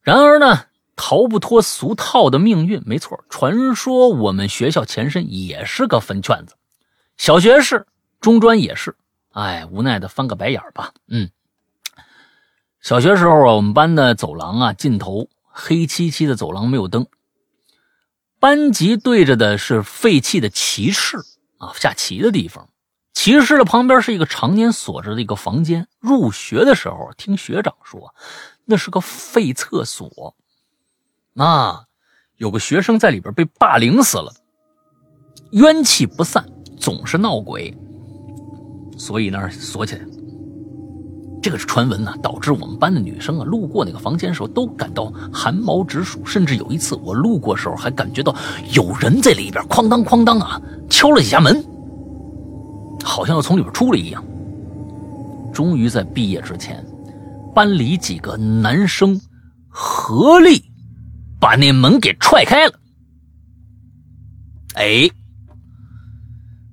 [0.03, 0.67] 然而呢，
[0.97, 2.83] 逃不脱俗套的命运。
[2.87, 6.55] 没错，传说我们学校前身也是个坟圈子，
[7.17, 7.87] 小学是，
[8.21, 8.97] 中专也是。
[9.31, 10.93] 哎，无奈的翻个白眼吧。
[11.09, 11.31] 嗯，
[12.81, 17.07] 小学时候啊，我们班的走廊啊，尽头黑漆漆的走廊没有灯，
[18.39, 21.17] 班级对着的是废弃的棋室
[21.59, 22.69] 啊，下棋的地方。
[23.15, 25.87] 棋室的旁边是一个常年锁着的一个房间。
[26.01, 28.15] 入学的时候，听学长说，
[28.65, 30.35] 那是个废厕所，
[31.37, 31.85] 啊，
[32.37, 34.33] 有个学生在里边被霸凌死了，
[35.53, 36.45] 冤气不散，
[36.77, 37.75] 总是闹鬼，
[38.99, 40.03] 所以那儿锁起来。
[41.43, 48.33] 这个是传闻呢、导致我们班的女生啊，路过那个房间的时候都感到汗毛直竖，甚至有一次我路过时候还感觉到
[48.73, 51.65] 有人在里边哐当哐当啊敲了几下门，
[53.03, 54.25] 好像要从里边出来一样。
[55.53, 56.87] 终于在毕业之前，
[57.53, 59.21] 班里几个男生
[59.69, 60.63] 合力
[61.43, 62.79] 把那门给踹开了。
[64.75, 65.11] 哎，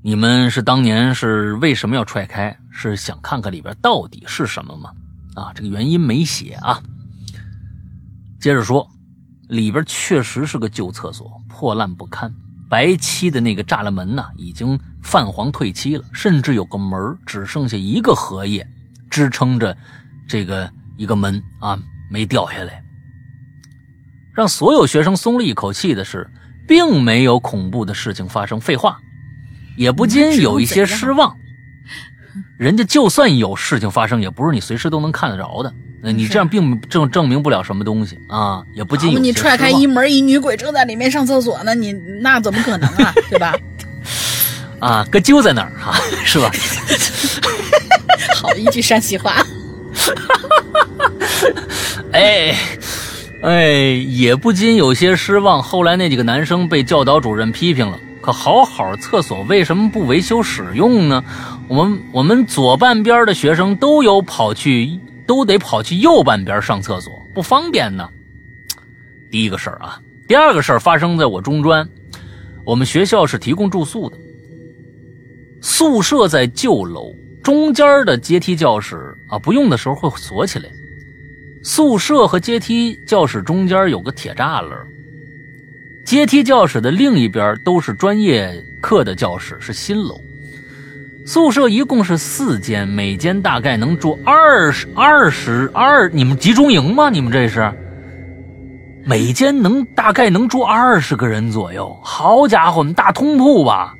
[0.04, 2.56] 你们是当年是为什么要踹开？
[2.70, 4.91] 是想看看里边到底是什么吗？
[5.34, 6.80] 啊，这个原因没写啊。
[8.40, 8.88] 接着说，
[9.48, 12.32] 里边确实是个旧厕所，破烂不堪，
[12.70, 18.66] 白漆的那个栅栏门呐、已经泛黄褪漆了，甚至有个门只剩下一个荷叶
[19.10, 19.76] 支撑着
[20.28, 21.82] 这个一个门啊，
[22.12, 22.84] 没掉下来。
[24.40, 26.30] 让所有学生松了一口气的是，
[26.66, 28.57] 并没有恐怖的事情发生。
[28.57, 29.02] 废话，
[29.76, 31.36] 也不禁有一些失望。
[32.57, 35.74] 人家就算有事情发生，也不是你随时都能看得着的。
[36.02, 41.91] 那你这样并证证明不了什么东西啊，也不禁你踹开一门，一女鬼正在里面上厕所呢，你
[42.22, 43.14] 那怎么可能啊？
[43.30, 43.53] 对吧？
[44.80, 46.49] 啊，搁揪在那儿哈、 是吧？
[48.40, 49.45] 好一句山西话。
[52.14, 52.56] 哎，
[53.41, 53.72] 哎，
[54.07, 55.64] 也不禁有些失望。
[55.64, 57.99] 后来那几个男生被教导主任批评了。
[58.22, 61.24] 可好好厕所为什么不维修使用呢？
[61.70, 68.10] 我们我们左半边的学生都有跑去，都得跑去右半边上厕所，不方便呢。
[69.32, 71.88] 第一个事儿啊，第二个事儿发生在我中专，
[72.66, 74.18] 我们学校是提供住宿的，
[75.61, 80.70] 宿舍在旧楼中间的阶梯教室啊，不用的时候会锁起来。
[81.61, 84.77] 宿舍和阶梯教室中间有个铁栅栏。
[86.06, 90.19] 阶梯教室的另一边都是专业课的教室，是新楼。
[91.26, 96.10] 宿舍一共是四间，每间大概能住二十二十二。
[96.10, 97.10] 你们集中营吗？
[97.10, 97.72] 你们这是？
[99.06, 101.95] 每间能大概能住二十个人左右。
[102.02, 103.95] 好家伙，我们大通铺吧？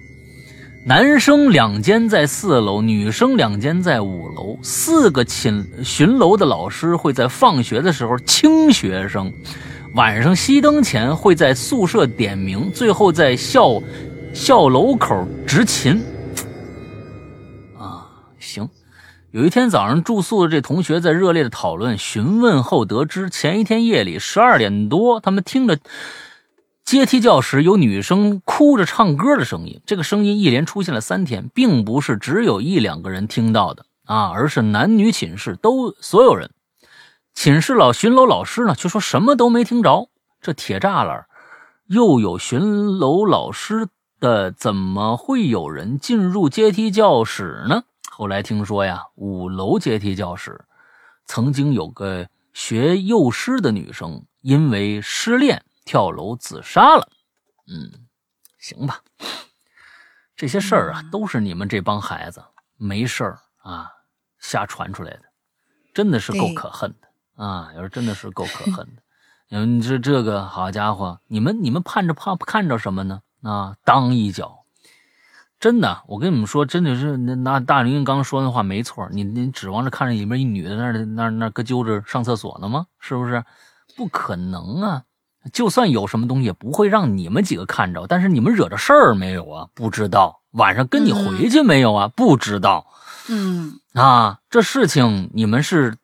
[0.86, 4.58] 男生两间在四楼，女生两间在五楼。
[4.64, 9.32] 四个寝巡楼的老师会在放学的时候清学生。
[9.94, 13.82] 晚上熄灯前会在宿舍点名，最后在校
[14.34, 16.02] 校楼口执勤。
[17.78, 18.08] 啊，
[18.40, 18.68] 行。
[19.32, 25.78] 有一天早上住宿的这同学在热烈的讨论询问后得知，前一天夜里十二点多，他们听着
[26.90, 29.80] 阶梯教室有女生哭着唱歌的声音。
[29.86, 36.50] 这个声音一连出现了三天，并不是只有一两个人听到的啊，而是男女寝室都所有人。
[37.36, 40.10] 寝室老巡楼老师呢，却说什么都没听着。
[40.42, 41.28] 这铁栅栏
[41.86, 43.90] 又有巡楼老师
[44.20, 47.84] 的，怎么会有人进入阶梯教室呢？
[48.10, 50.60] 后来听说呀，五楼阶梯教室
[51.28, 57.10] 曾经有个学幼师的女生，因为失恋跳楼自杀了。
[57.66, 58.06] 嗯，
[58.60, 59.02] 行吧，
[60.36, 62.44] 这些事儿啊，都是你们这帮孩子
[62.78, 63.90] 没事儿啊
[64.38, 65.24] 瞎传出来的，
[65.92, 67.44] 真的是够可恨的。
[67.44, 68.88] 啊，要是真的是够可 恨
[69.50, 73.24] 的，你这这个好家伙，你们你们盼着盼看着什么呢？
[73.42, 74.66] 啊，当一脚，
[75.60, 82.86] 真的，我跟你们说，真的是那那大林刚说的话没错，你你指望着看着里面一女的那那那搁揪着上厕所呢吗？
[83.00, 83.44] 是不是？
[83.98, 85.04] 不可能啊！
[85.52, 88.06] 就算有什么东西，也不会让你们几个看着。
[88.08, 89.68] 但是你们惹着事儿没有啊？
[89.74, 90.42] 不知道。
[90.52, 92.08] 晚上跟你回去没有啊？
[92.08, 92.88] 不知道。
[93.28, 95.98] 嗯啊，这事情你们是。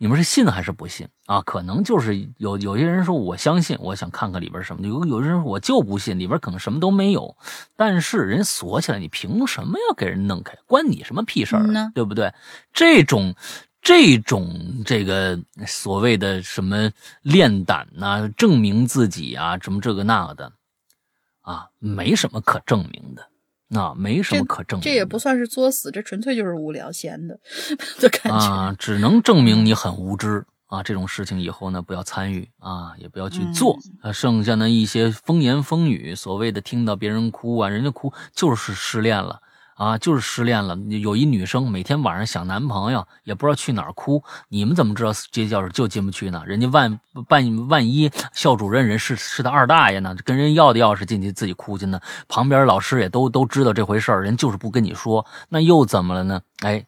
[0.00, 1.42] 你们是信还是不信啊？
[1.42, 7.36] 可能就是有有些人说我相信，我想看看里边什么；有有些人说我就不信，里边可能什么都没有。
[7.74, 10.56] 但是人锁起来，你凭什么要给人弄开？
[10.68, 11.90] 关你什么屁事儿呢？
[11.96, 12.32] 对不对？
[12.72, 13.34] 这种
[13.80, 16.90] 这种这个所谓的什么
[17.22, 20.52] 练胆呐，证明自己啊，什么这个那个的
[21.42, 23.28] 啊，没什么可证明的。
[23.70, 27.38] 那没什么可证明，这也不算是作死，这纯粹就是无聊闲的
[28.00, 30.82] 的感觉啊，只能证明你很无知啊。
[30.82, 34.10] 这种事情以后呢，不要参与啊，也不要去做啊。
[34.10, 39.42] 剩下的一些风言风语，所谓的听到别人哭啊，人家哭就是失恋了。
[39.78, 40.76] 啊，就是失恋了。
[41.00, 44.24] 有一女生每天晚上想男朋友，也不知道去哪儿哭。
[44.48, 46.42] 你们怎么知道这教室就进不去呢？
[46.44, 46.98] 人家万
[47.28, 52.00] 万万一校主任人是是他二大爷呢，跟人要的钥匙进去自己哭去呢？
[52.26, 56.40] 旁边老师也都都知道这回事儿，人就是不跟你说，那又怎么了呢？
[56.62, 56.84] 哎，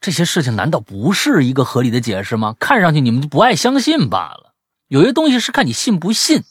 [0.00, 2.56] 这些事情难道不是一个合理的解释吗？
[2.58, 4.54] 看上去你们就不爱相信罢了。
[4.88, 6.44] 有些东西是看你信不信。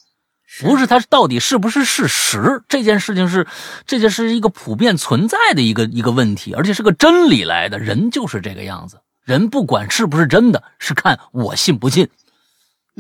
[0.62, 2.64] 不是它到底是不是事实？
[2.70, 3.46] 这件事情是，
[3.86, 7.78] 这件是一个普遍存在的一个一个问题，而且是个真理来的。
[7.80, 12.08] 人就是这个样子，人不管是不是真的，是看我信不信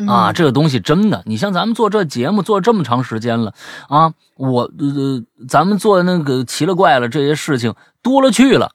[0.07, 0.33] 啊。
[0.33, 3.53] 这个东西真的，你像咱们做这节目做这么长时间了
[3.87, 8.71] 啊，我呃，咱们做那个奇了怪了这些事情多了去了。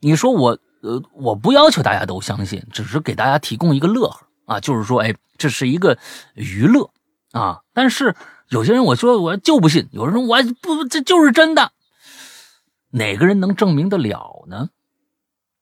[0.00, 5.96] 你说我呃，我不要求大家都相信，只是给大家提供一个乐呵啊，就是说，哎，这是一个
[6.34, 6.90] 娱乐。
[7.36, 7.60] 啊！
[7.72, 8.16] 但是
[8.48, 11.72] 有些人我说我就不信，有人说我不这就是真的，
[12.90, 14.70] 哪个人能证明得了呢？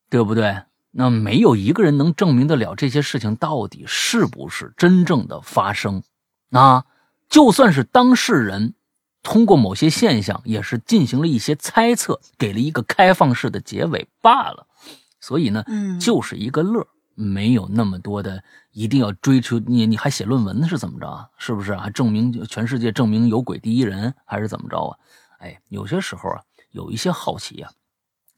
[0.09, 0.63] 对不对？
[0.93, 6.05] 那没有一个人能证明得了这些事情到底是不是真正的发生
[6.51, 6.85] 啊！
[7.29, 8.75] 就算是当事人
[9.25, 14.69] 通过某些现象，也是进行了一些猜测，给了一个开放式的结尾罢了。
[15.19, 16.87] 所以呢，嗯，就是一个乐。
[17.15, 18.43] 没有那么多的
[18.73, 21.29] 一定要追求你，你还写论文是怎么着啊？
[21.39, 24.99] 是不是啊证明全世界证明有鬼第一人还是怎么着啊？
[25.39, 27.71] 哎，有些时候啊，有一些好奇啊，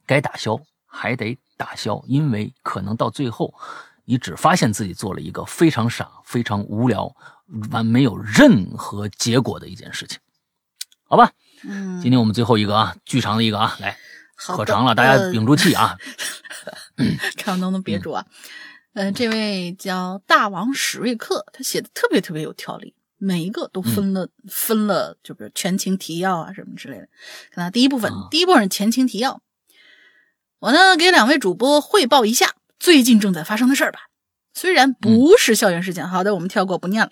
[0.05, 3.53] 该打消还得打消，因为可能到最后，
[4.05, 7.15] 你只发现自己做了一个非常傻、非常无聊、
[7.71, 10.19] 完没有任何结果的一件事情，
[11.03, 11.31] 好吧？
[11.63, 13.97] 嗯，今天我们最后一个啊，巨长的一个啊，来，
[14.35, 15.97] 可长了，大家屏住气啊，
[17.37, 18.25] 看能不能憋住啊。
[18.97, 27.07] 呃，这位叫大王史瑞克，他写的特别特别有条理，每一个都分了、分了，就比如前情提要啊什么之类的。
[27.51, 29.39] 看他第一部分，啊第一部分前情提要，
[30.57, 33.99] 我呢给两位主播汇报一下最近正在发生的事儿吧。
[34.55, 37.11] 虽然不是校园事件，好的，我们跳过不念了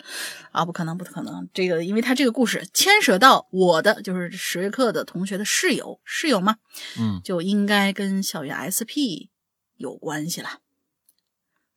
[0.50, 1.48] 啊，不可能，不可能。
[1.54, 6.56] 这个，因为他这个故事牵涉到我的，就是史瑞克的同学的室友，室友嘛，
[6.98, 9.30] 嗯就应该跟校园 SP
[9.76, 10.48] 有关系了。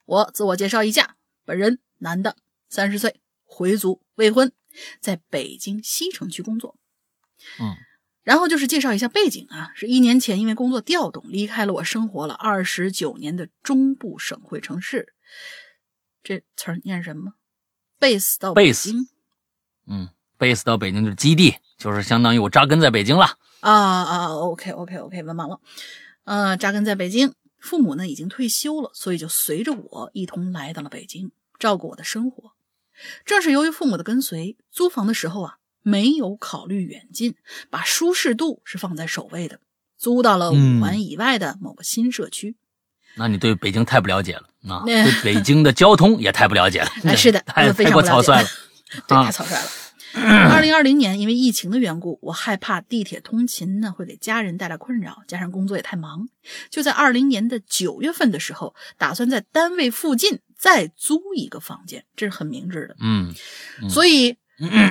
[0.09, 2.35] 我自我介绍一下，本人男的，
[2.67, 4.51] 三十岁，回族，未婚，
[4.99, 6.75] 在北京西城区工作。
[7.59, 7.75] 嗯，
[8.23, 15.13] 然后就是介绍一下背景啊，是一年前因为工作调动离开了我生活了二十九年的中部省会城市。
[16.23, 17.33] 这词儿念什么
[17.99, 19.07] ？base 到北 Base 京
[19.85, 20.09] 嗯
[20.39, 23.37] ，base 到北京就是基地，就是相当于我扎根在北京了。
[23.59, 25.61] 啊啊，OK OK OK，文盲了。
[26.23, 32.53] 呃，扎根在北京，父母呢已经退休了，所以就随着我一同来到了北京，照顾我的生活。
[33.25, 37.35] 正是由于父母的跟随，租房的时候啊，没有考虑远近，
[37.69, 39.59] 把舒适度是放在首位的，
[39.97, 42.55] 租到了五环以外的某个新社区。
[43.15, 46.91] 那你对北京太不了解了啊， 对北京的交通也太不了解了。
[47.03, 48.47] 哎，是的， 太过草率了。
[49.07, 49.69] 对，啊太草率了。
[50.15, 56.27] 二零二零年，因为疫情的缘故，我害怕地铁通勤呢会给家人带来困扰，加上工作也太忙，
[56.69, 62.95] 就在二零年的九月份的时候，打算在单位附近再租一个房间，这是很明智的。
[63.01, 63.33] 嗯
[63.89, 64.35] 所以，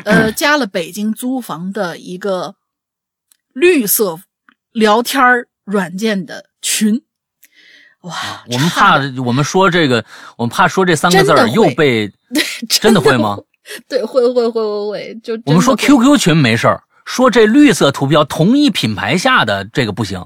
[0.04, 2.54] 呃，加了北京租房的一个
[3.52, 4.20] 绿色
[4.72, 7.02] 聊天儿软件的群。
[8.02, 10.04] 哇，我们怕我们说这个，
[10.36, 12.10] 我们怕说这三个字又被
[12.68, 13.36] 真的会 吗？
[13.88, 20.24] 对，会会会会会，就我们说 QQ 群没事儿，说这绿色图标同一品牌下的这个不行。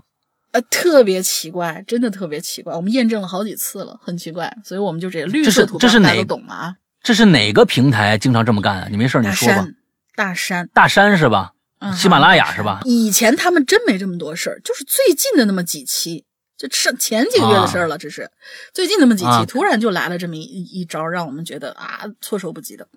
[0.52, 2.74] 呃，特别奇怪，真的特别奇怪。
[2.74, 6.74] 我们验证了好几次了，很奇怪，所以我们就这个绿色图标这是哪个懂吗啊。
[7.02, 8.89] 这是哪个平台经常这么干啊？
[8.90, 9.55] 你没事儿你说吧。
[9.55, 9.74] 山，
[10.14, 11.52] 大山，大山是吧？
[11.81, 16.24] 嗯，喜马拉雅是吧以前他们真没这么多事儿，就是最近的那么几期，
[16.68, 18.30] 就上前几个月的事儿了，这是
[18.72, 22.89] 最近那么几期，啊突然就来了这么一一招，让我们觉得啊措手不及的。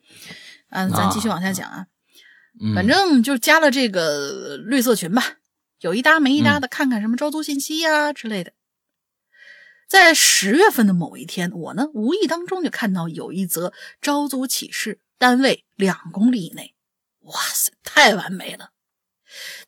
[0.69, 1.87] 啊，咱继续往下讲啊。
[2.61, 5.37] 嗯，反正就加了这个绿色群吧，
[5.79, 8.53] 有一搭没一搭的，看看什么招租信息呀、之类的。
[9.87, 16.75] 在十月份的某一天，我呢无意当中就看到有一则招租启事，单位两公里以内，
[17.21, 18.69] 哇塞，太完美了！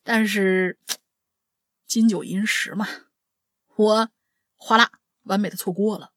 [0.03, 0.78] 但是
[1.88, 2.88] 金九银十嘛，
[3.78, 4.10] 我
[4.56, 4.91] 哗啦
[5.24, 6.12] 完美的错过了。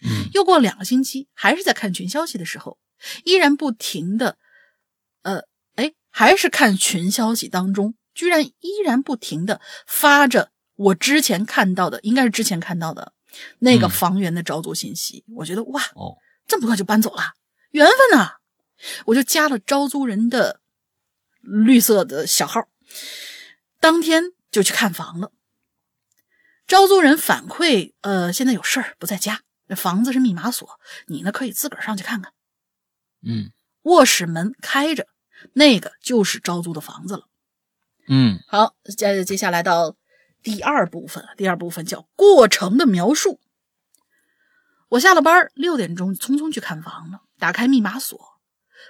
[0.00, 2.78] 嗯又过两个星期，还是在看群消息的时候，
[3.24, 4.38] 依然不停的，
[5.22, 5.42] 呃，
[5.74, 13.12] 哎，还是看群消息当中，居然依然不停的发着我之前看到的，应该是之前看到的
[13.58, 15.24] 那个嗯房源的招租信息。
[15.34, 17.34] 我觉得哇，哦，这么快就搬走了，
[17.72, 18.36] 缘分呐！
[19.06, 20.60] 我就加了招租人的
[21.40, 22.68] 绿色的小号，
[23.80, 24.22] 当天
[24.52, 25.32] 就去看房了。
[26.68, 32.32] 招租人反馈，呃，现在有事儿不在家，那房子是密码锁，你呢可以自个儿上去看看。
[33.26, 33.50] 嗯
[33.82, 35.08] 卧室门开着，
[35.54, 37.26] 那个就是招租的房子了。
[38.06, 39.96] 嗯好，接接下来到
[40.42, 43.40] 第二部分了，第二部分叫过程的描述。
[44.90, 48.18] 我下了班六点钟匆匆去看房了，打开密码锁，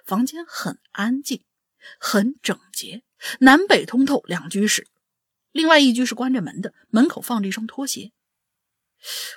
[0.05, 1.45] 房间很安静，
[2.01, 3.05] 很整洁，
[3.39, 4.89] 南北通透两居室，
[5.59, 8.13] 另外一居是关着门的，门口放着一双拖鞋。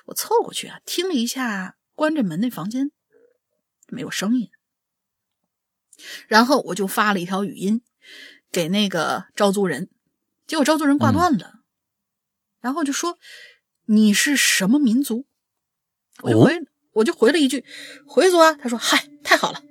[0.06, 2.92] 我凑过去啊，听了一下关着门那房间，
[3.88, 4.52] 没有声音。
[6.28, 7.82] 然后我就发了一条语音
[8.52, 9.90] 给那个招租人，
[10.46, 11.62] 结果招租人挂断了，
[12.60, 13.18] 然后就说
[13.86, 15.26] ：“你是什么民族？”
[16.22, 16.60] 我就哦回、
[16.94, 17.66] 我就回了一句
[18.06, 19.64] ：“回族啊。”他说：“嗨，太好了，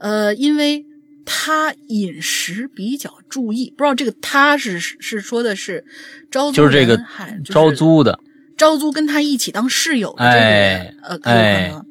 [0.00, 0.84] 呃，因为
[1.24, 5.84] 他饮食比较注意，不知道这个他是是说的是
[6.30, 7.02] 招租就是这个
[7.44, 8.18] 招租的，
[8.56, 11.86] 招租跟他一起当室友的这个人，哎呃，有可能。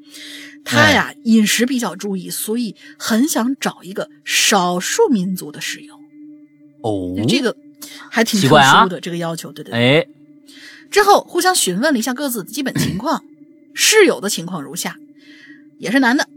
[0.65, 5.93] 他呀，饮食比较注意，所以很想找一个少数民族的室友。
[6.81, 7.53] 哦，这个
[8.09, 9.99] 还挺特殊的，这个要求，对对对。
[9.99, 10.07] 哎，
[10.89, 13.25] 之后互相询问了一下各自的基本情况，
[13.73, 14.95] 室友的情况如下：
[15.79, 16.29] 也是男的，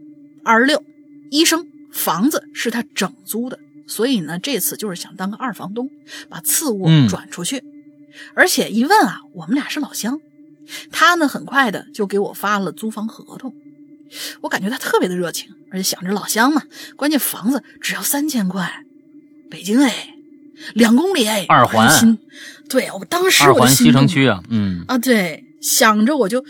[0.42, 0.82] 二十六，
[1.30, 3.58] 医生，房子是他整租的，
[3.88, 5.90] 所以呢，这次就是想当个二房东，
[6.28, 7.64] 把次卧嗯转出去。
[8.34, 10.20] 而且一问啊，我们俩是老乡，
[10.92, 13.54] 他呢很快的就给我发了租房合同。
[14.42, 16.62] 我感觉他特别的热情，而且想着老乡嘛，
[16.96, 18.84] 关键房子只要三千块，
[19.50, 20.14] 北京哎，
[20.74, 22.18] 两公里哎，二环
[22.68, 26.44] 对我当时二环西我就心动城区啊，嗯啊，对，想着我就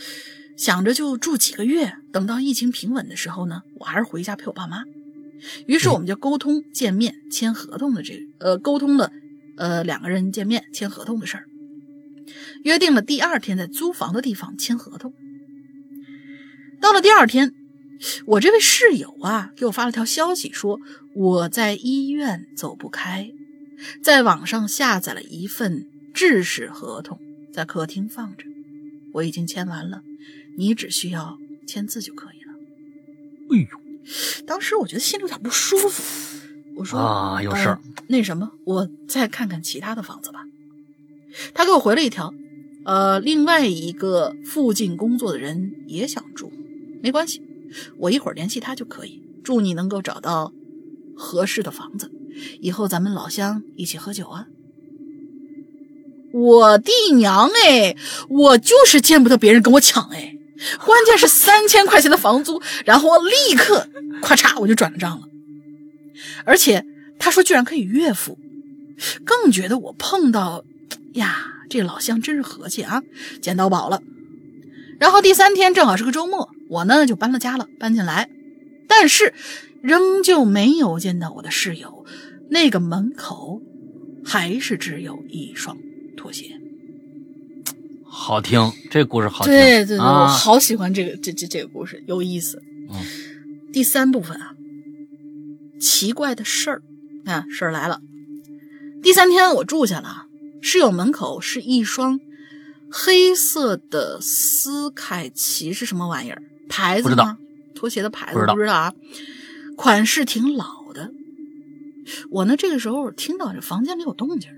[0.56, 4.82] 想着就住几个月，等到疫情平稳的时候呢，我还是回家陪我爸妈。
[5.67, 9.11] 于是我们就沟通见面签合同的这个呃沟通了，
[9.57, 11.45] 呃两个人见面签合同的事儿，
[12.65, 15.13] 约定了第二天在租房的地方签合同。
[16.81, 17.55] 到了第二天，
[18.27, 20.81] 我这位室友啊给我发了条消息，说
[21.15, 23.33] 我在医院走不开，
[24.03, 27.19] 在网上下载了一份制式合同，
[27.53, 28.45] 在客厅放着，
[29.15, 30.03] 我已经签完了，
[30.57, 32.53] 你只需要签字就可以了。
[33.51, 33.86] 哎呦！
[34.47, 36.03] 当时我觉得心里有点不舒服，
[36.77, 38.05] 我说啊，有事儿、呃。
[38.09, 40.45] 那什么，我再看看其他的房子吧。
[41.55, 42.33] 他给我回了一条，
[42.85, 46.53] 呃，另外一个附近工作的人也想住，
[47.03, 47.43] 没关系，
[47.99, 49.23] 我一会儿联系他就可以。
[49.43, 50.53] 祝你能够找到
[51.16, 52.11] 合适的房子，
[52.61, 54.47] 以后咱们老乡一起喝酒啊。
[56.33, 57.97] 我弟娘哎，
[58.28, 60.36] 我就是见不得别人跟我抢哎。
[60.85, 63.89] 关键是三千块钱的房租，然后我立刻
[64.23, 65.27] 咔嚓我就转了账了，
[66.45, 66.85] 而且
[67.19, 68.39] 他说居然可以月付，
[69.24, 70.65] 更觉得我碰到
[71.15, 73.03] 呀，这老乡真是和气啊，
[73.41, 74.03] 捡到宝了。
[74.99, 78.31] 然后第三天正好是个周末，我呢就搬了家了，搬进来，
[78.89, 79.35] 但是
[79.83, 82.07] 仍旧没有见到我的室友，
[82.49, 83.61] 那个门口
[84.24, 85.77] 还是只有一双
[86.16, 86.56] 拖鞋。
[88.19, 89.53] 好听，这故事好听。
[89.53, 92.61] 对对对，啊、我好喜欢这个这这这个故事，有意思。
[92.91, 92.97] 嗯，
[93.75, 94.55] 第三部分啊，
[95.79, 96.83] 奇怪的事儿
[97.27, 98.01] 啊，事儿来了。
[99.03, 100.27] 第三天我住下了，
[100.63, 102.19] 室友门口是一双
[102.91, 106.43] 黑色的斯凯奇，是什么玩意儿？
[106.71, 107.39] 牌子不知道吗？
[107.75, 108.95] 拖鞋的牌子不知不知道啊，
[109.77, 111.13] 款式挺老的。
[112.31, 114.51] 我呢，这个时候听到这房间里有动静，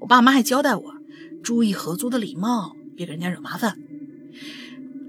[0.00, 0.94] 我爸妈还交代我
[1.42, 2.74] 注意合租的礼貌。
[2.96, 3.76] 别给人家惹麻烦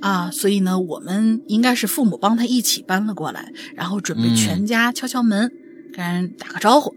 [0.02, 0.30] 啊！
[0.30, 5.52] 所以呢，我们应该是父母帮他一起搬了过来，然后准备全家敲敲门，
[5.94, 6.94] 跟人打个招呼。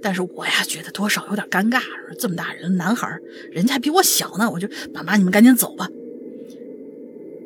[0.00, 1.82] 但是我呀，觉得多少有点尴尬。
[2.18, 3.18] 这么大人，男孩，
[3.50, 5.88] 人家还比我小呢，我就爸妈，你们赶紧走吧。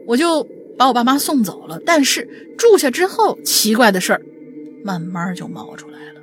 [0.07, 1.81] 我就把我爸妈送走了。
[1.85, 4.23] 但是住下之后，奇怪的事儿
[4.85, 6.21] 慢慢就冒出来了。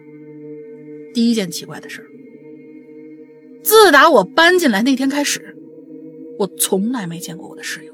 [1.14, 2.07] 第一件奇怪的事儿，
[3.64, 5.56] 自打我搬进来那天开始。
[6.40, 7.94] 我从来没见过我的室友。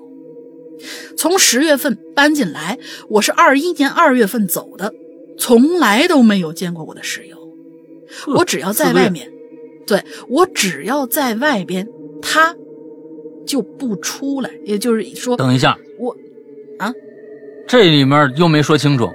[1.17, 2.77] 从十月份搬进来，
[3.09, 4.93] 我是二一年二月份走的，
[5.35, 7.37] 从来都没有见过我的室友。
[8.27, 9.31] 我只要在外面，
[9.87, 11.87] 对我只要在外边，
[12.21, 12.55] 他
[13.47, 14.51] 就不出来。
[14.63, 16.15] 也就是说，等一下，我
[16.77, 16.93] 啊，
[17.67, 19.09] 这里面又没说清楚，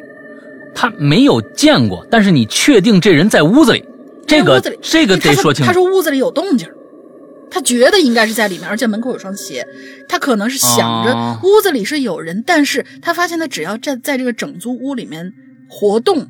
[0.75, 3.85] 他没有见过，但是你确定这人在屋子里？
[4.27, 5.69] 这个这个得说清楚。
[5.69, 6.69] 他说屋子里有动静。
[7.51, 9.67] 他觉得应该是在里面，而且门口有双鞋，
[10.09, 15.33] 他可能是想着屋子里是有人，啊、但是他发现他只要在在这个整租屋里面
[15.69, 16.29] 活动，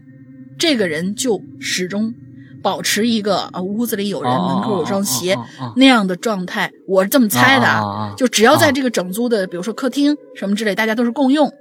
[0.59, 2.14] 这个人就始终
[2.62, 6.70] 保持一个啊屋子里有人，哦、门口有双鞋、哦、那样的状态。
[6.88, 11.52] 我是这么猜的，啊、就只要在这个整租的，比如说客厅什么之类，大家都是共用，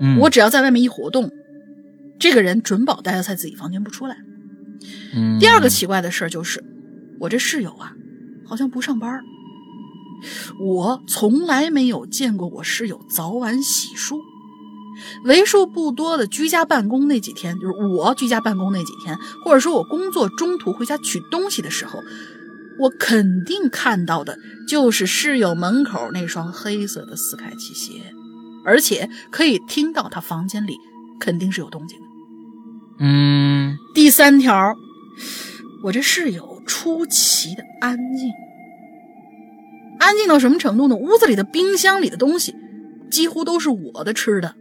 [0.00, 1.30] 嗯，我只要在外面一活动，
[2.18, 4.16] 这个人准保待在自己房间不出来。
[5.14, 6.62] 嗯，第二个奇怪的事儿就是，
[7.20, 7.92] 我这室友啊。
[8.48, 9.22] 好像不上班，
[10.58, 14.18] 我从来没有见过我室友早晚洗漱。
[15.22, 22.00] 为数不多的居家办公那几天，就是我居家办公那几天，或者说我工作中途回家取东西的时候，
[22.80, 28.12] 我肯定看到的就是室友门口那双黑色的斯凯奇鞋，
[28.64, 30.76] 而且可以听到他房间里
[31.20, 32.06] 肯定是有动静的。
[32.98, 34.74] 嗯，第三条，
[35.84, 38.30] 我这室友出奇的安静，
[39.98, 40.94] 安静到什么程度呢？
[40.94, 42.54] 屋子里的冰箱里的东西
[43.10, 44.54] 几乎都是我的吃的，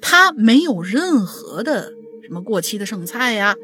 [0.00, 1.92] 他没有任何的
[2.24, 3.54] 什么过期的剩菜呀，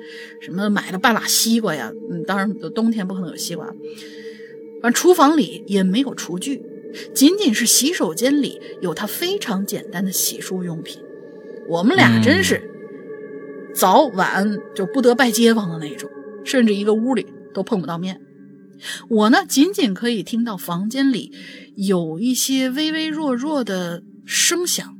[0.40, 3.66] 什么买了半拉西瓜呀，嗯，当然冬天不可能有西瓜。
[4.81, 6.62] 反正厨房里也没有厨具，
[7.15, 11.02] 仅仅是洗手间里有他非常简单的洗漱用品。
[11.66, 12.62] 我们俩真是
[13.74, 16.09] 早晚就不得拜街坊的那种，
[16.44, 18.20] 甚至一个屋里都碰不到面。
[19.08, 21.32] 我呢，仅仅可以听到房间里
[21.74, 24.96] 有一些微微弱弱的声响，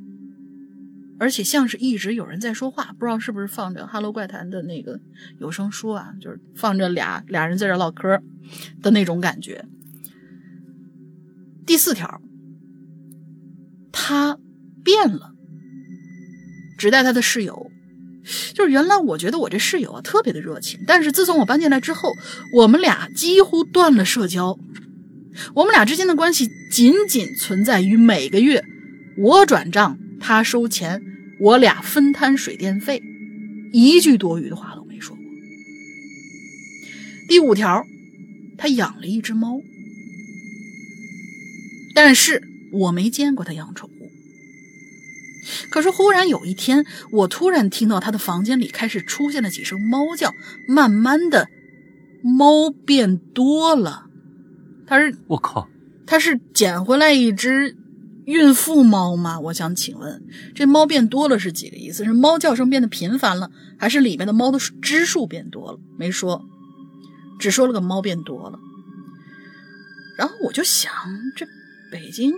[1.21, 5.01] 而且像是一直有人在说话，不知道是不是放着《哈喽怪谈》的那个
[5.39, 8.21] 有声书啊，就是放着俩俩人在这唠嗑
[8.83, 9.65] 的那种感觉。
[11.65, 12.21] 第四条，
[13.93, 14.39] 他
[14.83, 15.35] 变了，
[16.77, 17.71] 只带他的室友。
[18.55, 22.15] 就是原来我觉得我这室友啊特别的热情，但是自从我搬进来之后，
[22.53, 24.59] 我们俩几乎断了社交。
[25.55, 28.65] 我们俩之间的关系仅仅存在于每个月
[29.17, 31.01] 我转账，他收钱，
[31.41, 33.03] 我俩分摊水电费，
[33.73, 35.25] 一句多余的话都没说过。
[37.29, 37.85] 第五条，
[38.57, 39.61] 他养了一只猫，
[41.95, 42.43] 但是
[42.73, 43.98] 我没见过他养宠物。
[45.71, 50.33] 可是忽然有一天，我突然听到他的房间里开始出现了几声猫叫，
[50.67, 51.49] 慢慢的，
[52.23, 54.07] 猫变多了。
[54.87, 55.69] 他是我靠，
[56.07, 57.77] 他是捡回来一只
[58.25, 59.39] 孕妇猫吗？
[59.41, 60.23] 我想请问，
[60.55, 62.05] 这猫变多了是几个意思？
[62.05, 65.79] 是猫叫声变得频繁了，还是里面的猫的只数变多了？
[65.99, 66.45] 没说，
[67.39, 68.59] 只说了个猫变多了。
[70.17, 70.93] 然后我就想，
[71.37, 71.47] 这
[71.93, 72.33] 北京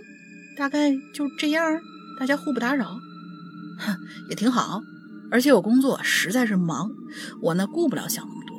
[0.56, 1.80] 大概就这样，
[2.20, 3.00] 大家互不打扰，
[3.78, 3.96] 哼，
[4.28, 4.82] 也挺好。
[5.30, 6.90] 而且我工作实在是忙，
[7.40, 8.56] 我呢顾不了想那么多。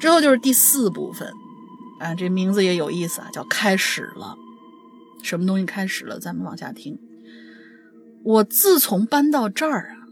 [0.00, 1.32] 之后就是第四部分。
[2.00, 4.36] 啊，这名字也有意思啊，叫开始了，
[5.22, 6.18] 什么东西开始了？
[6.18, 6.98] 咱们往下听。
[8.24, 10.08] 我自从搬到这儿啊，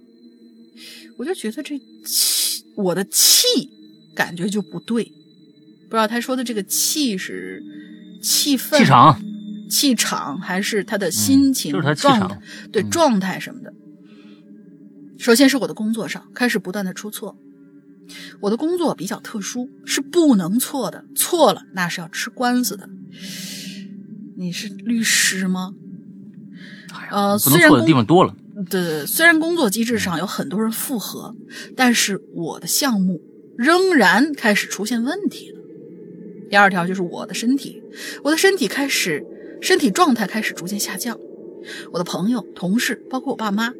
[1.18, 1.76] 我就觉得这
[2.06, 3.68] 气，我的气
[4.14, 5.12] 感觉就不对。
[5.90, 7.60] 不知道他说的这个气是
[8.22, 9.20] 气氛、气场、
[9.72, 12.28] 气场，还是他的心情、就是他气状态？
[12.28, 12.42] 场。
[12.70, 13.72] 对，嗯状态什么的。
[15.18, 17.38] 首先是我的工作上开始不断的出错。
[18.40, 22.86] 我的工作比较特殊，是不能错的，错了那是要吃官司的。
[24.36, 25.72] 你是律师吗？
[27.10, 28.36] 呃，不能错的虽然工地方多了。
[28.68, 31.34] 对对，虽然工作机制上有很多人复合，
[31.74, 33.22] 但是我的项目
[33.56, 35.58] 仍然开始出现问题了。
[36.50, 37.82] 第二条就是我的身体，
[38.22, 39.24] 我的身体开始
[39.62, 41.18] 身体状态开始逐渐下降。
[41.92, 43.72] 我的朋友、同事，包括我爸妈，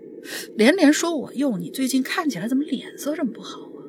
[0.55, 3.83] 连连说我：“哟，你最近看起来怎么脸色这么不好啊？”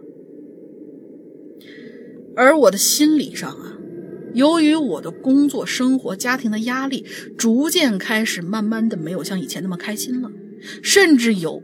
[2.36, 3.78] 而我的心理上啊，
[4.34, 7.06] 由于我的工作、生活、家庭的压力，
[7.38, 10.32] 逐渐开始慢慢的没有像以前那么开心了，
[10.82, 11.62] 甚至有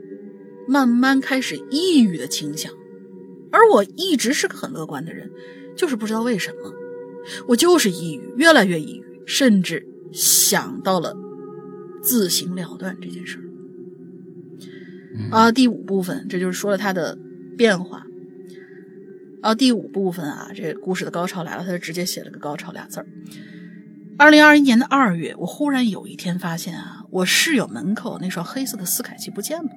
[0.68, 2.72] 慢慢开始抑郁的倾向。
[3.50, 5.28] 而我一直是个很乐观的人，
[5.76, 6.72] 就是不知道为什么，
[7.48, 11.16] 我就是抑郁，越来越抑郁，甚至想到了
[12.02, 13.44] 自行了断这件事儿。
[15.30, 17.18] 啊，第五部分，这就是说了他的
[17.56, 18.06] 变化。
[19.42, 23.06] 啊，第五部分啊，这故事的高潮来了，他就直接写了个“高潮”俩字儿。
[24.18, 29.70] 二零二一年的二月，我忽然有一天发现啊，我室友门口那双黑色的斯凯奇不见了，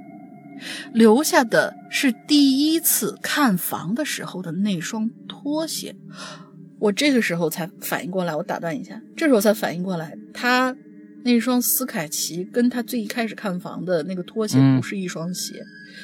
[0.93, 5.95] 留下的是第一次看房的时候的那双拖鞋。
[6.83, 10.75] 我这个时候才反应过来，我打断一下，这时候才反应过来，他
[11.23, 15.63] 那双斯凯奇跟他最一开始看房的那个拖鞋嗯不是一双鞋，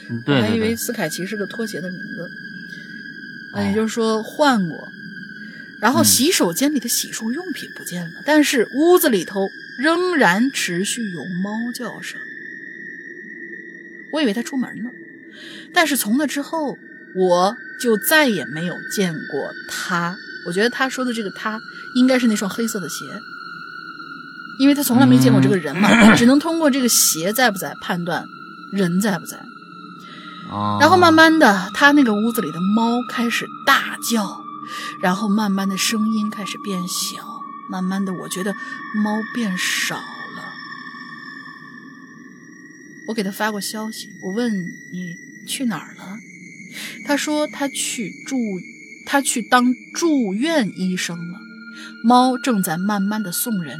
[0.09, 4.77] 嗯对我还以为斯凯奇是个拖鞋的名字，啊，哦也就是说换过。
[5.81, 9.45] 然后嗯洗手间里的洗漱用品不见了，但是屋子里头
[9.83, 12.17] 仍然持续有猫叫声。
[14.13, 14.89] 我以为他出门了，
[15.73, 16.77] 但是从那之后，
[17.17, 20.17] 我就再也没有见过他。
[20.47, 21.61] 我觉得他说的这个他，
[21.95, 23.05] 应该是那双黑色的鞋，
[24.59, 28.25] 因为他从来没见过这个人嘛，只能通过这个鞋在不在判断
[28.71, 29.37] 人在不在。
[30.49, 34.43] 哦然后慢慢的，他那个屋子里的猫开始大叫，
[35.01, 38.51] 然后慢慢的声音开始变小，慢慢的，我觉得
[38.95, 40.01] 猫变少了。
[43.07, 44.51] 我给他发过消息，我问
[44.91, 46.17] 你去哪儿了？
[47.05, 48.35] 他说他去住，
[49.11, 51.39] 他去当住院医生了。
[52.03, 53.79] 猫正在慢慢的送人，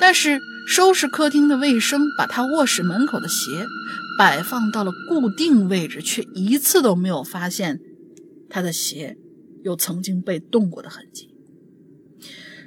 [0.00, 3.66] 但是收拾客厅的卫生，把他卧室门口的鞋
[4.16, 7.80] 摆放到了固定位置，却一次都没有发现
[8.48, 9.18] 他的鞋
[9.62, 11.28] 有曾经被动过的痕迹。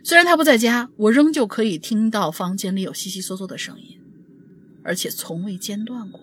[0.03, 3.99] 虽然他不在家，我仍旧可以听到房间里有悉悉嗦嗦的声音，
[4.83, 6.21] 而且从未间断过。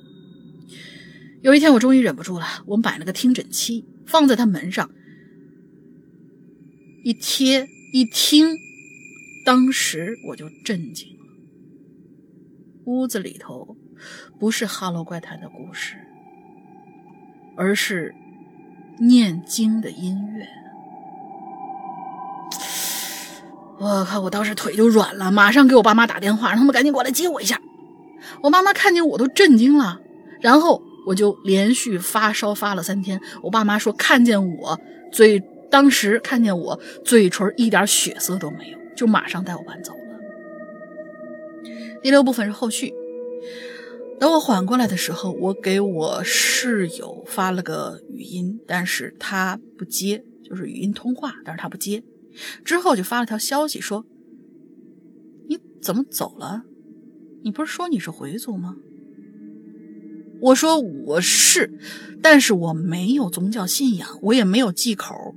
[1.43, 4.91] 有一天，我终于忍不住了，我买了个听诊器，放在他门上，
[7.05, 8.57] 一贴一听，
[9.45, 11.27] 当时我就震惊了。
[12.87, 13.77] 屋子里头
[14.41, 15.97] 不是《哈喽怪谈》的故事，
[17.59, 18.15] 而是
[18.99, 20.47] 念经的音乐。
[23.79, 24.21] 我靠！
[24.21, 27.61] 我当时腿就软了，马上给我爸妈打电话，让他们赶紧过来接我一下。
[28.43, 30.01] 我妈妈看见我都震惊了，
[30.41, 33.21] 然后我就连续发烧发了三天。
[33.43, 34.81] 我爸妈说看见我
[35.13, 35.39] 最，
[35.75, 40.21] 当时看见我嘴唇一点血色都没有，就马上带我搬走了。
[42.01, 42.95] 第六部分是后续。
[44.21, 52.05] 等我缓过来的时候，我给我室友发了个语音，但是他不接，就是语音通话，但是他不接。
[52.65, 54.07] 之后就发了条消息说
[55.51, 56.63] ：“你怎么走了？
[57.43, 58.77] 你不是说你是回族吗？”
[60.41, 61.77] 我说我是，
[62.23, 65.35] 但是我没有宗教信仰，我也没有忌口。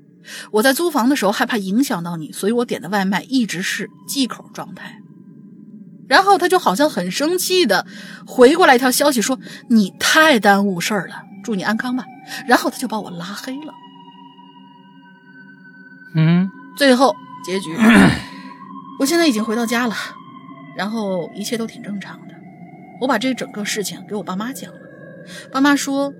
[0.52, 5.02] 我在租房的时候害怕影响到你，所以我点的外卖一直是忌口状态。
[6.08, 7.86] 然后他就好像很生气的
[8.26, 9.38] 回过来一条消息说
[9.70, 12.06] ：“你太耽误事儿了，祝你安康吧。”
[12.48, 13.74] 然后他就把我拉黑了。
[16.16, 17.14] 嗯，最后
[17.45, 17.76] 结局，
[18.99, 19.95] 我现在已经回到家了，
[20.78, 22.34] 然后一切都挺正常的。
[23.02, 24.80] 我把这整个事情给我爸妈讲了，
[25.52, 26.14] 爸妈说，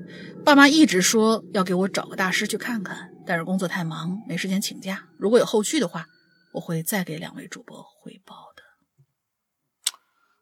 [0.44, 5.04] 爸妈一直说要给我找个大师去看看，但是工作太忙，没时间请假。
[5.18, 6.08] 如果有后续的话，
[6.54, 8.64] 我会再给两位主播汇报的。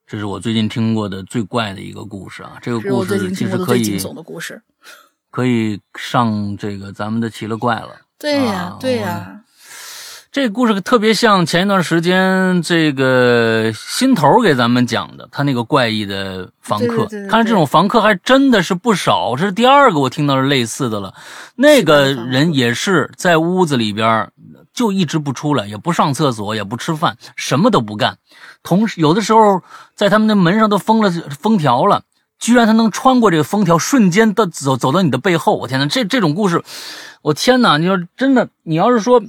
[0.06, 2.60] 这是我最近听过的最怪的一个故事啊！
[2.62, 4.62] 这个故事其实可以惊悚的故事。
[5.32, 8.02] 可以上这个咱们的奇了怪了。
[8.20, 9.35] 对呀、啊对呀、
[10.36, 17.06] 这故事特别像前一段时间这个新头给咱们讲的，他那个怪异的房客。
[17.30, 21.14] 看来这种房客还真的是不少，这是第二个我听到是类似的了。
[21.56, 24.30] 那个人也是在屋子里边
[24.74, 28.18] 就一直不出来，也不上厕所，也不吃饭，什么都不干。
[28.62, 29.62] 同时，有的时候
[29.96, 31.10] 在他们的门上都封了
[31.40, 32.04] 封条了。
[32.40, 36.62] 居然他能穿过这个封条，瞬间的走走到你的背后，我天呐，这这种故事，
[37.22, 37.78] 我天呐！
[37.78, 39.24] 你说真的，你要是说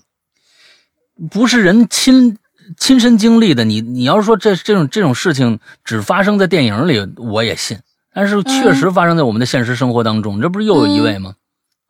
[1.31, 2.37] 不是人亲
[2.79, 7.79] 亲身经历的，你你要是说这这种这种事情只发生在电影里，我也信。
[8.13, 11.35] 但是确实发生在我们的现实生活当中，这不是又有一位吗？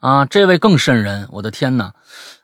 [0.01, 1.29] 啊，这位更瘆人！
[1.31, 1.93] 我的天呐，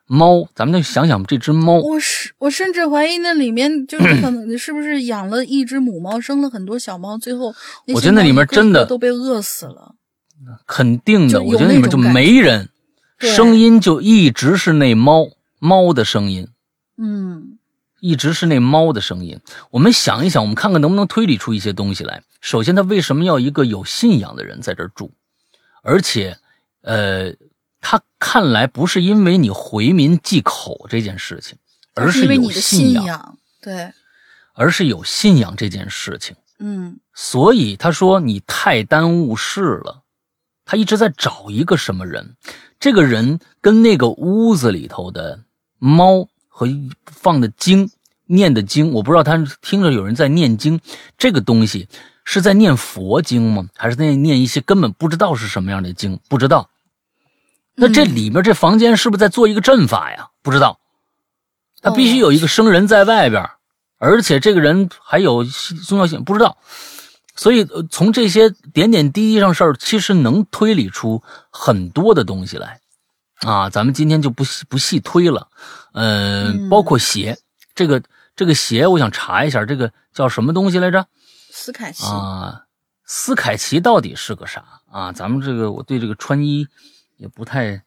[0.06, 7.54] 猫，咱们就想想这只猫，我是我甚至怀疑那里面就是可能是不是养了一只母猫，生了很多小猫，最后
[7.88, 9.94] 我觉得那里面真的都被饿死了。
[10.66, 12.68] 肯定的，我觉得里面就没人，
[13.18, 15.26] 声音就一直是那猫
[15.58, 16.46] 猫的声音。
[17.04, 17.58] 嗯
[17.98, 19.40] 一直是那猫的声音。
[19.70, 22.22] 我们想一想，我们看看能不能推理出一些东西来。
[22.40, 25.12] 首先，他为什么要一个有信仰的人在这儿住？
[25.82, 26.38] 而且，
[26.82, 27.32] 呃，
[27.80, 31.58] 他看来不是因为你回民忌口这件事情，
[31.94, 33.92] 而是因为你的信仰，对，
[34.54, 36.36] 而是有信仰这件事情。
[36.58, 40.02] 嗯所以他说你太耽误事了，
[40.64, 42.36] 他一直在找一个什么人，
[42.80, 45.44] 这个人跟那个屋子里头的
[45.78, 46.28] 猫
[46.66, 47.90] 和放的经
[48.26, 50.80] 念的经，我不知道他听着有人在念经，
[51.18, 51.88] 这个东西
[52.24, 53.68] 是在念佛经吗？
[53.76, 56.18] 还是在念一些根本不知道是什么样的经？
[56.28, 56.70] 不知道。
[57.74, 60.28] 那这里面这房间是不是在做一个阵法呀？
[60.42, 60.78] 不知道。
[61.80, 63.50] 他必须有一个生人在外边，
[63.98, 66.56] 而且这个人还有宗教性，不知道。
[67.34, 72.78] 所以，呃从这些点点滴滴上事儿，其实能推理出很多的东西来，
[73.40, 75.48] 啊，咱们今天就不细不细推了，
[75.92, 77.38] 呃，嗯包括鞋，
[77.74, 78.02] 这个
[78.34, 81.06] 这个鞋，我想查一下，这个叫什么东西来着？
[81.50, 82.66] 斯凯奇，啊，
[83.04, 85.12] 斯凯奇到底是个啥啊？
[85.12, 86.66] 咱们这个我对这个穿衣
[87.18, 87.82] 也不太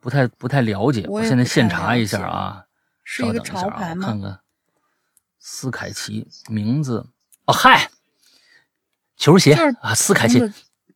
[0.00, 2.64] 不太不太了解，我也现在现查一下啊，
[3.02, 4.20] 是一个稍等一下啊，潮牌吗我看？
[4.20, 4.40] 看
[5.38, 7.06] 斯凯奇名字
[7.46, 7.90] 哦，嗨，
[9.16, 10.38] 球鞋啊，斯凯奇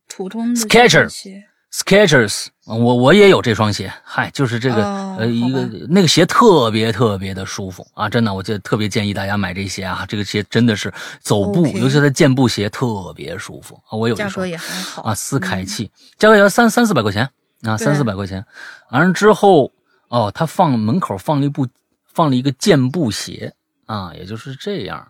[0.07, 1.09] 普通的普通的
[1.73, 15.63] Skechers，我我也有这双鞋，嗨，就是这个、哦呃一个那个鞋特别特别的舒服啊，真的，我就特别建议大家买这鞋啊，这个鞋真的是走步尤其是健步鞋特别舒服啊，我有一双价格也还好啊，斯凯。
[15.63, 17.27] 嗯奇，价格要三三四百块钱
[17.63, 18.45] 啊，三四百块钱，
[18.91, 19.71] 完了之后
[20.09, 21.67] 哦，他放门口放了一部
[22.05, 23.51] 放了一个健步鞋
[23.87, 25.07] 啊，也就是这样。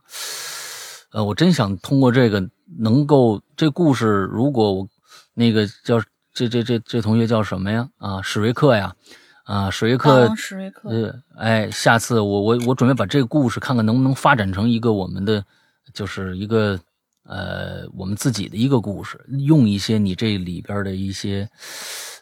[1.11, 2.41] 呃，我真想通过这个
[2.80, 4.88] 能够这故事，如果我
[5.34, 6.02] 那个叫
[6.34, 7.88] 这这这这同学叫什么呀？
[7.97, 8.95] 啊，史瑞克呀，
[9.43, 15.45] 啊，史瑞克啊，史瑞克，呃，哎，下次我我我准备把这个故事看看能不能发展成一个我们的，
[15.93, 16.80] 就是一个
[17.26, 21.47] 呃我们自己的一个故事，用一些你这里边的一些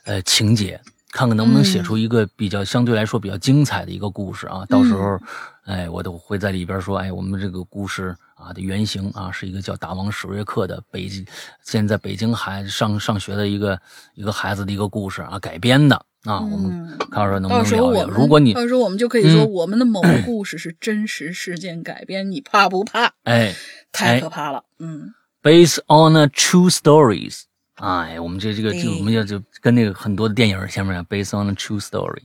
[0.03, 0.81] 呃情节，
[1.11, 4.65] 看看能不能写出一个比较相对来说比较精彩的一个故事啊。
[4.67, 5.17] 到时候，
[5.63, 11.25] 哎，我都会在里边说，哎，我们这个故事啊的原型啊是一个叫大王史瑞克的北京，
[11.63, 13.79] 现在北京孩子上上学的一个
[14.15, 18.07] 一个孩子的一个故事啊改编的啊，我们嗯看看能不到能聊一聊。
[18.07, 23.13] 如果你到时候我们就可以说，嗯我们的某个故事是真实事件改编，你怕不怕？
[23.23, 23.55] 哎
[23.91, 27.43] 太哎可怕了，嗯，based on a true stories，
[27.81, 32.21] 哎，我们这这个就我们要就跟那个很多的电影前面啊，based on a true story，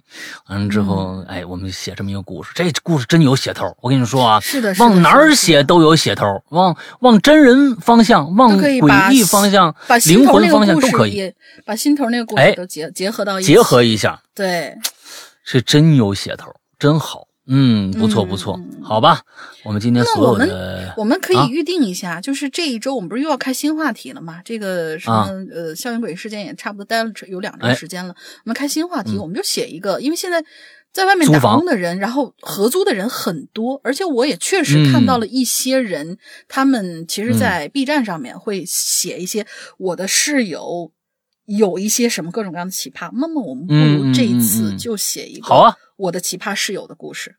[0.49, 3.75] 完了之后，嗯哎，我们写这么一个故事，这故事真有写头。
[3.81, 9.75] 我跟你说啊，是的，是的往哪儿写都有写头，往往真人方向，往诡异方向
[10.07, 11.33] 灵魂方向故都可以
[11.65, 14.77] 把心头那个故哎事都结结合到一起，结合一下，对，
[15.43, 17.26] 是真有写头，真好。
[17.49, 19.21] 嗯，不错不错，好吧，
[19.65, 24.41] 我们今天所有的，我们可以预定一下，就是这一周我们不是又要开新话题了吗？
[24.45, 28.15] 这个什么呃，校园诡异事件也差不多待了有两周时间了，
[28.45, 30.45] 我们开新话题，我们就写一个，因为现在
[30.93, 36.19] 在外面打工的人，然后合租的人很多，而且我也确实看到了一些人，
[36.49, 39.47] 他们其实，在 B 站上面会写一些
[39.79, 40.91] 我的室友
[41.47, 45.75] 有一些什么各种各样的奇葩，那么我们不如这一次就写一个好啊。
[45.97, 47.37] 我的奇葩室友的故事，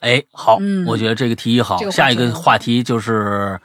[0.00, 1.78] 哎，好，我觉得这个提议好。
[1.90, 3.58] 下一个话题就是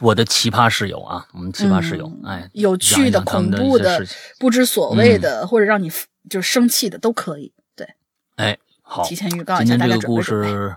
[0.00, 4.04] 我的奇葩室友啊，我们奇葩室友，哎，有趣的、恐怖的、
[4.38, 5.90] 不知所谓的，或者让你
[6.28, 7.52] 就是生气的都可以。
[7.74, 7.88] 对，
[8.36, 10.76] 哎，好，提前预告一下，今天这个故事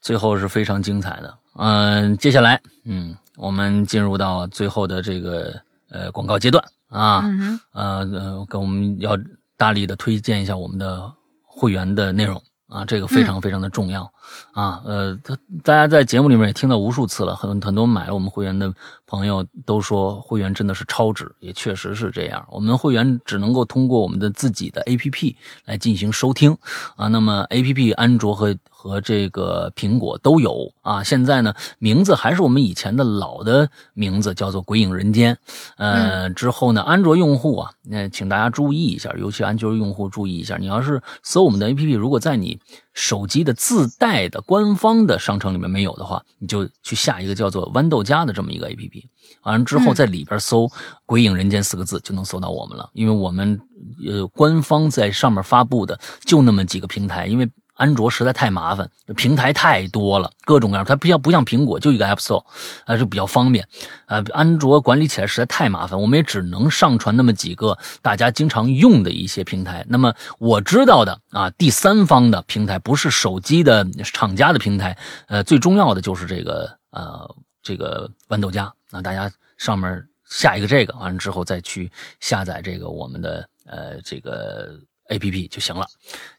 [0.00, 1.38] 最后是非常精彩的。
[1.56, 5.60] 嗯，接下来，嗯，我们进入到最后的这个
[5.90, 9.16] 呃广告阶段啊，嗯呃，跟我们要
[9.56, 11.12] 大力的推荐一下我们的
[11.42, 12.42] 会员的内容。
[12.68, 14.12] 啊，这个非常非常的重要，
[14.52, 18.72] 啊，呃，他大家在节目里面也听到无数次了，很很多买了我们会员的
[19.06, 22.46] 朋友都说会员真的是超值，也确实是这样。
[22.50, 25.34] 我们会员只能够通过我们的自己的 APP
[25.64, 26.56] 来进行收听，
[26.96, 31.02] 啊，那么 APP 安卓和和这个苹果都有啊。
[31.02, 35.34] 现在呢，名字还是我们以前的老的名字，叫做《鬼影人间》。
[35.76, 42.58] 呃，之后呢，安卓用户啊，那请大家注意一下，尤其安卓用户注意一下，你要是搜我们的 APP，如果在你
[42.98, 49.08] 手机的自带的官方的商城里面没有的话，你就去下一个叫做豌豆荚的这么一个 A P P，
[49.42, 50.68] 完了之后在里边搜
[51.06, 52.90] “鬼影人间”四个字就能搜到我们了。
[52.94, 53.60] 因为我们
[54.04, 57.48] 呃官方在上面发布的就那么几个平台，因为。
[57.78, 60.84] 安卓实在太麻烦，平台太多了，各种各样。
[60.84, 62.44] 它不像不像苹果，就一个 App Store，
[62.84, 63.66] 啊，就比较方便。
[64.06, 69.86] 啊，安卓管理起来实在太麻烦，我们也只能上传那么几个大家经常用的一些平台。
[69.88, 74.98] 那么我知道的啊，第三方的平台不是手机的厂家的平台，
[75.28, 77.32] 呃，最重要的就是这个呃
[77.62, 78.68] 这个豌豆荚。
[78.90, 81.88] 那大家上面下一个这个，完了之后再去
[82.18, 84.80] 下载这个我们的呃这个。
[85.08, 85.86] A P P 就行了，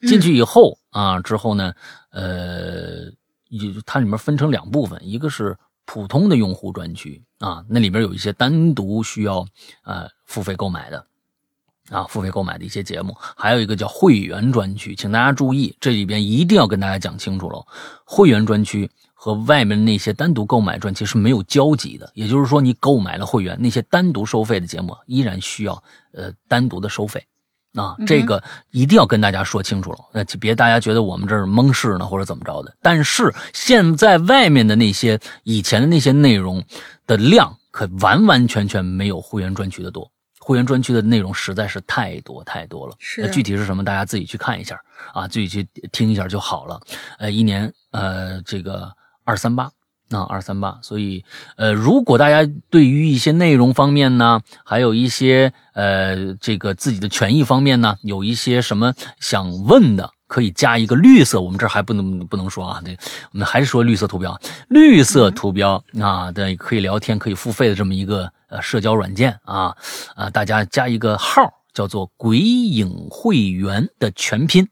[0.08, 1.74] 进去以后啊，之后呢，
[2.12, 3.12] 呃，
[3.86, 9.46] 它里面分成两部分，一个是普通的用户专区啊，那里边有一些单独需要
[9.84, 11.06] 呃付费购买的
[11.90, 17.66] 啊，付费购买的一些节目，还有一个叫会员专区，请大家注意，这里边一定要跟大家讲清楚了，
[18.06, 25.84] 会员专区和外面那些单独购买专区是没有交集的，也就是说，你购买了会员，那些单独收费的节目依然需要
[26.14, 27.26] 呃单独的收费。
[27.76, 32.76] 啊，这个一定要跟大家说清楚了，那就别大家觉得我们这儿蒙事呢，或者怎么着的。
[32.82, 36.64] 但是现在外面的那些以前的那些内容
[37.06, 40.12] 的量，可完完全全没有会员专区的多。
[40.40, 42.96] 会员专区的内容实在是太多太多了。
[42.98, 44.80] 是，具体是什么，大家自己去看一下
[45.14, 46.82] 啊，自己去听一下就好了。
[47.20, 48.92] 呃，一年呃，这个
[49.24, 49.70] 二三八。
[50.12, 51.24] 那二三八，所以，
[51.56, 62.98] 呃，如果大家对于一些内容方面呢，还有一些呃，这个自己的权益方面呢，有一些什么想问的，可以加一个绿色，我们这还不能不能说啊，这
[63.32, 64.36] 我们还是说绿色图标，
[64.68, 69.76] 绿色图标啊对可以聊天、可以付费的这么一个呃社交软件啊
[70.16, 74.68] 啊，大家加一个号，叫做“鬼影会员”的全拼，“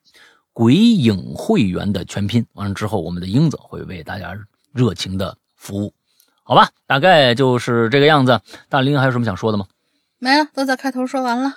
[0.52, 4.36] 鬼影会员”的全拼，完了之后，我们的英子会为大家。
[4.78, 5.94] 热情的服务，
[6.44, 8.40] 好吧，大概就是这个样子。
[8.70, 9.66] 大林还有什么想说的吗？
[10.20, 11.54] 没了，都在开头说完了。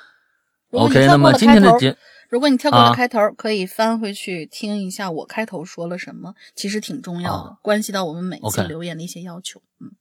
[0.72, 1.97] OK，那么今天的节，
[2.28, 9.60] 如果你跳过了开头，可以翻回去听一下我开头说了什么，其实挺重要的，关系到我们每次留言的一些要求。
[9.80, 9.92] 嗯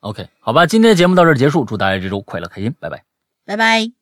[0.00, 3.04] ，OK，好吧，今天的节目到这儿结束，祝大家这周快乐开心，拜拜，
[3.44, 4.01] 拜拜。